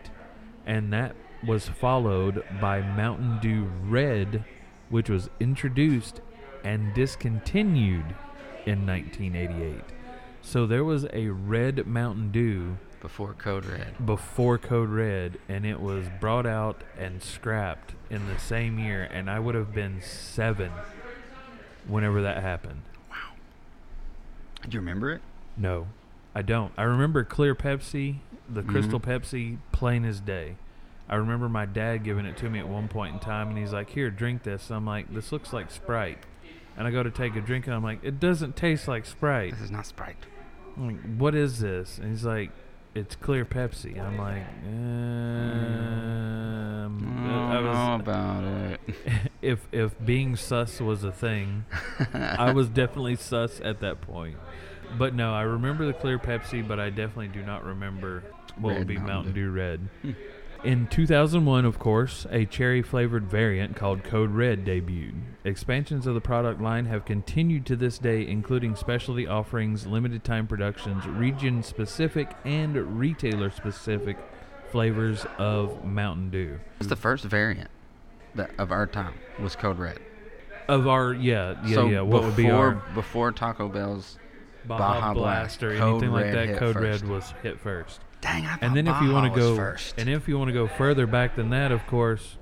[0.65, 4.45] and that was followed by Mountain Dew Red,
[4.89, 6.21] which was introduced
[6.63, 8.15] and discontinued
[8.67, 9.83] in 1988.
[10.41, 14.07] So there was a red Mountain Dew Before Code Red.
[14.07, 19.29] before Code Red, and it was brought out and scrapped in the same year, and
[19.29, 20.71] I would have been seven
[21.89, 22.83] whenever that happened.
[24.69, 25.21] Do you remember it?
[25.57, 25.87] No,
[26.35, 26.73] I don't.
[26.77, 28.17] I remember clear Pepsi,
[28.49, 29.05] the Crystal Mhm.
[29.05, 30.57] Pepsi, plain as day.
[31.09, 33.73] I remember my dad giving it to me at one point in time, and he's
[33.73, 36.19] like, "Here, drink this." I'm like, "This looks like Sprite,"
[36.77, 39.53] and I go to take a drink, and I'm like, "It doesn't taste like Sprite."
[39.53, 40.17] This is not Sprite.
[40.77, 41.99] I'm like, what is this?
[41.99, 42.51] And he's like,
[42.97, 44.01] it's clear Pepsi.
[44.01, 44.43] I'm like,
[45.95, 48.81] um, I I don't know was, about it.
[49.43, 51.65] if if being sus was a thing,
[52.13, 54.37] I was definitely sus at that point.
[54.99, 58.23] But no, I remember the clear Pepsi, but I definitely do not remember
[58.59, 59.47] what Red would be Mountain Mountain Dew.
[59.47, 59.89] Dew Red.
[60.03, 60.13] Hmm.
[60.65, 65.13] In 2001, of course, a cherry flavored variant called Code Red debuted.
[65.45, 70.47] Expansions of the product line have continued to this day, including specialty offerings, limited time
[70.47, 74.17] productions, region specific, and retailer specific
[74.71, 76.59] flavors of Mountain Dew.
[76.81, 77.71] It's the first variant
[78.35, 79.99] that of our time was Code Red.
[80.67, 82.01] Of our, yeah, yeah, so yeah.
[82.01, 84.19] What before would be our before Taco Bell's
[84.67, 86.57] Baja, Baja Blast, Blast, or anything like that?
[86.59, 87.03] Code first.
[87.03, 88.01] Red was hit first.
[88.21, 89.95] Dang, I and then if you want to go first.
[89.99, 92.37] and if you want to go further back than that of course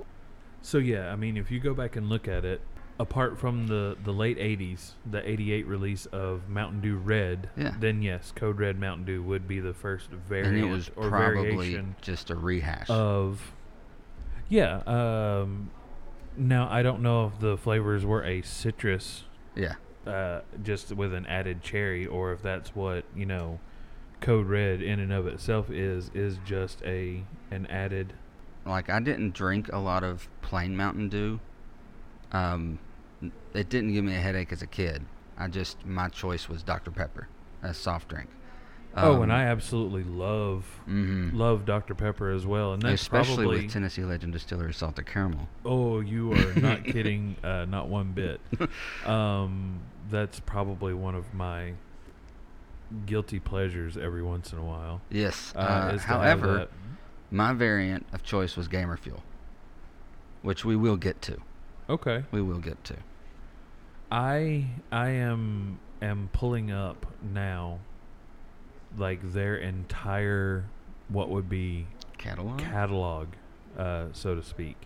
[0.61, 2.61] so yeah i mean if you go back and look at it
[3.01, 7.75] apart from the the late 80s the 88 release of mountain dew red Yeah.
[7.81, 11.09] then yes code red mountain dew would be the first variant and it was or
[11.09, 12.89] probably variation just a rehash.
[12.89, 13.53] of
[14.49, 15.73] yeah um
[16.37, 19.25] now i don't know if the flavors were a citrus
[19.57, 19.75] yeah,
[20.07, 23.61] uh, just with an added cherry, or if that's what you know,
[24.21, 28.15] Code Red in and of itself is is just a an added.
[28.65, 31.41] like I didn't drink a lot of plain Mountain Dew.
[32.33, 32.79] Um,
[33.55, 35.05] it didn't give me a headache as a kid.
[35.37, 37.29] I just my choice was Dr Pepper
[37.63, 38.29] a soft drink.
[38.97, 43.63] Oh, and I absolutely love hmm love Dr Pepper as well, and that's especially probably.
[43.65, 45.49] with Tennessee Legend Distillery salted caramel.
[45.65, 48.41] oh, you are not kidding, uh, not one bit.
[49.07, 49.81] Um,
[50.11, 51.73] that's probably one of my
[53.07, 55.01] guilty pleasures every once in a while.
[55.11, 55.53] Yes.
[55.57, 56.69] Uh, Uh, is to have however,
[57.31, 59.23] my variant of choice was Gamer Fuel,
[60.43, 61.39] which we will get to.
[61.89, 62.25] okay.
[62.31, 62.97] We will get to.
[64.11, 67.79] I I am am pulling up now
[68.99, 70.65] like their entire
[71.09, 71.87] what would be
[72.19, 72.59] Catalog.
[72.59, 73.29] catalog
[73.79, 74.77] uh, so to speak.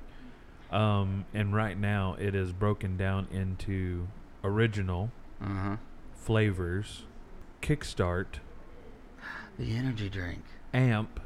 [0.71, 4.09] Um, and right now it is broken down into
[4.43, 5.77] original uh huh.
[6.15, 7.05] flavors,
[7.63, 8.41] kickstart,
[9.59, 10.43] The energy drink.
[10.75, 11.21] amp,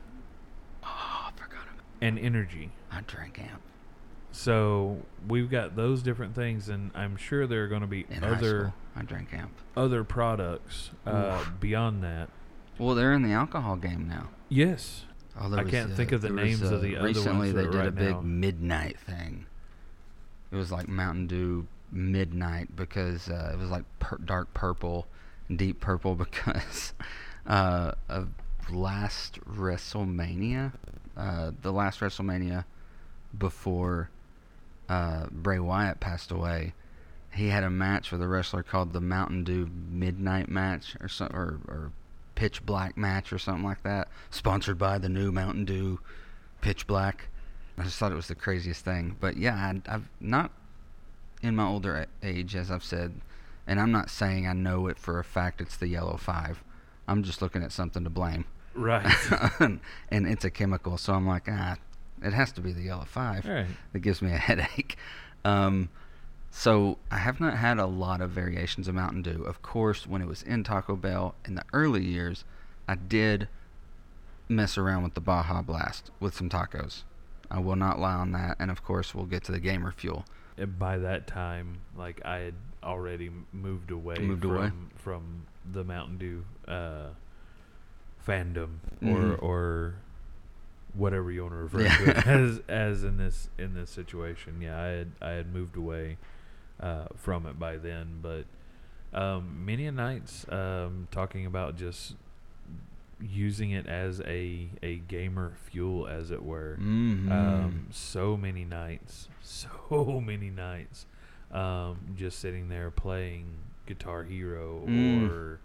[0.82, 0.86] Oh,
[1.28, 1.84] I forgot about.
[2.00, 2.70] and energy.
[2.92, 3.62] I drank amp
[4.32, 8.22] So we've got those different things, and I'm sure there are going to be in
[8.24, 8.72] other.
[8.96, 9.52] I drank amp.
[9.76, 12.28] other products uh, beyond that.
[12.78, 14.28] Well, they're in the alcohol game now.
[14.48, 15.04] Yes,
[15.38, 17.52] Oh, I was, can't think of the names was, of uh, the other ones Recently,
[17.52, 18.20] they did a big now.
[18.20, 19.46] midnight thing.
[20.50, 25.06] It was like Mountain Dew midnight because uh, it was like pur- dark purple,
[25.54, 26.92] deep purple because
[27.46, 28.28] uh, of
[28.70, 30.72] last WrestleMania,
[31.16, 32.64] uh, the last WrestleMania
[33.36, 34.10] before
[34.88, 36.74] uh, Bray Wyatt passed away.
[37.32, 41.28] He had a match with a wrestler called the Mountain Dew Midnight Match or some
[41.32, 41.92] or, or
[42.40, 46.00] Pitch Black Match or something like that, sponsored by the new Mountain Dew
[46.62, 47.28] Pitch Black.
[47.76, 49.14] I just thought it was the craziest thing.
[49.20, 50.50] But yeah, I, I've not
[51.42, 53.20] in my older age, as I've said,
[53.66, 55.60] and I'm not saying I know it for a fact.
[55.60, 56.64] It's the yellow five.
[57.06, 59.04] I'm just looking at something to blame, right.
[59.60, 59.80] and
[60.10, 60.96] it's a chemical.
[60.96, 61.76] So I'm like, ah,
[62.22, 63.66] it has to be the yellow five right.
[63.92, 64.96] that gives me a headache.
[65.44, 65.90] Um,
[66.50, 69.42] so I have not had a lot of variations of Mountain Dew.
[69.44, 72.44] Of course, when it was in Taco Bell in the early years,
[72.88, 73.48] I did
[74.48, 77.02] mess around with the Baja Blast with some tacos.
[77.50, 78.56] I will not lie on that.
[78.58, 80.24] And of course, we'll get to the Gamer Fuel.
[80.56, 84.70] And by that time, like I had already moved away Moved from away?
[84.96, 87.10] from the Mountain Dew uh,
[88.26, 89.42] fandom or Mhm.
[89.42, 89.94] or
[90.94, 91.96] whatever you want to refer Yeah.
[91.96, 94.60] to it as as in this in this situation.
[94.60, 96.18] Yeah, I had I had moved away
[96.80, 98.44] uh, from it by then, but
[99.12, 102.14] um, many a nights um, talking about just
[103.22, 106.78] using it as a a gamer fuel, as it were.
[106.80, 107.30] Mm-hmm.
[107.30, 111.06] Um, so many nights, so many nights,
[111.52, 113.46] um, just sitting there playing
[113.86, 115.28] Guitar Hero Mm.
[115.30, 115.60] or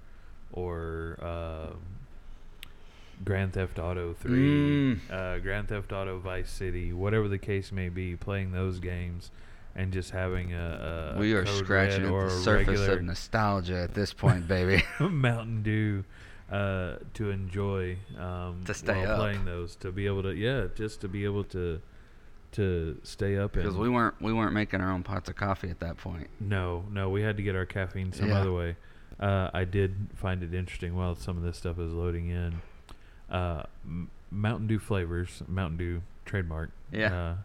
[0.51, 1.78] or um,
[3.24, 4.99] Grand Theft Auto Three, Mm.
[5.09, 9.32] uh, Grand Theft Auto Vice City, whatever the case may be, playing those games
[9.76, 14.13] and just having a, a we are scratching at the surface of nostalgia at this
[14.13, 14.84] point, baby.
[14.99, 16.03] Mountain Dew
[16.51, 19.19] uh, to enjoy um, To stay while up.
[19.19, 21.82] playing those to be able to yeah just to be able to
[22.53, 25.80] to stay up Because we weren't we weren't making our own pots of coffee at
[25.82, 26.28] that point.
[26.39, 28.39] no no we had to get our caffeine some Yeah.
[28.39, 28.76] other way
[29.19, 32.61] uh, I did find it interesting while some of this stuff is loading in
[33.30, 33.63] uh,
[34.32, 37.13] Mountain Dew flavors Mountain Dew trademark Yeah.
[37.13, 37.36] uh,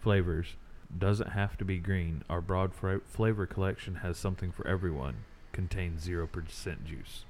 [0.00, 0.54] flavors
[0.98, 5.16] doesn't have to be green our broad fra- flavor collection has something for everyone
[5.52, 7.24] contains 0% juice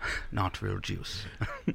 [0.32, 1.24] Not real juice.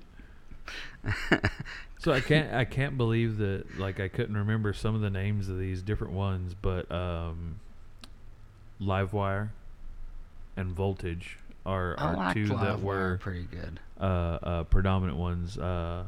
[1.99, 5.49] So I can't I can't believe that like I couldn't remember some of the names
[5.49, 7.59] of these different ones, but um,
[8.79, 9.49] Livewire
[10.57, 13.79] and Voltage are, are two that were pretty good.
[13.99, 15.57] uh, uh, predominant ones.
[15.57, 16.03] Uh,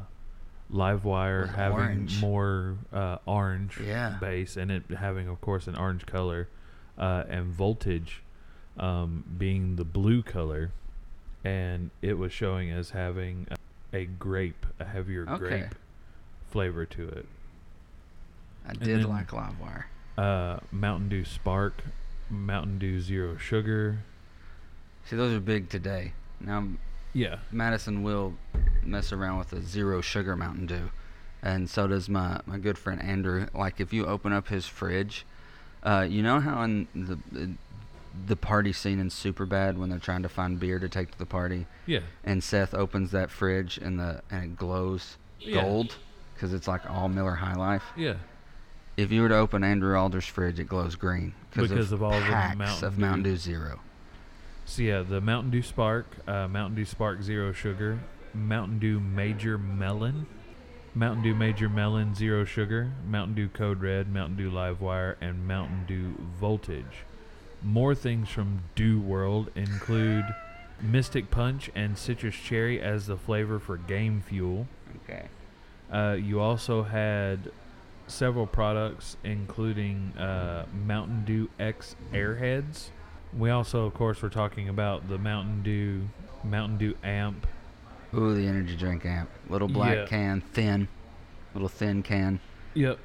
[0.72, 2.20] Livewire having orange.
[2.20, 4.18] more uh, orange Yeah.
[4.20, 6.48] base and it having, of course, an orange color,
[6.98, 8.22] uh, and Voltage
[8.78, 10.70] um, being the blue color,
[11.44, 15.38] and it was showing as having a, a grape, a heavier Okay.
[15.38, 15.74] grape
[16.50, 17.26] flavor to it.
[18.66, 19.84] I did then- like Livewire.
[20.18, 21.82] Uh, Mountain Dew Spark,
[22.28, 24.00] Mountain Dew Zero Sugar.
[25.06, 26.12] See, those are big today.
[26.40, 26.66] Now,
[27.12, 28.34] Yeah, Madison will
[28.82, 30.90] mess around with a zero sugar Mountain Dew,
[31.42, 33.46] and so does my my good friend Andrew.
[33.54, 35.24] Like if you open up his fridge,
[35.82, 37.18] uh, you know how in the
[38.26, 41.26] the party scene in Superbad when they're trying to find beer to take to the
[41.26, 45.62] party, yeah, and Seth opens that fridge and the and it glows Yeah.
[45.62, 45.96] gold
[46.34, 47.84] because it's like all Miller High Life.
[47.96, 48.14] yeah.
[48.96, 52.26] If you were to open Andrew Alder's fridge, it glows green Because of all the
[52.26, 53.78] packs Mountain of Mountain Dew Zero.
[54.68, 57.98] So yeah, the Mountain Dew Spark, uh, Mountain Dew Spark Zero Sugar,
[58.34, 60.26] Mountain Dew Major Melon,
[60.94, 65.86] Mountain Dew Major Melon Zero Sugar, Mountain Dew Code Red, Mountain Dew Livewire, and Mountain
[65.88, 67.06] Dew Voltage.
[67.62, 70.26] More things from Dew World include
[70.82, 74.68] Mystic Punch and Citrus Cherry as the flavor for Game Fuel.
[75.02, 75.28] Okay.
[75.90, 77.50] Uh, you also had
[78.06, 82.90] several products, including uh, Mountain Dew X Airheads.
[83.36, 86.08] We also, of course, were talking about the Mountain Dew
[86.44, 87.46] Mountain Dew Amp.
[88.14, 89.28] Ooh, the energy drink amp.
[89.50, 90.06] Little black Yeah.
[90.06, 90.88] can, thin.
[91.52, 92.40] Little thin can.
[92.74, 92.98] Yep.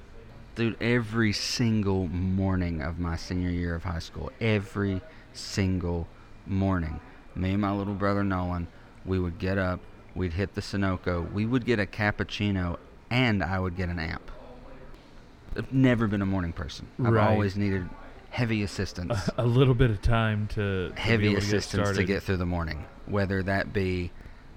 [0.55, 5.01] Dude, every single morning of my senior year of high school, every
[5.33, 6.07] single
[6.45, 6.99] morning,
[7.35, 8.67] me and my little brother Nolan,
[9.03, 9.79] we would get up,
[10.15, 12.77] we'd hit the Sunoco, we would get a cappuccino,
[13.09, 14.29] and I would get an amp.
[15.57, 16.87] I've never been a morning person.
[17.03, 17.27] I've Right.
[17.31, 17.89] always needed
[18.33, 19.29] heavy assistance.
[19.29, 22.23] A, a little bit of time to, to heavy able to get assistance to get
[22.23, 24.11] through the morning, whether that be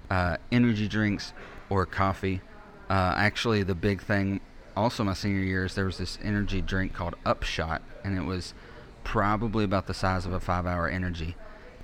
[0.09, 1.31] uh, energy drinks
[1.69, 2.41] or coffee.
[2.89, 4.41] Uh, actually, the big thing,
[4.75, 8.55] also my senior year, is there was this energy drink called Upshot, and it was
[9.03, 11.35] probably about the size of a five-hour energy,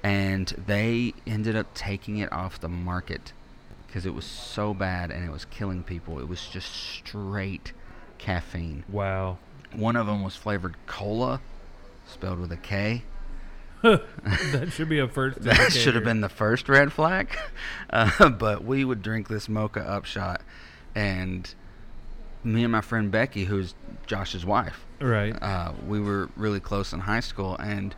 [0.01, 3.33] and they ended up taking it off the market
[3.85, 6.17] because it was so bad and it was killing people.
[6.17, 7.71] It was just straight
[8.17, 8.83] caffeine.
[8.89, 9.37] Wow.
[9.71, 11.39] One of them was flavored cola,
[12.05, 13.03] spelled with a K.
[13.83, 15.39] that should be a first.
[15.41, 17.29] That should have been the first red flag.
[17.89, 20.41] Uh, but we would drink this mocha upshot,
[20.95, 21.53] and
[22.43, 23.75] me and my friend Becky, who's
[24.07, 25.35] Josh's wife, right.
[25.43, 27.93] uh, we were really close in high school, and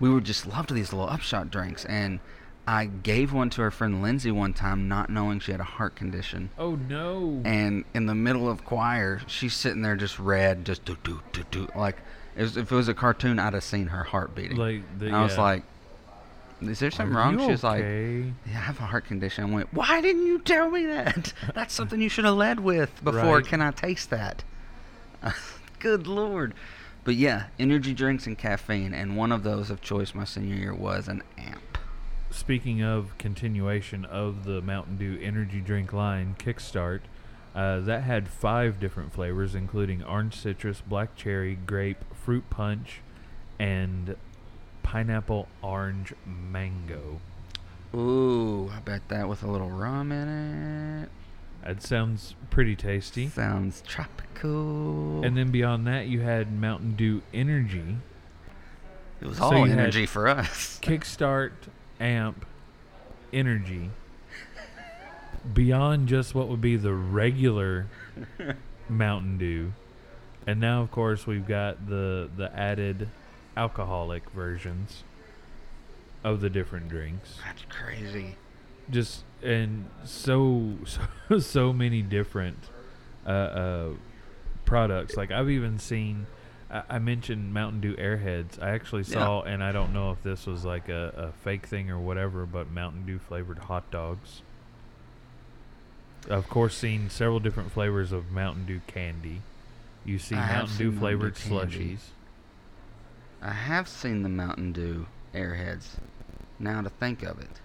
[0.00, 1.86] we would just loved these little upshot drinks.
[1.86, 2.20] And
[2.66, 5.96] I gave one to our friend Lindsay one time, not knowing she had a heart
[5.96, 6.50] condition.
[6.58, 7.40] oh no.
[7.46, 11.42] And in the middle of choir, she's sitting there just red, just do do do
[11.50, 11.68] do.
[11.74, 12.02] Like
[12.36, 14.56] it was, if it was a cartoon, I'd have seen her heart beating.
[14.56, 15.42] like the, I was yeah.
[15.42, 15.62] like,
[16.62, 19.44] "Is there something Are wrong?" She was like, yeah, I have a heart condition.
[19.44, 21.32] I went, why didn't you tell me that?
[21.54, 23.36] That's something you should have led with before.
[23.36, 23.46] Right.
[23.46, 24.44] Can I taste that?
[25.78, 26.54] Good lord.
[27.04, 30.74] But yeah, energy drinks and caffeine, and one of those of choice my senior year
[30.74, 31.78] was an amp.
[32.30, 37.00] Speaking of continuation of the Mountain Dew energy drink line, Kickstart,
[37.54, 43.00] uh, that had five different flavors, including orange citrus, black cherry, grape, fruit punch,
[43.58, 44.16] and
[44.82, 47.20] pineapple orange mango.
[47.94, 50.28] Ooh, I bet that with a little rum in
[51.04, 51.08] it.
[51.64, 53.28] That sounds pretty tasty.
[53.28, 55.24] Sounds tropical.
[55.24, 57.98] And then beyond that, you had Mountain Dew Energy,
[59.22, 60.80] it was so all energy for us.
[60.82, 61.52] Kickstart,
[62.00, 62.44] Amp,
[63.32, 63.90] Energy.
[65.54, 67.86] Beyond just what would be the regular
[68.88, 69.74] Mountain Dew,
[70.46, 73.08] and now of course we've got the the added
[73.56, 75.04] alcoholic versions
[76.24, 77.38] of the different drinks.
[77.44, 78.36] That's crazy.
[78.90, 80.74] Just and so
[81.28, 82.58] so, so many different
[83.26, 83.88] uh, uh,
[84.64, 85.16] products.
[85.16, 86.26] Like I've even seen.
[86.70, 88.60] I I mentioned Mountain Dew Airheads.
[88.62, 89.14] I actually Yeah.
[89.14, 92.46] saw, and I don't know if this was like a, a fake thing or whatever,
[92.46, 94.42] but Mountain Dew flavored hot dogs.
[96.26, 99.42] I've Of course, seen several different flavors of Mountain Dew candy.
[100.04, 101.98] You see I Mountain Dew flavored slushies.
[103.40, 105.96] I have seen the Mountain Dew Airheads.
[106.58, 107.60] Now to think of it,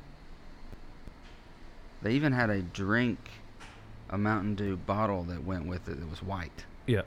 [2.02, 3.20] they even had a drink,
[4.10, 6.66] a Mountain Dew bottle that went with it that was white.
[6.86, 7.04] Yeah.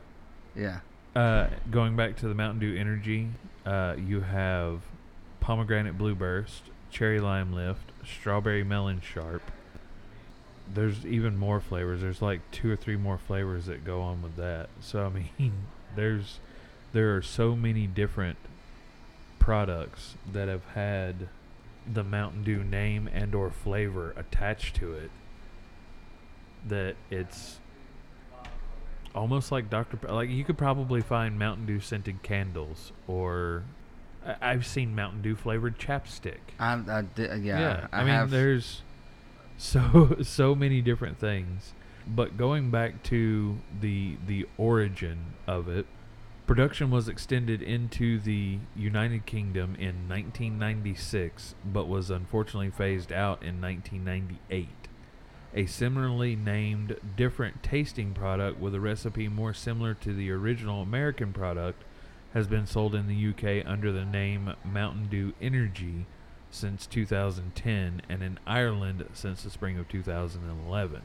[0.55, 0.81] Yeah.
[1.15, 3.29] Uh, going back to the Mountain Dew Energy,
[3.67, 4.83] uh, you have
[5.41, 9.43] pomegranate blue burst, cherry lime lift, strawberry melon sharp.
[10.73, 12.01] There's even more flavors.
[12.01, 14.69] There's like two or three more flavors that go on with that.
[14.81, 15.09] So I
[15.39, 15.53] mean,
[15.97, 16.39] there's
[16.93, 18.39] there are so many different
[19.39, 21.29] products that have had
[21.93, 25.11] the Mountain Dew name and or flavor attached to it
[26.69, 27.59] that it's
[29.15, 29.97] almost like Dr.
[29.97, 33.63] Pe- like you could probably find Mountain Dew scented candles or
[34.25, 36.39] I- I've seen Mountain Dew flavored chapstick.
[36.59, 38.31] I, I di- yeah, I, I, mean have.
[38.31, 38.83] there's
[39.61, 41.75] so so many different things.
[42.07, 45.87] But going back to the the origin of it,
[46.47, 53.61] production was extended into the United Kingdom in 1996, but was unfortunately phased out in
[53.61, 54.69] 1998.
[55.53, 61.33] A similarly named, different tasting product with a recipe more similar to the original American
[61.33, 61.83] product
[62.35, 66.07] has been sold in the UK under the name Mountain Dew Energy
[66.51, 71.03] since 2010 and in Ireland since the spring of 2011.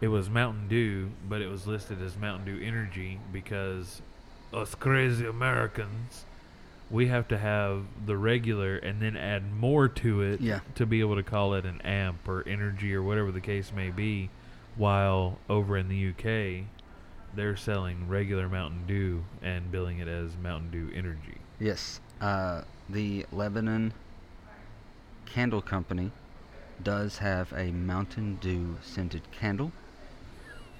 [0.00, 4.02] It was Mountain Dew, but it was listed as Mountain Dew Energy because
[4.52, 6.24] us crazy Americans,
[6.90, 10.60] we have to have the regular and then add more to it Yeah.
[10.74, 13.90] to be able to call it an amp or energy or whatever the case may
[13.90, 14.28] be.
[14.76, 16.66] While over in the UK,
[17.34, 21.38] they're selling regular Mountain Dew and billing it as Mountain Dew Energy.
[21.58, 22.00] Yes.
[22.20, 23.92] Uh, the Lebanon
[25.26, 26.10] Candle Company
[26.82, 29.72] does have a Mountain Dew scented candle,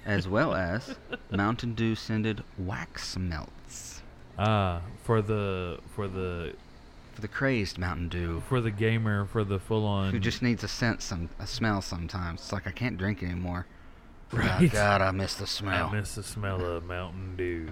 [0.05, 0.95] as well as
[1.31, 4.01] Mountain Dew scented wax melts
[4.37, 6.53] Ah, for the for the
[7.13, 10.63] for the crazed Mountain Dew for the gamer for the full on who just needs
[10.63, 12.41] a scent, some a smell sometimes.
[12.41, 13.65] It's like I can't drink anymore.
[14.33, 14.69] Oh, Right.
[14.71, 15.87] God, I miss the smell.
[15.87, 17.69] I miss the smell of Mountain Dew.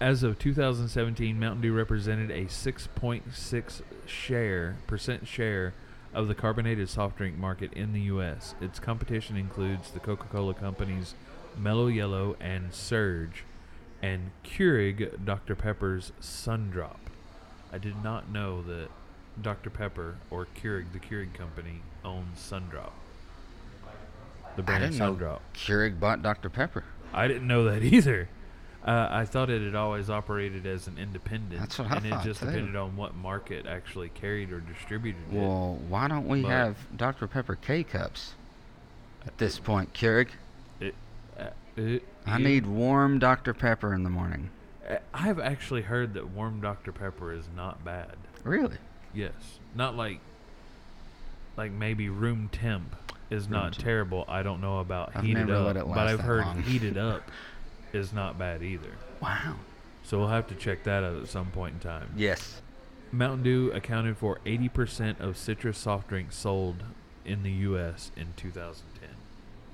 [0.00, 5.74] As of 2017, Mountain Dew represented a 6.6 share percent share
[6.14, 8.54] of the carbonated soft drink market in the U.S.
[8.60, 11.14] Its competition includes the Coca-Cola companies
[11.56, 13.44] Mellow Yellow and Surge,
[14.02, 16.98] and Keurig Dr Pepper's Sundrop.
[17.72, 18.88] I did not know that
[19.40, 22.92] Dr Pepper or Keurig, the Keurig company, owns Sundrop.
[24.56, 25.40] The brand I didn't know Sundrop.
[25.54, 26.84] Keurig bought Dr Pepper.
[27.12, 28.28] I didn't know that either.
[28.84, 32.20] Uh, I thought it had always operated as an independent, That's what I and thought,
[32.26, 32.46] it just too.
[32.46, 35.38] depended on what market actually carried or distributed it.
[35.38, 38.34] Well, why don't we But- have Dr Pepper K cups
[39.26, 40.28] at this point, Keurig?
[40.82, 41.44] Uh,
[41.76, 44.50] it- I you- need warm Dr Pepper in the morning.
[44.88, 48.16] uh, I've actually heard that warm Dr Pepper is not bad.
[48.44, 48.76] Really?
[49.14, 49.32] Yes,
[49.74, 50.20] not like
[51.56, 52.96] like maybe room temp
[53.30, 53.84] is not temp.
[53.84, 54.24] terrible.
[54.28, 56.44] I don't know about I've heated never up, let it but last I've that heard
[56.44, 56.62] long.
[56.62, 57.22] heated up
[57.94, 58.92] is not bad either.
[59.20, 59.56] Wow.
[60.02, 62.12] So we'll have to check that out at some point in time.
[62.16, 62.60] Yes.
[63.12, 66.82] Mountain Dew accounted for 80% of citrus soft drinks sold
[67.24, 68.10] in the U.S.
[68.16, 69.08] in 2010.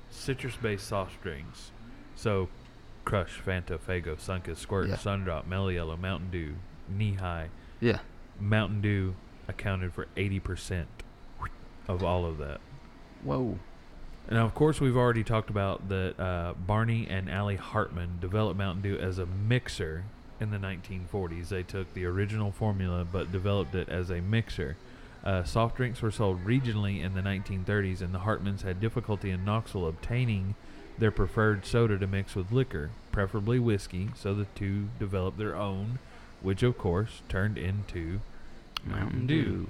[0.09, 1.71] Citrus based soft drinks.
[2.15, 2.49] So,
[3.03, 4.95] Crush, Fanta, Faygo, Sunkist, Squirt, Yeah.
[4.95, 6.55] Sundrop, Mellow Yellow, Mountain Dew,
[6.93, 7.47] Nehi.
[7.79, 7.99] Yeah.
[8.39, 9.15] Mountain Dew
[9.47, 10.85] accounted for 80%
[11.87, 12.61] of all of that.
[13.23, 13.57] Whoa.
[14.29, 18.83] Now, of course, we've already talked about that uh, Barney and Allie Hartman developed Mountain
[18.83, 20.03] Dew as a mixer
[20.39, 21.49] in the 1940s.
[21.49, 24.77] They took the original formula but developed it as a mixer.
[25.23, 29.45] Uh, soft drinks were sold regionally in the 1930s, and the Hartmans had difficulty in
[29.45, 30.55] Knoxville obtaining
[30.97, 35.99] their preferred soda to mix with liquor, preferably whiskey, so the two developed their own,
[36.41, 38.21] which of course turned into
[38.83, 39.67] Mountain Dew.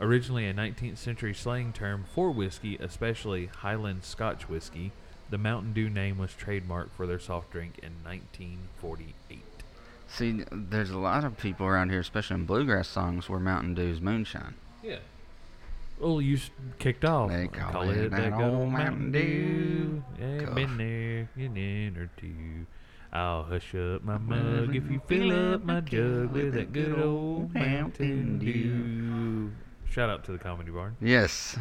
[0.00, 4.92] Originally a 19th century slang term for whiskey, especially Highland Scotch whiskey,
[5.28, 9.40] the Mountain Dew name was trademarked for their soft drink in 1948.
[10.08, 14.00] See, there's a lot of people around here, especially in bluegrass songs, where Mountain Dew's
[14.00, 14.54] moonshine.
[14.82, 14.98] Yeah.
[16.00, 16.38] Well, you
[16.78, 17.30] kicked off.
[17.30, 20.02] They call it that good old Mountain Dew.
[20.18, 22.66] Yeah, been there an in or two.
[23.12, 27.52] I'll hush up my mug if you fill up my jug with that good old
[27.54, 29.52] Mountain Dew.
[29.90, 30.96] Shout out to the Comedy Barn.
[31.00, 31.58] Yes.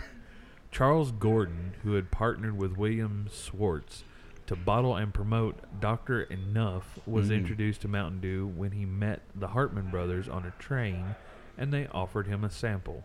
[0.70, 4.04] Charles Gordon, who had partnered with William Swartz
[4.46, 6.24] to bottle and promote Dr.
[6.26, 7.36] Enuf, was Mm.
[7.36, 11.14] introduced to Mountain Dew when he met the Hartman brothers on a train
[11.56, 13.04] and they offered him a sample.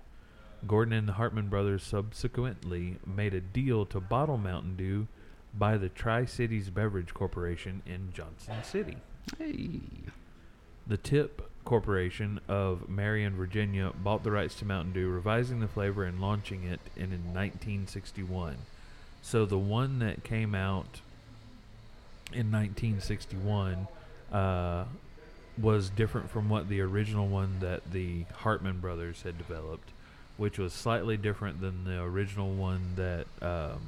[0.66, 5.08] Gordon and the Hartman brothers subsequently made a deal to bottle Mountain Dew
[5.54, 8.98] by the Tri Cities Beverage Corporation in Johnson City.
[9.38, 9.82] hey.
[10.88, 16.04] The Tip Corporation of Marion, Virginia, bought the rights to Mountain Dew, revising the flavor
[16.04, 18.58] and launching it in 1961.
[19.22, 21.02] So the one that came out
[22.32, 23.88] in 1961
[24.32, 24.86] uh,
[25.58, 29.90] was different from what the original one that the Hartman brothers had developed,
[30.38, 33.28] which was slightly different than the original one that.
[33.42, 33.82] Um,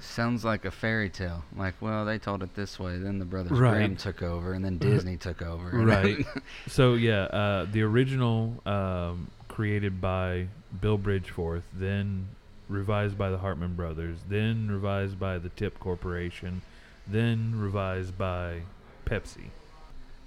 [0.00, 1.44] Sounds like a fairy tale.
[1.56, 3.74] Like, well, they told it this way, then the Brothers Right.
[3.74, 5.70] Grimm took over, and then Disney took over.
[5.70, 6.24] Right.
[6.66, 10.46] so yeah, uh, the original um, created by
[10.80, 12.28] Bill Bridgeforth, then
[12.68, 16.62] revised by the Hartman brothers, then revised by the Tip Corporation,
[17.06, 18.62] then revised by
[19.06, 19.46] Pepsi.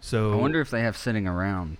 [0.01, 1.77] So I wonder if they have sitting around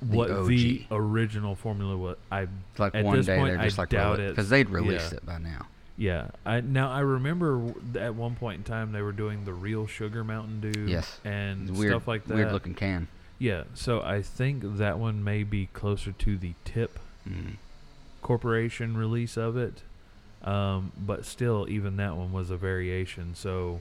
[0.00, 0.48] the what OG.
[0.48, 2.16] the original formula was.
[2.32, 2.48] I
[2.78, 5.18] like At one this day point, they're I just like doubt because they'd released yeah.
[5.18, 5.66] it by now.
[5.96, 6.28] Yeah.
[6.44, 10.24] I now I remember at one point in time they were doing the real sugar
[10.24, 10.86] Mountain Dew.
[10.86, 11.18] Yes.
[11.24, 12.34] and Weird, stuff like that.
[12.34, 13.08] weird looking can.
[13.38, 13.64] Yeah.
[13.74, 17.54] So I think that one may be closer to the Tip Mm.
[18.20, 19.82] Corporation release of it.
[20.42, 23.34] Um, but still, even that one was a variation.
[23.34, 23.80] So,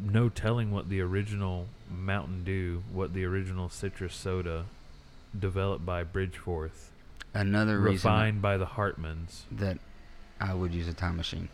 [0.00, 4.66] no telling what the original Mountain Dew, what the original citrus soda,
[5.36, 6.90] developed by Bridgeforth,
[7.34, 9.78] Another reason refined by the Hartmans, that
[10.40, 11.48] I would use a time machine.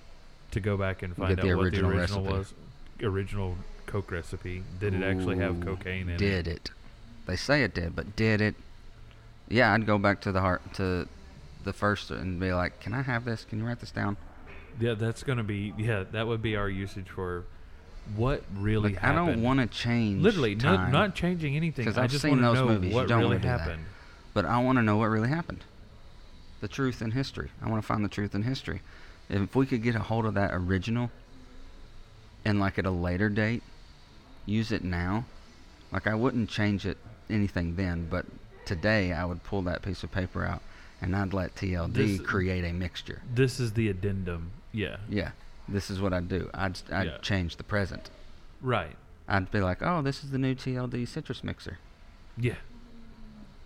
[0.53, 2.21] to go back and find get out the what the original recipe.
[2.21, 2.55] was.
[3.03, 3.57] Original
[3.87, 4.63] Coke recipe.
[4.81, 6.19] Did it actually have Ooh, cocaine in it?
[6.19, 6.71] Did it?
[7.27, 8.55] They say it did, but did it?
[9.49, 11.09] Yeah, I'd go back to the heart to
[11.65, 13.45] the first and be like, "Can I have this?
[13.45, 14.17] Can you write this down?"
[14.81, 15.75] Yeah, that's gonna be.
[15.77, 17.45] Yeah, that would be our usage for
[18.15, 20.23] what really Like, I don't want to change.
[20.23, 21.85] Literally, no, not changing anything.
[21.85, 22.91] Because I've just seen those know movies.
[22.91, 23.61] You what don't really do that.
[23.61, 23.85] happened.
[24.33, 25.65] but I want to know what really happened.
[26.61, 27.51] The truth in history.
[27.63, 28.81] I want to find the truth in history.
[29.29, 31.11] If we could get a hold of that original,
[32.45, 33.63] and like at a later date,
[34.47, 35.25] use it now.
[35.93, 36.97] Like I wouldn't change it
[37.29, 38.25] anything then, but
[38.65, 40.63] today I would pull that piece of paper out
[41.03, 43.21] and I'd let TLD This- create a mixture.
[43.35, 44.51] This is the addendum.
[44.73, 45.31] Yeah, Yeah,
[45.69, 46.49] this is what I'd do.
[46.55, 47.19] I'd I'd Yeah.
[47.19, 48.11] change the present.
[48.63, 48.97] right.
[49.29, 51.79] I'd be like, oh, this is the new TLD citrus mixer,
[52.39, 52.55] Yeah,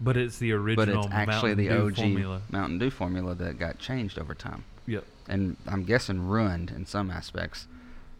[0.00, 0.86] but it's the original.
[0.86, 2.42] but it's actually Mountain the Dew OG formula.
[2.50, 5.04] Mountain Dew formula that got changed over time, Yep.
[5.28, 7.66] and I'm guessing ruined in some aspects,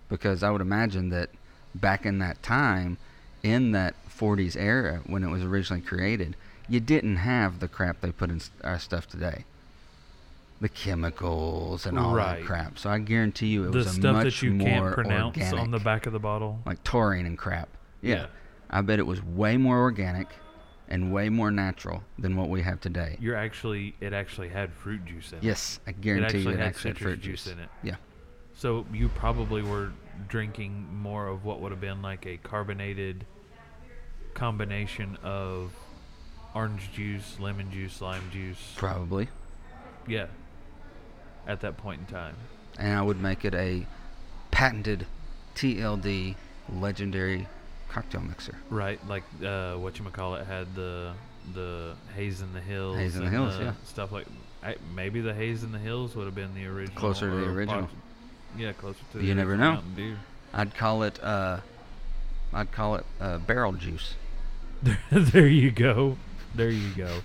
[0.09, 1.31] because I would imagine that
[1.75, 2.99] back in that time,
[3.43, 6.37] in that 40s era when it was originally created,
[6.69, 9.45] you didn't have the crap they put in our stuff today.
[10.61, 12.41] The chemicals and all Right.
[12.41, 12.79] that crap.
[12.79, 15.37] So I guarantee you it The was a stuff much that you more can't pronounce
[15.39, 16.61] organic, on the back of the bottle.
[16.67, 17.69] like taurine and crap.
[18.03, 18.15] Yeah.
[18.15, 18.27] Yeah.
[18.69, 20.29] I bet it was way more organic
[20.91, 23.17] and way more natural than what we have today.
[23.21, 23.95] You're actually.
[24.01, 25.45] It actually had fruit juice in it.
[25.45, 27.69] Yes, I guarantee you it had actually had fruit juice juice in it.
[27.83, 27.97] Yeah.
[28.55, 29.93] So you probably were
[30.29, 33.25] drinking more of what would have been like a carbonated
[34.35, 35.73] combination of
[36.55, 38.75] orange juice, lemon juice, lime juice.
[38.77, 39.29] Probably.
[40.07, 40.27] Yeah.
[41.47, 42.37] At that point in time.
[42.79, 43.87] And I would make it a
[44.51, 45.07] patented
[45.55, 46.35] TLD
[46.73, 47.49] legendary
[47.91, 48.57] cocktail mixer.
[48.71, 51.13] Right, like uh, what you call it had the
[51.55, 53.73] the haze in the hills, Haze in the Hills, yeah.
[53.85, 54.27] stuff like.
[54.63, 56.99] I, maybe the haze in the hills would have been the original.
[56.99, 57.89] Closer to the original.
[58.59, 59.81] yeah, closer to the You never know.
[60.53, 61.61] I'd call it uh
[62.53, 64.15] I'd call it uh, barrel juice.
[65.13, 66.17] there you go.
[66.55, 67.21] There you go.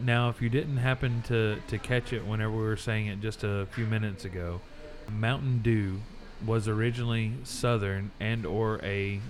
[0.00, 3.44] Now, if you didn't happen to, to catch it whenever we were saying it just
[3.44, 4.60] a few minutes ago,
[5.08, 6.00] Mountain Dew
[6.44, 9.20] was originally Southern and or a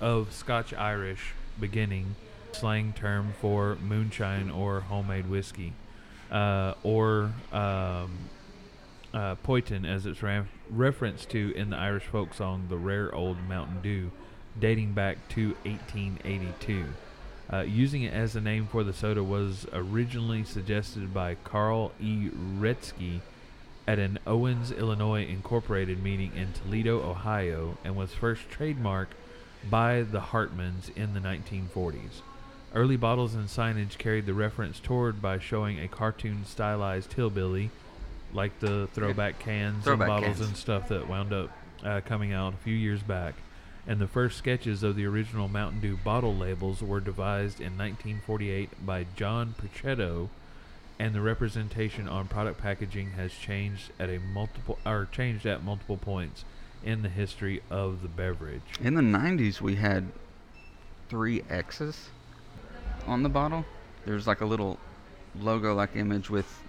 [0.00, 2.16] of Scotch Irish beginning
[2.52, 5.72] slang term for moonshine or homemade whiskey,
[6.30, 8.10] uh, or um,
[9.12, 10.22] uh, Poitin, as it's
[10.70, 14.10] referenced to in the Irish folk song "The Rare Old Mountain Dew,"
[14.58, 16.86] dating back to 1882.
[17.52, 22.28] Uh, using it as a name for the soda was originally suggested by Carl E.
[22.58, 23.20] Retzke
[23.86, 29.14] at an Owens, Illinois Incorporated meeting in Toledo, Ohio, and was first trademarked
[29.68, 32.22] by the Hartmans in the 1940s.
[32.74, 37.70] Early bottles and signage carried the reference toward by showing a cartoon stylized hillbilly,
[38.32, 40.48] like the throwback cans Throwback and bottles cans.
[40.48, 41.50] and stuff that wound up
[41.84, 43.34] uh, coming out a few years back.
[43.86, 48.84] And the first sketches of the original Mountain Dew bottle labels were devised in 1948
[48.84, 50.28] by John Brichetto,
[50.98, 55.96] and the representation on product packaging has changed at a multiple or changed at multiple
[55.96, 56.44] points
[56.86, 58.62] in the history of the beverage.
[58.80, 60.06] In the 90s we had
[61.08, 62.08] 3 X's
[63.06, 63.64] on the bottle.
[64.04, 64.78] There's like a little
[65.38, 66.62] logo like image with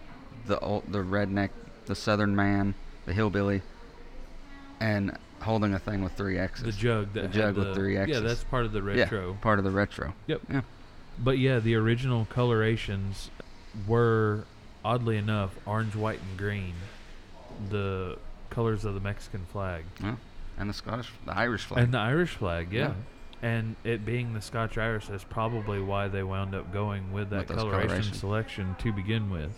[0.48, 1.49] the old, the redneck,
[1.85, 2.73] the southern man,
[3.06, 3.61] the hillbilly
[4.80, 6.64] and holding a thing with 3 X's.
[6.65, 9.31] The jug that The jug with the- three Yeah, that's part of the retro.
[9.31, 10.14] Yeah, part of the retro.
[10.26, 10.41] Yep.
[10.49, 10.61] Yeah.
[11.19, 13.30] But yeah, the original colorations
[13.88, 14.45] were
[14.84, 16.73] oddly enough orange, white, and green,
[17.69, 18.18] the
[18.49, 20.18] colors of the Mexican flag Well,
[20.57, 21.84] and the Scottish, the Irish flag.
[21.84, 22.72] and the Irish flag.
[22.72, 22.80] Yeah.
[22.88, 22.94] Yeah.
[23.40, 27.48] And it being the Scotch Irish, that's probably why they wound up going with that
[27.48, 29.52] With those coloration selection to begin with.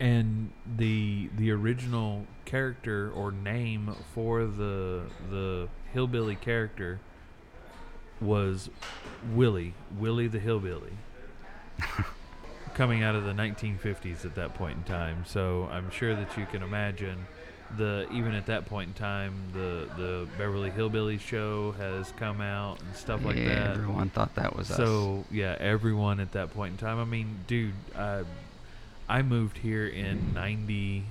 [0.00, 7.00] And the the original character or name for the the hillbilly character
[8.20, 8.70] was
[9.34, 10.92] Willie, Willie the hillbilly.
[12.74, 15.24] coming out of the 1950s at that point in time.
[15.26, 17.26] So I'm sure that you can imagine
[17.76, 22.80] the even at that point in time the the Beverly Hillbillies show has come out
[22.80, 23.70] and stuff like yeah, that.
[23.76, 24.76] everyone thought that was us.
[24.76, 26.98] So yeah, everyone at that point in time.
[26.98, 28.24] I mean, dude, I
[29.08, 31.04] I moved here in '90,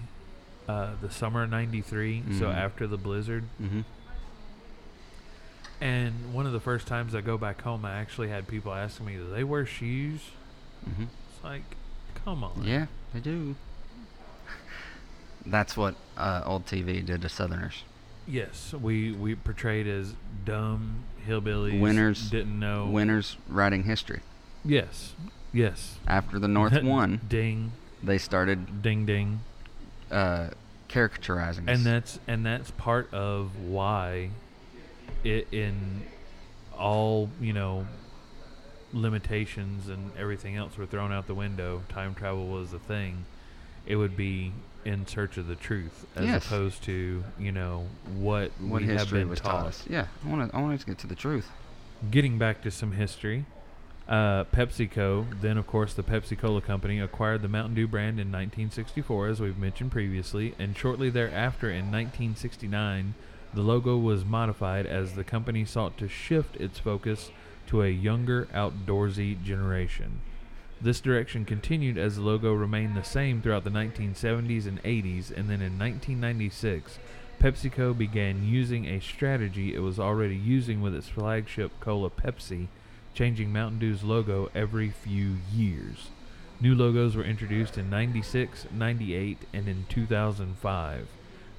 [0.67, 2.23] uh, the summer of '93.
[2.39, 2.55] So Mhm.
[2.55, 3.81] after the blizzard, hmm
[5.79, 9.05] and one of the first times I go back home, I actually had people asking
[9.05, 10.21] me, "Do they wear shoes?"
[10.84, 11.61] hmm It's like,
[12.25, 12.63] come on.
[12.63, 13.55] Yeah, they do.
[15.49, 17.84] That's what uh, old TV did to Southerners.
[18.28, 20.14] Yes, we we portrayed as
[20.45, 21.80] dumb hillbillies.
[21.80, 22.88] Winners- didn't know.
[22.88, 24.22] Winners writing history.
[24.65, 25.14] Yes.
[25.53, 25.98] Yes.
[26.07, 27.72] After the North won, Ding,
[28.03, 29.40] they started ding, ding.
[30.11, 30.49] uh,
[30.90, 31.78] caricaturizing us.
[31.78, 34.30] and that's and that's part of why
[35.24, 36.03] it in
[36.78, 37.86] all you know
[38.94, 43.26] limitations and everything else were thrown out the window time travel was a thing
[43.86, 44.52] it would be
[44.88, 46.45] in search of the truth as Yes.
[46.45, 49.84] opposed to you know what, what we have been taught taught.
[49.89, 50.57] Yeah, I want to.
[50.57, 51.49] I want to get to the truth.
[52.09, 53.45] getting back to some history
[54.07, 58.27] uh, PepsiCo, then of course the Pepsi Cola Company, acquired the Mountain Dew brand in
[58.31, 63.15] 1964, as we've mentioned previously, and shortly thereafter, in 1969,
[63.53, 67.31] the logo was modified as the company sought to shift its focus
[67.68, 70.22] to a younger, outdoorsy generation.
[70.79, 75.49] This direction continued as the logo remained the same throughout the 1970s and 80s, and
[75.49, 76.99] then in 1996,
[77.39, 82.67] PepsiCo began using a strategy it was already using with its flagship Cola Pepsi,
[83.15, 86.09] changing Mountain Dew's logo every few years.
[86.59, 91.07] New logos were introduced in 96, 98, and in 2005.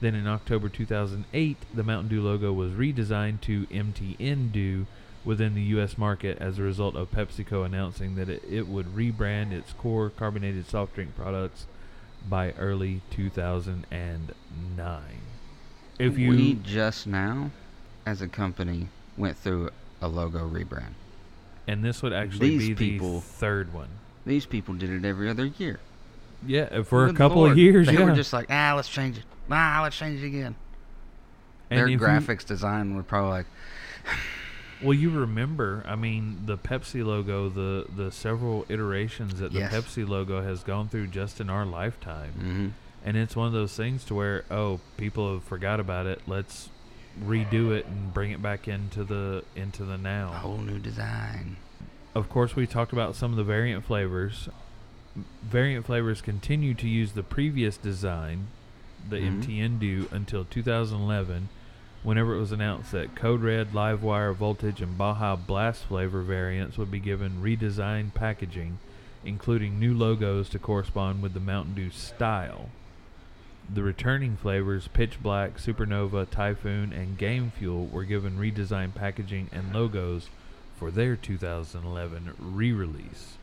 [0.00, 4.86] Then in October 2008, the Mountain Dew logo was redesigned to MTN Dew
[5.28, 5.98] within the U.S.
[5.98, 10.66] market as a result of PepsiCo announcing that it, it would rebrand its core carbonated
[10.66, 11.66] soft drink products
[12.26, 15.02] by early 2009.
[15.98, 17.50] If you we just now,
[18.06, 18.88] as a company,
[19.18, 19.68] went through
[20.00, 20.94] a logo rebrand.
[21.66, 23.88] and this would actually These be people- the third one.
[24.24, 25.78] These people did it every other year.
[26.46, 27.52] Yeah, uh, for a couple Lord.
[27.52, 27.86] of years.
[27.86, 28.05] They yeah.
[28.05, 29.24] were just like, ah, let's change it.
[29.50, 30.55] Ah, let's change it again.
[31.68, 33.46] And Their if you- graphics design were probably like,
[34.82, 39.72] Well, you remember, I mean, the Pepsi logo, the the several iterations that the Yes.
[39.74, 42.32] Pepsi logo has gone through just in our lifetime.
[42.32, 42.68] hmm
[43.05, 46.20] And it's one of those things to where, oh, people have forgot about it.
[46.26, 46.68] Let's
[47.20, 50.32] redo it and bring it back into the into the now.
[50.32, 51.56] a whole new design.
[52.14, 54.48] Of course, we talked about some of the variant flavors.
[55.42, 58.48] Variant flavors continue to use the previous design,
[59.09, 59.42] the Mhm.
[59.42, 61.48] MTN Dew, until 2011,
[62.02, 66.90] whenever it was announced that Code Red, Livewire, Voltage, and Baja Blast flavor variants would
[66.90, 68.78] be given redesigned packaging,
[69.24, 72.70] including new logos to correspond with the Mountain Dew style.
[73.72, 79.74] The returning flavors, Pitch Black, Supernova, Typhoon, and Game Fuel, were given redesigned packaging and
[79.74, 80.30] logos
[80.78, 83.36] for their 2011 re release.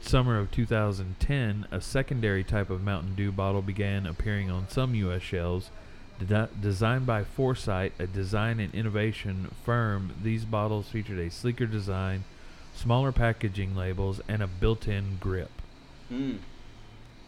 [0.00, 5.20] Summer of 2010, a secondary type of Mountain Dew bottle began appearing on some U.S.
[5.20, 5.70] shelves.
[6.26, 12.24] De- designed by Foresight, a design and innovation firm, these bottles featured a sleeker design,
[12.74, 15.50] smaller packaging labels, and a built in grip.
[16.08, 16.36] Hmm.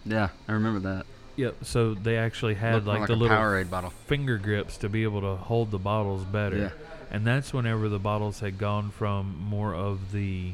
[0.05, 1.07] Yeah, I remember that.
[1.37, 1.65] Yep.
[1.65, 3.91] So they actually had Looked like, like the little Powerade bottle.
[3.91, 6.57] finger grips to be able to hold the bottles better.
[6.59, 6.71] Yeah.
[7.11, 10.53] And that's whenever the bottles had gone from more of the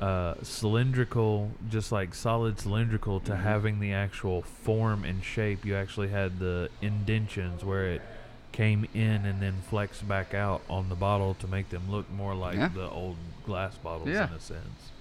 [0.00, 3.40] uh, cylindrical, just like solid cylindrical, to Mhm.
[3.42, 5.64] having the actual form and shape.
[5.64, 8.02] You actually had the indentions where it
[8.52, 12.34] came in and then flexed back out on the bottle to make them look more
[12.34, 12.68] like Yeah.
[12.68, 14.28] the old glass bottles Yeah.
[14.28, 14.92] in a sense.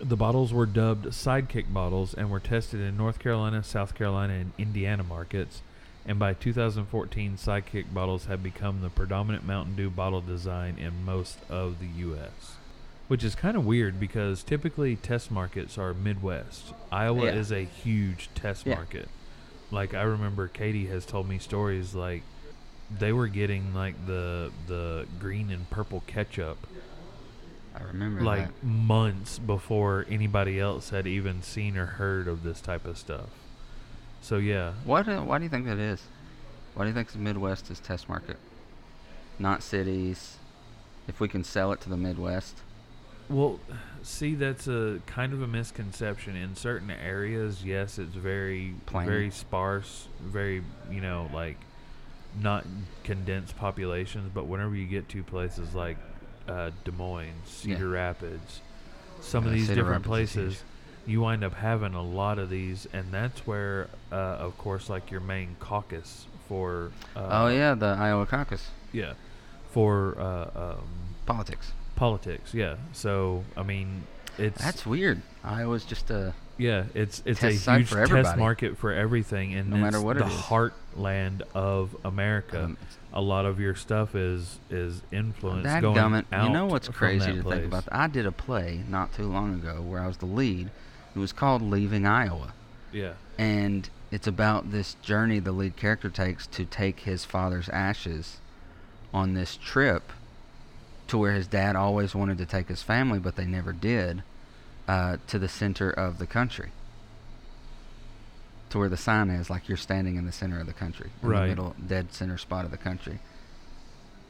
[0.00, 4.52] The bottles were dubbed Sidekick bottles and were tested in North Carolina, South Carolina, and
[4.56, 5.62] Indiana markets.
[6.06, 11.38] And by 2014, Sidekick bottles had become the predominant Mountain Dew bottle design in most
[11.50, 12.56] of the U.S.
[13.12, 16.72] Which is kind of weird because typically test markets are Midwest.
[16.90, 17.34] Iowa Yeah.
[17.34, 18.76] is a huge test Yeah.
[18.76, 19.06] market.
[19.70, 22.22] Like I remember Katie has told me stories like
[22.90, 26.66] they were getting like the the green and purple ketchup
[27.74, 28.64] I remember like that.
[28.66, 33.28] months before anybody else had even seen or heard of this type of stuff.
[34.22, 35.06] So yeah, What?
[35.06, 36.02] Uh, why do you think that is?
[36.72, 38.38] Why do you think the Midwest is test market,
[39.38, 40.38] not cities?
[41.06, 42.56] If we can sell it to the Midwest,
[43.28, 43.60] well,
[44.02, 47.64] see that's a kind of a misconception in certain areas.
[47.64, 49.06] Yes, it's very Plain.
[49.06, 51.56] very sparse, very you know like
[52.40, 52.64] not
[53.04, 54.30] condensed populations.
[54.34, 55.96] But whenever you get to places like
[56.48, 57.76] uh, Des Moines, Yeah.
[57.76, 58.60] Cedar Rapids,
[59.20, 60.62] some of these Cedar different Rapids places,
[61.06, 65.10] you wind up having a lot of these, and that's where, uh, of course, like
[65.10, 66.90] your main caucus for.
[67.14, 69.12] Uh, oh yeah, the Iowa caucus Yeah,
[69.70, 70.88] for uh, um,
[71.26, 71.72] politics.
[72.02, 72.52] Politics.
[72.52, 72.76] Yeah.
[72.92, 75.22] So I mean, it's That's weird.
[75.44, 80.00] Iowa's just a yeah, it's it's a huge test market for everything, and No matter
[80.00, 82.64] what it the heartland of America.
[82.64, 82.76] Um,
[83.12, 86.24] a lot of your stuff is is influenced That going gummit.
[86.32, 87.60] out You know what's crazy to place.
[87.60, 87.84] think about?
[87.92, 90.70] I did a play not too long ago where I was the lead.
[91.14, 92.52] It was called Leaving Iowa.
[92.90, 98.38] Yeah, and it's about this journey the lead character takes to take his father's ashes
[99.14, 100.10] on this trip
[101.12, 104.22] to where his dad always wanted to take his family but they never did
[104.88, 106.70] uh, to the center of the country
[108.70, 111.28] to where the sign is like you're standing in the center of the country in
[111.28, 111.40] Right.
[111.42, 113.18] the middle dead center spot of the country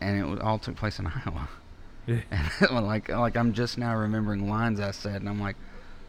[0.01, 1.49] and it all took place in iowa
[2.07, 2.21] Yeah.
[2.33, 5.57] and like like i'm just now remembering lines i said and i'm like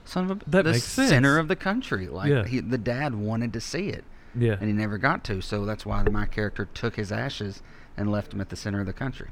[0.05, 1.39] son of a That the makes center sense.
[1.41, 2.45] of the country like Yeah.
[2.45, 4.03] he, the dad wanted to see it
[4.35, 4.53] yeah.
[4.53, 7.61] and he never got to so that's why my character took his ashes
[7.95, 9.29] and left him at the center of the country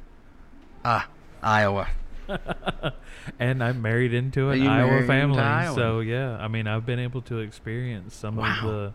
[0.85, 1.07] ah
[1.41, 1.87] iowa
[3.39, 5.75] and I'm married into an Iowa family, Iowa.
[5.75, 6.37] so yeah.
[6.37, 8.55] I mean, I've been able to experience some Wow.
[8.57, 8.93] of the,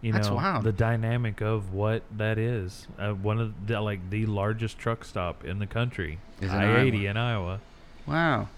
[0.00, 2.86] you know, the dynamic of what that is.
[2.98, 7.06] Uh, one of the like the largest truck stop in the country, Is I eighty
[7.06, 7.60] in Iowa.
[8.06, 8.48] wow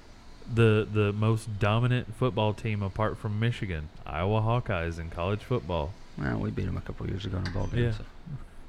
[0.52, 5.92] The the most dominant football team apart from Michigan, Iowa Hawkeyes in college football.
[6.16, 7.92] well we beat them a couple years ago in a bowl game Yeah.
[7.92, 8.04] so.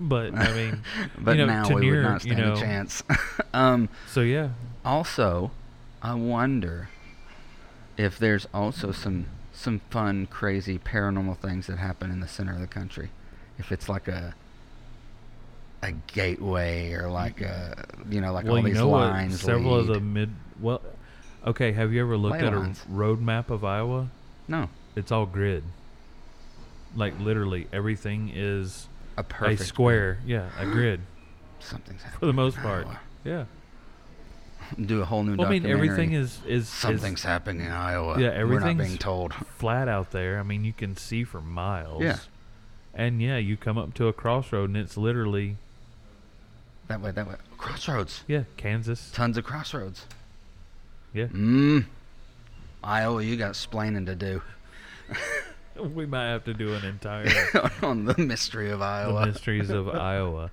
[0.03, 0.81] But I mean,
[1.19, 3.03] but you know, now we near, would not you stand know, a chance
[3.53, 4.49] um So yeah,
[4.83, 5.51] also
[6.03, 6.89] i wonder
[7.95, 12.59] if there's also some some fun crazy paranormal things that happen in the center of
[12.59, 13.11] the country
[13.59, 14.33] if it's like a
[15.83, 19.39] a gateway or like a you know like well, all you these lines what?
[19.41, 20.29] Several of the mid.
[20.59, 20.81] Well,
[21.45, 21.71] okay.
[21.71, 24.09] Have you ever looked at a road map of Iowa?
[24.47, 25.63] no It's all grid.
[26.95, 30.19] Like literally, everything is a perfect a square.
[30.25, 31.01] Yeah, a grid
[31.59, 32.87] something's happening for the most part.
[32.87, 32.99] Iowa.
[33.23, 33.45] Yeah.
[34.83, 38.19] do a whole new Well, I mean, everything is is something's is happening in Iowa
[38.19, 40.39] Yeah, we're not everything's being told flat out there.
[40.39, 42.01] I mean, you can see for miles.
[42.01, 42.17] Yeah.
[42.93, 45.57] And yeah, you come up to a crossroad, and it's literally
[46.87, 49.11] that way that way crossroads yeah, Kansas.
[49.11, 50.05] tons of crossroads
[51.13, 51.27] Yeah.
[51.27, 51.85] mm
[52.83, 54.41] Iowa you got splaining to do
[55.95, 57.27] We might have to do an entire
[57.83, 59.21] on the mystery of Iowa.
[59.21, 60.51] the mysteries of Iowa.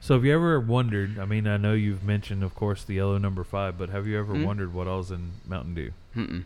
[0.00, 1.18] So, have you ever wondered?
[1.18, 4.18] I mean, I know you've mentioned, of course, the yellow number five, but have you
[4.18, 4.44] ever Hmm?
[4.44, 5.92] wondered what all's in Mountain Dew?
[6.16, 6.44] Mm-mm.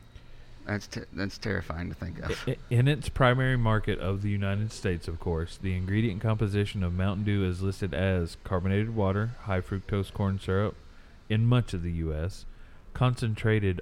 [0.66, 2.44] That's ter- that's terrifying to think of.
[2.46, 6.92] I- In its primary market of the United States, of course, the ingredient composition of
[6.92, 10.76] Mountain Dew is listed as carbonated water, high fructose corn syrup,
[11.28, 12.44] in much of the U.S.,
[12.94, 13.80] concentrated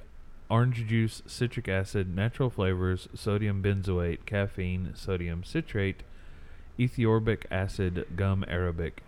[0.51, 6.03] orange juice, citric acid, natural flavors, sodium benzoate, caffeine, sodium citrate,
[6.79, 9.03] erythorbic acid, gum arabic.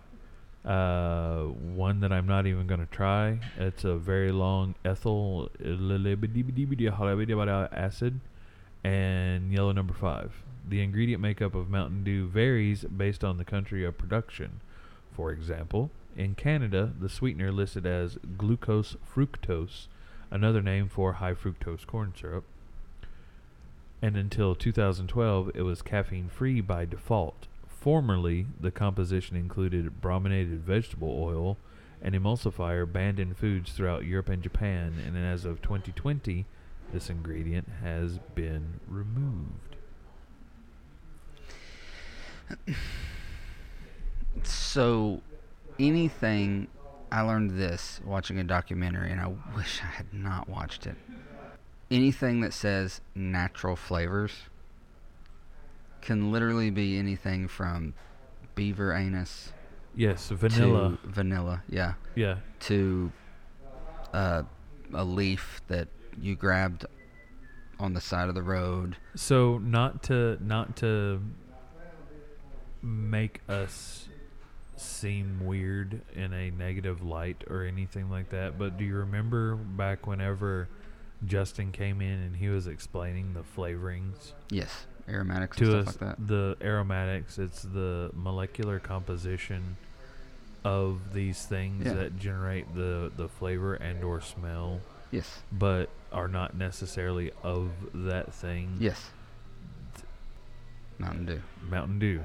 [0.65, 3.39] Uh, one that I'm not even going to try.
[3.57, 5.51] It's a very long ethyl
[7.73, 8.21] acid
[8.85, 10.43] and yellow number five.
[10.69, 14.61] The ingredient makeup of Mountain Dew varies based on the country of production.
[15.13, 19.87] For example, in Canada, the sweetener listed as glucose fructose,
[20.31, 22.45] another name for high fructose corn syrup.
[24.03, 27.47] And until 2012, it was caffeine free by default.
[27.69, 31.57] Formerly, the composition included brominated vegetable oil,
[32.03, 36.47] an emulsifier banned in foods throughout Europe and Japan, and as of 2020,
[36.93, 39.77] this ingredient has been removed.
[44.43, 45.21] So,
[45.79, 46.69] anything
[47.13, 50.97] I learned this watching a documentary, and I wish I had not watched it.
[51.91, 54.33] Anything that says natural flavors
[56.01, 57.95] can literally be anything from
[58.55, 59.53] beaver anus
[59.95, 60.99] Yes, vanilla.
[61.05, 62.37] vanilla, yeah, Yeah.
[62.61, 63.11] to
[64.15, 64.45] uh,
[64.95, 65.89] a leaf that
[66.21, 66.87] you grabbed
[67.81, 68.97] on the side of the road.
[69.17, 71.21] So not to not to
[72.83, 74.09] make us
[74.81, 80.07] seem weird in a negative light or anything like that, but do you remember back
[80.07, 80.69] whenever
[81.27, 86.01] Justin came in and he was explaining the flavorings Yes, aromatics and to stuff us?
[86.01, 86.27] like that.
[86.29, 89.77] The aromatics, it's the molecular composition
[90.65, 91.95] of these things Yeah.
[91.95, 94.81] that generate the the flavor and or smell,
[95.11, 98.77] Yes, but are not necessarily of that thing.
[98.79, 99.11] yes.
[100.99, 101.41] Mountain Dew.
[101.69, 102.21] Mountain Dew.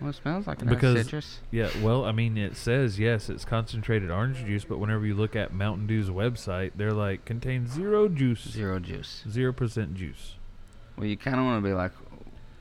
[0.00, 1.40] Well, it smells like it Because- has citrus.
[1.50, 5.34] Yeah, well, I mean, it says yes, it's concentrated orange juice, but whenever you look
[5.34, 9.24] at Mountain Dew's website, they're like contains zero juice, Zero juice.
[9.28, 10.34] zero percent juice.
[10.96, 11.92] Well, you kind of want to be like,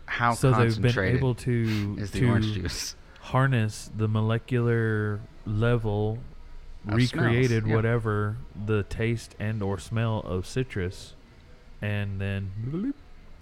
[0.05, 2.95] how so they've been able to is the to orange juice?
[3.21, 6.19] harness the molecular level
[6.87, 11.15] Of recreated smells, whatever the taste and or smell of citrus
[11.81, 12.93] and then.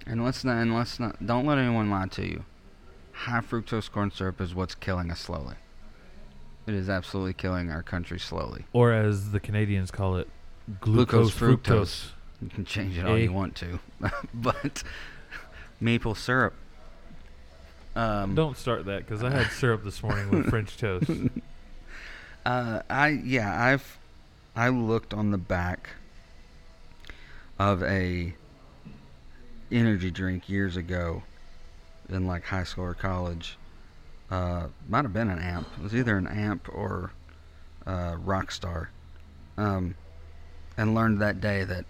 [0.05, 2.43] And let's not, and let's not, don't let anyone lie to you.
[3.13, 5.55] High fructose corn syrup is what's killing us slowly.
[6.67, 8.65] It is absolutely killing our country slowly.
[8.73, 10.27] or as the Canadians call it
[10.81, 11.61] Glucose glucose, fructose.
[11.61, 12.09] fructose.
[12.41, 13.79] You can change it all you want to,
[14.33, 14.83] but
[15.79, 16.53] maple syrup.
[17.95, 21.09] Um, Don't start that because I had syrup this morning with French toast.
[22.45, 23.97] Uh, I yeah, I've
[24.55, 25.91] I looked on the back
[27.59, 28.33] of a
[29.71, 31.23] energy drink years ago
[32.13, 33.57] in like high school or college.
[34.29, 35.67] Uh, might have been an amp.
[35.77, 37.11] It was either an amp or
[37.85, 38.87] uh, Rockstar.
[39.57, 39.95] Um,
[40.77, 41.85] and learned that day that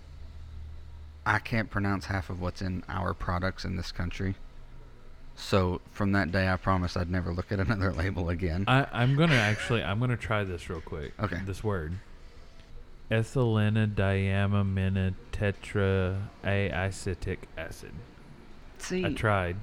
[1.26, 4.36] I can't pronounce half of what's in our products in this country.
[5.36, 8.66] So from that day, I promised I'd never look at another label again.
[8.68, 11.14] I, I'm gonna actually I'm gonna try this real quick.
[11.20, 11.40] Okay.
[11.46, 11.94] This word.
[13.10, 17.92] Ethylene diamine tetraacetic acid.
[18.80, 19.58] See, I tried.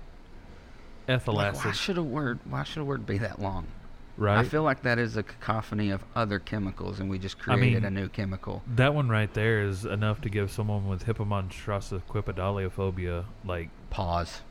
[1.11, 2.39] Ethyl Like, why should a word?
[2.49, 3.67] Why should a word be that long?
[4.17, 4.39] right?
[4.39, 7.83] I feel like that is a cacophony of other chemicals, and we just I created
[7.83, 8.63] mean- a new chemical.
[8.77, 13.71] that one right there is enough to give someone with Hippomonstrosa quipidaliophobia like.
[13.91, 14.43] Pause.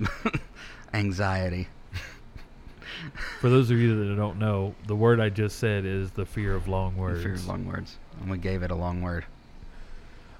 [0.94, 1.68] Anxiety.
[3.40, 6.54] For those of you that don't know, the word I just said is the fear
[6.54, 7.22] of long The words.
[7.22, 9.24] fear of long words, and we gave it a long word.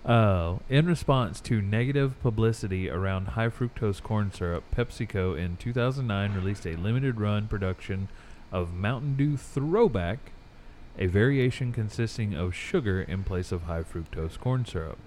[0.05, 6.67] Uh, in response to negative publicity around high fructose corn syrup, PepsiCo in 2009 released
[6.67, 8.09] a limited run production
[8.51, 10.33] of Mountain Dew Throwback,
[10.99, 14.99] a variation consisting of sugar in place of high fructose corn syrup.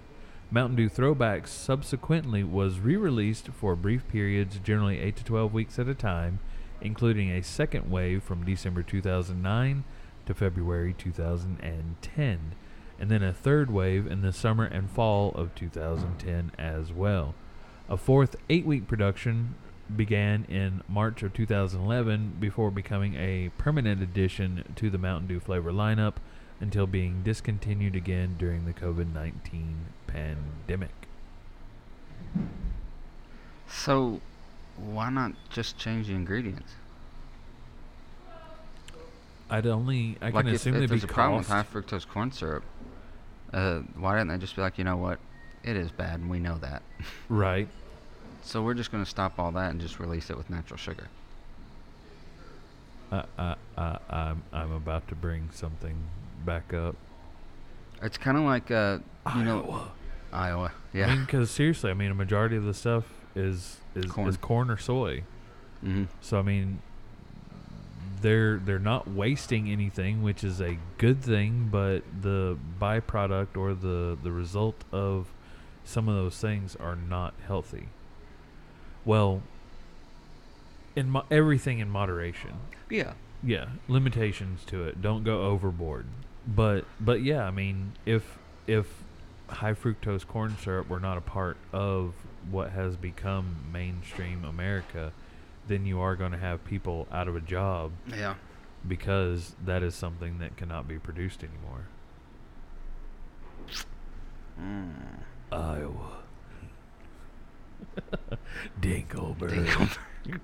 [0.50, 5.78] Mountain Dew Throwback subsequently was re released for brief periods, generally 8 to 12 weeks
[5.78, 6.38] at a time,
[6.80, 9.84] including a second wave from December 2009
[10.24, 12.54] to February 2010
[12.98, 17.34] and then a third wave in the summer and fall of 2010 as well.
[17.88, 19.54] A fourth eight week production
[19.94, 25.70] began in March of 2011 before becoming a permanent addition to the Mountain Dew flavor
[25.70, 26.14] lineup
[26.60, 30.90] until being discontinued again during the COVID 19 pandemic.
[33.68, 34.20] So,
[34.76, 36.72] why not just change the ingredients?
[39.48, 41.62] I'd only, I like can if, assume if they'd be there's a problem with high
[41.62, 42.64] fructose corn syrup,
[43.52, 45.18] uh, why didn't they just be like, you know what,
[45.62, 46.82] it is bad, and we know that.
[47.28, 47.68] Right.
[48.42, 51.08] So we're just going to stop all that and just release it with natural sugar.
[53.10, 55.96] Uh, uh, uh, I'm, I'm about to bring something
[56.44, 56.94] back up.
[58.02, 58.98] It's kind of like, uh,
[59.36, 59.92] you know, Iowa.
[60.32, 60.72] Iowa.
[60.94, 61.06] I Yeah.
[61.08, 63.04] mean, because seriously, I mean, a majority of the stuff
[63.34, 64.28] is is Corn.
[64.28, 65.22] is corn or soy.
[65.80, 66.80] hmm So I mean,
[68.20, 71.68] they're they're not wasting anything, which is a good thing.
[71.70, 75.28] But the byproduct or the the result of
[75.84, 77.88] some of those things are not healthy.
[79.04, 79.42] Well,
[80.96, 82.54] in mo- everything in moderation.
[82.90, 83.12] Yeah.
[83.42, 85.00] Yeah, limitations to it.
[85.00, 86.06] Don't go overboard.
[86.46, 88.86] But but yeah, I mean, if if
[89.48, 92.14] high fructose corn syrup were not a part of
[92.50, 95.12] what has become mainstream America,
[95.68, 98.34] then you are going to have people out of a job Yeah.
[98.86, 101.86] because that is something that cannot be produced anymore.
[104.60, 104.92] Mm.
[105.52, 106.18] Iowa.
[108.80, 109.66] Dingleberg.
[109.66, 110.40] Dingleberg.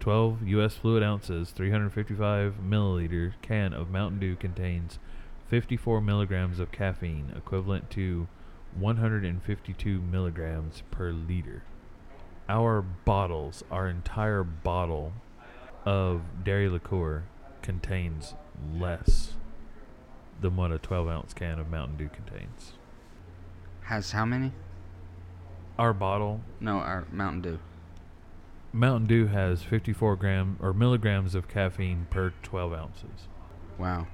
[0.00, 0.74] 12 U.S.
[0.74, 4.98] fluid ounces, 355 milliliter can of Mountain Dew contains
[5.48, 8.28] 54 milligrams of caffeine, equivalent to
[8.78, 11.62] 152 milligrams per liter.
[12.50, 15.12] Our bottles, our entire bottle
[15.84, 17.22] of dairy liqueur
[17.62, 18.34] contains
[18.76, 19.34] less
[20.40, 22.72] than what a 12 ounce can of Mountain Dew contains.
[23.82, 24.50] Has how many?
[25.78, 27.58] Our bottle, No, our Mountain Dew.
[28.72, 33.28] Mountain Dew has 54 gram or milligrams of caffeine per 12 ounces.
[33.78, 34.08] Wow.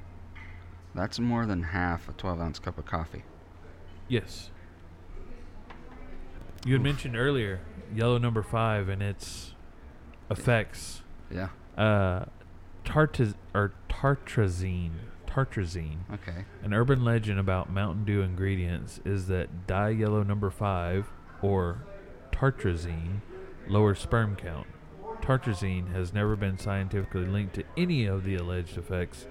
[0.94, 3.24] That's more than half a 12 ounce cup of coffee.
[4.08, 4.50] Yes.
[6.64, 7.60] You had mentioned earlier
[7.94, 9.54] yellow number five and its
[10.30, 11.02] effects.
[11.30, 11.48] Yeah.
[11.76, 12.26] Uh,
[12.84, 14.92] tartiz or tartrazine.
[15.26, 15.98] Tartrazine.
[16.12, 16.44] Okay.
[16.62, 21.06] An urban legend about Mountain Dew ingredients is that dye yellow number five
[21.42, 21.84] or
[22.32, 23.20] tartrazine
[23.68, 24.66] lowers sperm count.
[25.20, 29.26] Tartrazine has never been scientifically linked to any of the alleged effects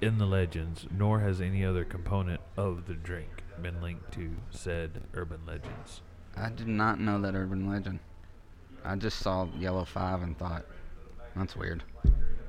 [0.00, 5.02] in the legends, nor has any other component of the drink been linked to said
[5.14, 6.02] urban legends.
[6.40, 7.98] I did not know that urban legend.
[8.84, 10.64] I just saw Yellow Five and thought,
[11.36, 11.82] that's weird.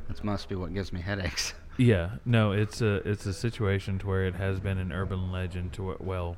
[0.07, 1.53] This must be what gives me headaches.
[1.81, 5.71] Yeah, no, it's a it's a situation to where it has been an urban legend
[5.73, 6.35] to where, well,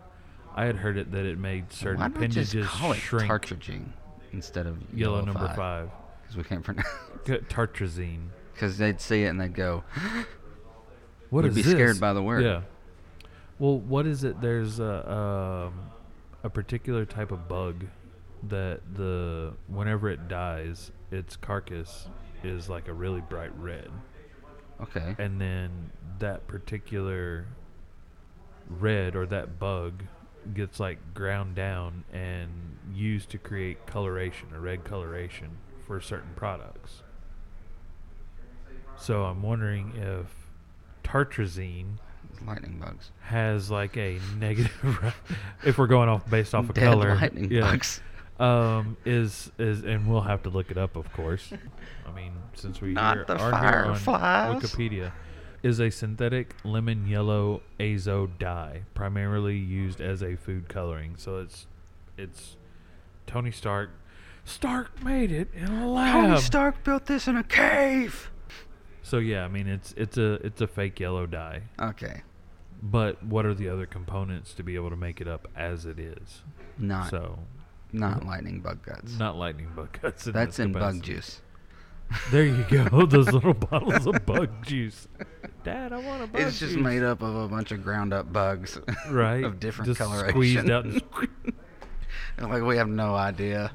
[0.56, 3.28] I had heard it that it made certain Why not appendages just call it shrink.
[3.28, 3.88] tartrazine
[4.34, 5.90] instead of yellow, Yellow, number Five?
[6.22, 6.88] Because we can't pronounce.
[7.26, 8.28] Tartrazine.
[8.53, 9.84] Because they'd see it and they'd go,
[11.32, 11.72] What Would is be this?
[11.72, 12.44] scared by the word.
[12.44, 12.61] Yeah.
[13.57, 14.40] Well, what is it?
[14.41, 15.11] There's a
[15.72, 15.73] um,
[16.43, 17.85] a particular type of bug
[18.43, 22.07] that the whenever it dies, its carcass
[22.43, 23.89] is like a really bright red,
[24.81, 25.15] okay.
[25.19, 27.45] and then that particular
[28.68, 30.03] red or that bug
[30.55, 32.49] gets like ground down and
[32.93, 35.49] used to create coloration, a red coloration
[35.85, 37.03] for certain products.
[38.97, 40.27] So I'm wondering if
[41.03, 41.97] tartrazine
[42.45, 43.11] Lightning bugs.
[43.22, 45.13] has like a negative
[45.65, 48.01] if we're going off based off of Dead color lightning yeah, bugs.
[48.39, 51.53] um is is and we'll have to look it up of course
[52.07, 55.11] i mean since we Not the are here on wikipedia
[55.63, 61.68] is a synthetic lemon yellow azo dye primarily used as a food coloring so it's
[62.18, 62.57] it's
[63.27, 63.91] tony stark
[64.43, 68.31] stark made it in a lab Tony Stark built this in a cave.
[69.03, 72.23] so yeah i mean it's it's a it's a fake yellow dye Okay.
[72.82, 75.99] But what are the other components to be able to make it up as it
[75.99, 76.41] is
[76.78, 77.40] Not so
[77.94, 79.18] not lightning bug guts.
[79.20, 80.26] not lightning bug guts.
[80.28, 81.41] In That's in bug juice.
[82.32, 83.06] There you go.
[83.06, 85.08] Those little bottles of bug juice.
[85.64, 86.82] Dad, I want a bug It's just juice.
[86.84, 88.78] made up of a bunch of ground up bugs.
[89.10, 90.30] right of different just coloration.
[90.32, 90.86] Squeezed out.
[90.86, 91.02] And
[92.49, 93.72] like we have no idea.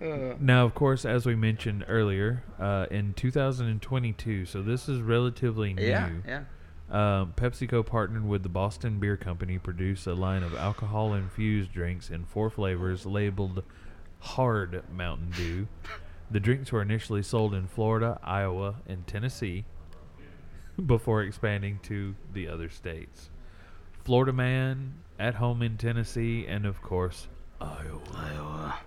[0.00, 5.82] Now, of course, as we mentioned earlier, uh, in 2022, so this is relatively new.
[5.82, 6.44] yeah, yeah.
[6.90, 12.10] Um, PepsiCo partnered with the Boston Beer Company to produce a line of alcohol-infused drinks
[12.10, 13.62] in four flavors labeled
[14.18, 15.68] Hard Mountain Dew.
[16.30, 19.64] The drinks were initially sold in Florida, Iowa, and Tennessee
[20.86, 23.30] before expanding to the other states.
[24.04, 27.28] Florida Man, at home in Tennessee, and of course,
[27.60, 28.00] Iowa.
[28.14, 28.78] Iowa.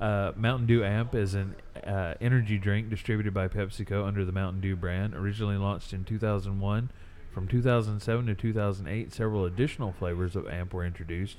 [0.00, 4.60] Uh, Mountain Dew Amp is an uh, energy drink distributed by PepsiCo under the Mountain
[4.60, 5.14] Dew brand.
[5.14, 6.90] Originally launched in 2001,
[7.38, 11.36] from 2007 to 2008, several additional flavors of Amp were introduced,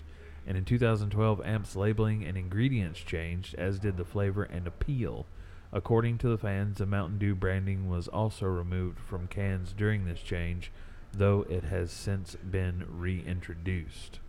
[0.48, 5.26] and in 2012, Amp's labeling and ingredients changed, as did the flavor and appeal.
[5.74, 10.22] According to the fans, the Mountain Dew branding was also removed from cans during this
[10.22, 10.72] change,
[11.12, 14.20] though it has since been reintroduced.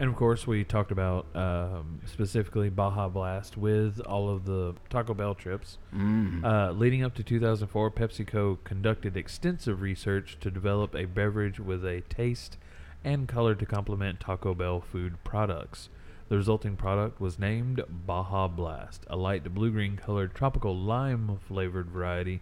[0.00, 5.12] And of course, we talked about um, specifically Baja Blast with all of the Taco
[5.12, 5.76] Bell trips.
[5.94, 6.42] Mm.
[6.42, 12.00] Uh, leading up to 2004, PepsiCo conducted extensive research to develop a beverage with a
[12.08, 12.56] taste
[13.04, 15.90] and color to complement Taco Bell food products.
[16.30, 21.90] The resulting product was named Baja Blast, a light blue green colored tropical lime flavored
[21.90, 22.40] variety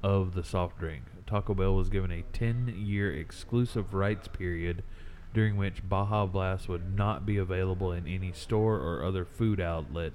[0.00, 1.02] of the soft drink.
[1.26, 4.84] Taco Bell was given a 10 year exclusive rights period
[5.32, 10.14] during which Baja Blast would not be available in any store or other food outlet,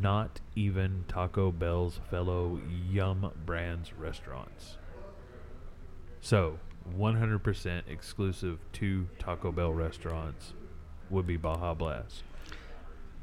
[0.00, 4.76] not even Taco Bell's fellow Yum Brands restaurants.
[6.20, 6.58] So,
[6.96, 10.52] 100% exclusive to Taco Bell restaurants
[11.08, 12.22] would be Baja Blast.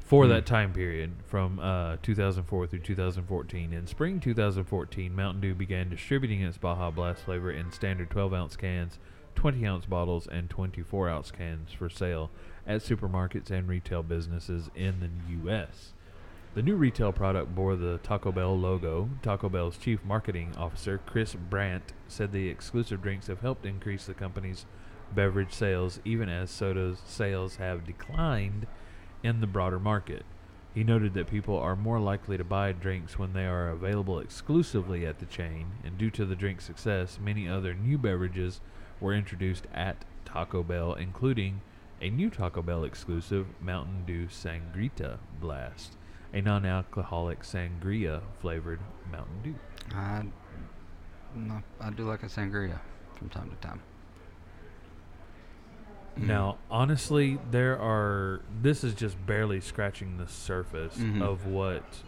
[0.00, 0.30] For Hmm.
[0.30, 6.40] that time period, from uh, 2004 through 2014, in spring 2014, Mountain Dew began distributing
[6.40, 8.98] its Baja Blast flavor in standard 12 ounce cans,
[9.38, 12.28] 20 ounce bottles, and 24 ounce cans for sale
[12.66, 15.92] at supermarkets and retail businesses in the U.S.
[16.54, 19.08] The new retail product bore the Taco Bell logo.
[19.22, 24.12] Taco Bell's chief marketing officer, Chris Brandt, said the exclusive drinks have helped increase the
[24.12, 24.66] company's
[25.14, 28.66] beverage sales, even as soda's sales have declined
[29.22, 30.24] in the broader market.
[30.74, 35.06] He noted that people are more likely to buy drinks when they are available exclusively
[35.06, 38.60] at the chain, and due to the drink's success, many other new beverages
[39.00, 41.60] were introduced at Taco Bell, including
[42.00, 45.96] a new Taco Bell exclusive Mountain Dew Sangrita Blast,
[46.32, 48.80] a non alcoholic sangria flavored
[49.10, 49.54] Mountain Dew.
[49.94, 50.24] I,
[51.34, 52.78] no, I do like a sangria
[53.14, 53.80] from time to time.
[56.18, 56.26] Mm.
[56.26, 58.40] Now, honestly, there are.
[58.62, 61.22] This is just barely scratching the surface Mhm.
[61.22, 62.02] of what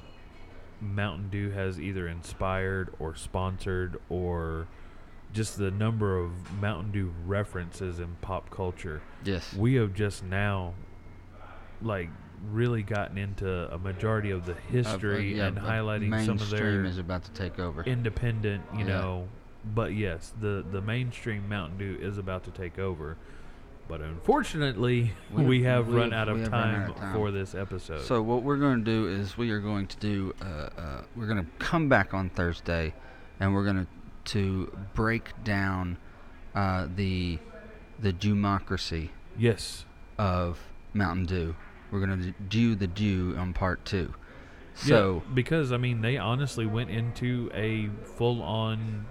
[0.80, 4.66] Mountain Dew has either inspired or sponsored, or
[5.32, 6.30] just the number of
[6.60, 9.00] Mountain Dew references in pop culture.
[9.24, 9.52] Yes.
[9.54, 10.74] We have just now,
[11.82, 12.08] like,
[12.50, 16.84] really gotten into a majority of the uh, history yeah, and highlighting some of their
[16.84, 17.82] is about to take over.
[17.84, 18.84] independent, you Yeah.
[18.86, 19.28] know.
[19.74, 23.18] But yes, the the mainstream Mountain Dew is about to take over.
[23.88, 27.12] But unfortunately, we, We- have we- run out of we have run time time.
[27.14, 28.02] for this episode.
[28.02, 30.44] So what we're going to do is we are going to do uh,
[30.80, 32.94] uh, we're going to come back on Thursday,
[33.38, 33.86] and we're going to
[34.30, 35.96] to break down
[36.54, 37.38] uh, the
[37.98, 39.84] the Dewmocracy yes,
[40.18, 40.58] of
[40.94, 41.54] Mountain Dew.
[41.90, 44.14] We're going to do the Dew on part two.
[44.84, 49.06] yeah, So because I mean, they honestly went into a full-on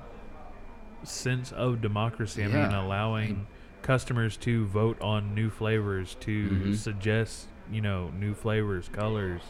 [1.04, 2.44] sense of Dewmocracy.
[2.44, 2.82] I mean, Yeah.
[2.82, 3.48] allowing
[3.82, 6.76] customers to vote on new flavors, to Mhm.
[6.76, 9.42] suggest you know new flavors, colors,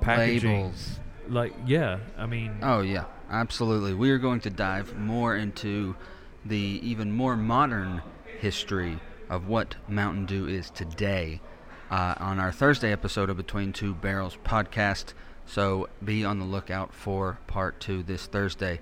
[0.00, 0.50] packaging.
[0.50, 1.00] labels.
[1.28, 3.94] Like, yeah, I mean, Oh yeah, absolutely.
[3.94, 5.96] We are going to dive more into
[6.44, 8.02] the even more modern
[8.38, 8.98] history
[9.28, 11.40] of what Mountain Dew is today
[11.90, 15.14] uh, on our Thursday episode of Between Two Barrels podcast.
[15.46, 18.80] So be on the lookout for part two this Thursday.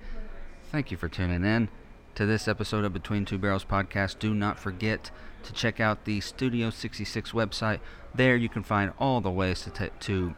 [0.71, 1.69] Thank you for tuning in
[2.15, 4.19] to this episode of Between Two Barrels podcast.
[4.19, 5.11] Do not forget
[5.45, 7.81] to check out the Studio 66 website.
[8.15, 10.35] There you can find all the ways to, t- to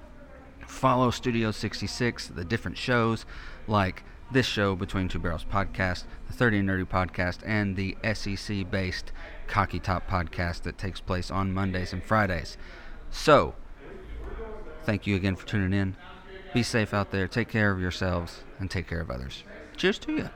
[0.66, 3.24] follow Studio 66, the different shows
[3.66, 8.68] like this show, Between Two Barrels podcast, the 30 and Nerdy podcast, and the SEC
[8.70, 9.12] based
[9.47, 12.56] Cocky Top podcast that takes place on Mondays and Fridays.
[13.10, 13.55] So,
[14.82, 15.97] thank you again for tuning in.
[16.52, 19.44] Be safe out there, take care of yourselves, and take care of others.
[19.76, 20.30] Cheers to you.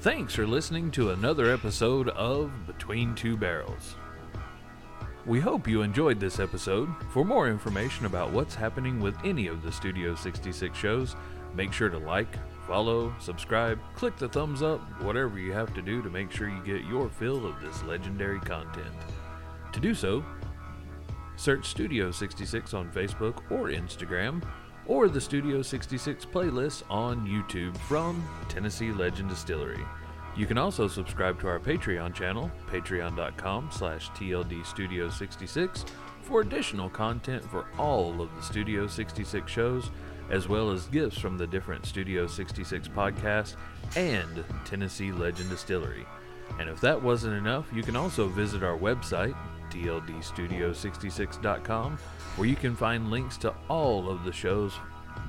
[0.00, 3.96] Thanks for listening to another episode of Between Two Barrels.
[5.26, 6.90] We hope you enjoyed this episode.
[7.08, 11.16] For more information about what's happening with any of the Studio 66 shows,
[11.54, 12.28] make sure to like,
[12.66, 16.62] follow, subscribe, click the thumbs up, whatever you have to do to make sure you
[16.62, 18.94] get your fill of this legendary content.
[19.72, 20.22] To do so,
[21.36, 24.42] search Studio 66 on Facebook or Instagram,
[24.86, 29.86] or the Studio 66 playlist on YouTube from Tennessee Legend Distillery.
[30.36, 35.86] You can also subscribe to our Patreon channel, patreon.com slash tldstudio66,
[36.22, 39.90] for additional content for all of the Studio 66 shows,
[40.30, 43.54] as well as gifts from the different Studio 66 podcasts
[43.94, 46.04] and Tennessee Legend Distillery.
[46.58, 49.34] And if that wasn't enough, you can also visit our website,
[49.70, 51.98] tldstudio66.com,
[52.36, 54.74] where you can find links to all of the shows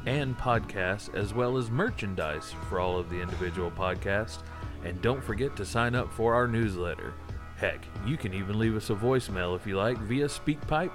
[0.05, 4.43] and podcasts, as well as merchandise for all of the individual podcasts.
[4.85, 7.13] And don't forget to sign up for our newsletter.
[7.57, 10.91] Heck, you can even leave us a voicemail if you like via SpeakPipe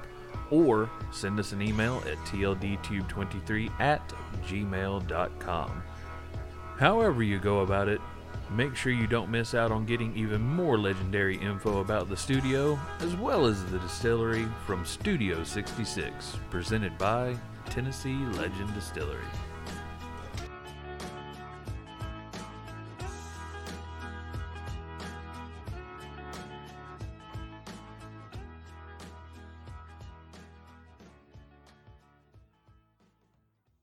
[0.50, 4.06] or send us an email at tldtube23 at
[4.46, 5.82] gmail.com.
[6.78, 8.00] However, you go about it,
[8.50, 12.78] make sure you don't miss out on getting even more legendary info about the studio,
[13.00, 17.36] as well as the distillery from Studio 66, presented by
[17.66, 19.26] Tennessee Legend Distillery.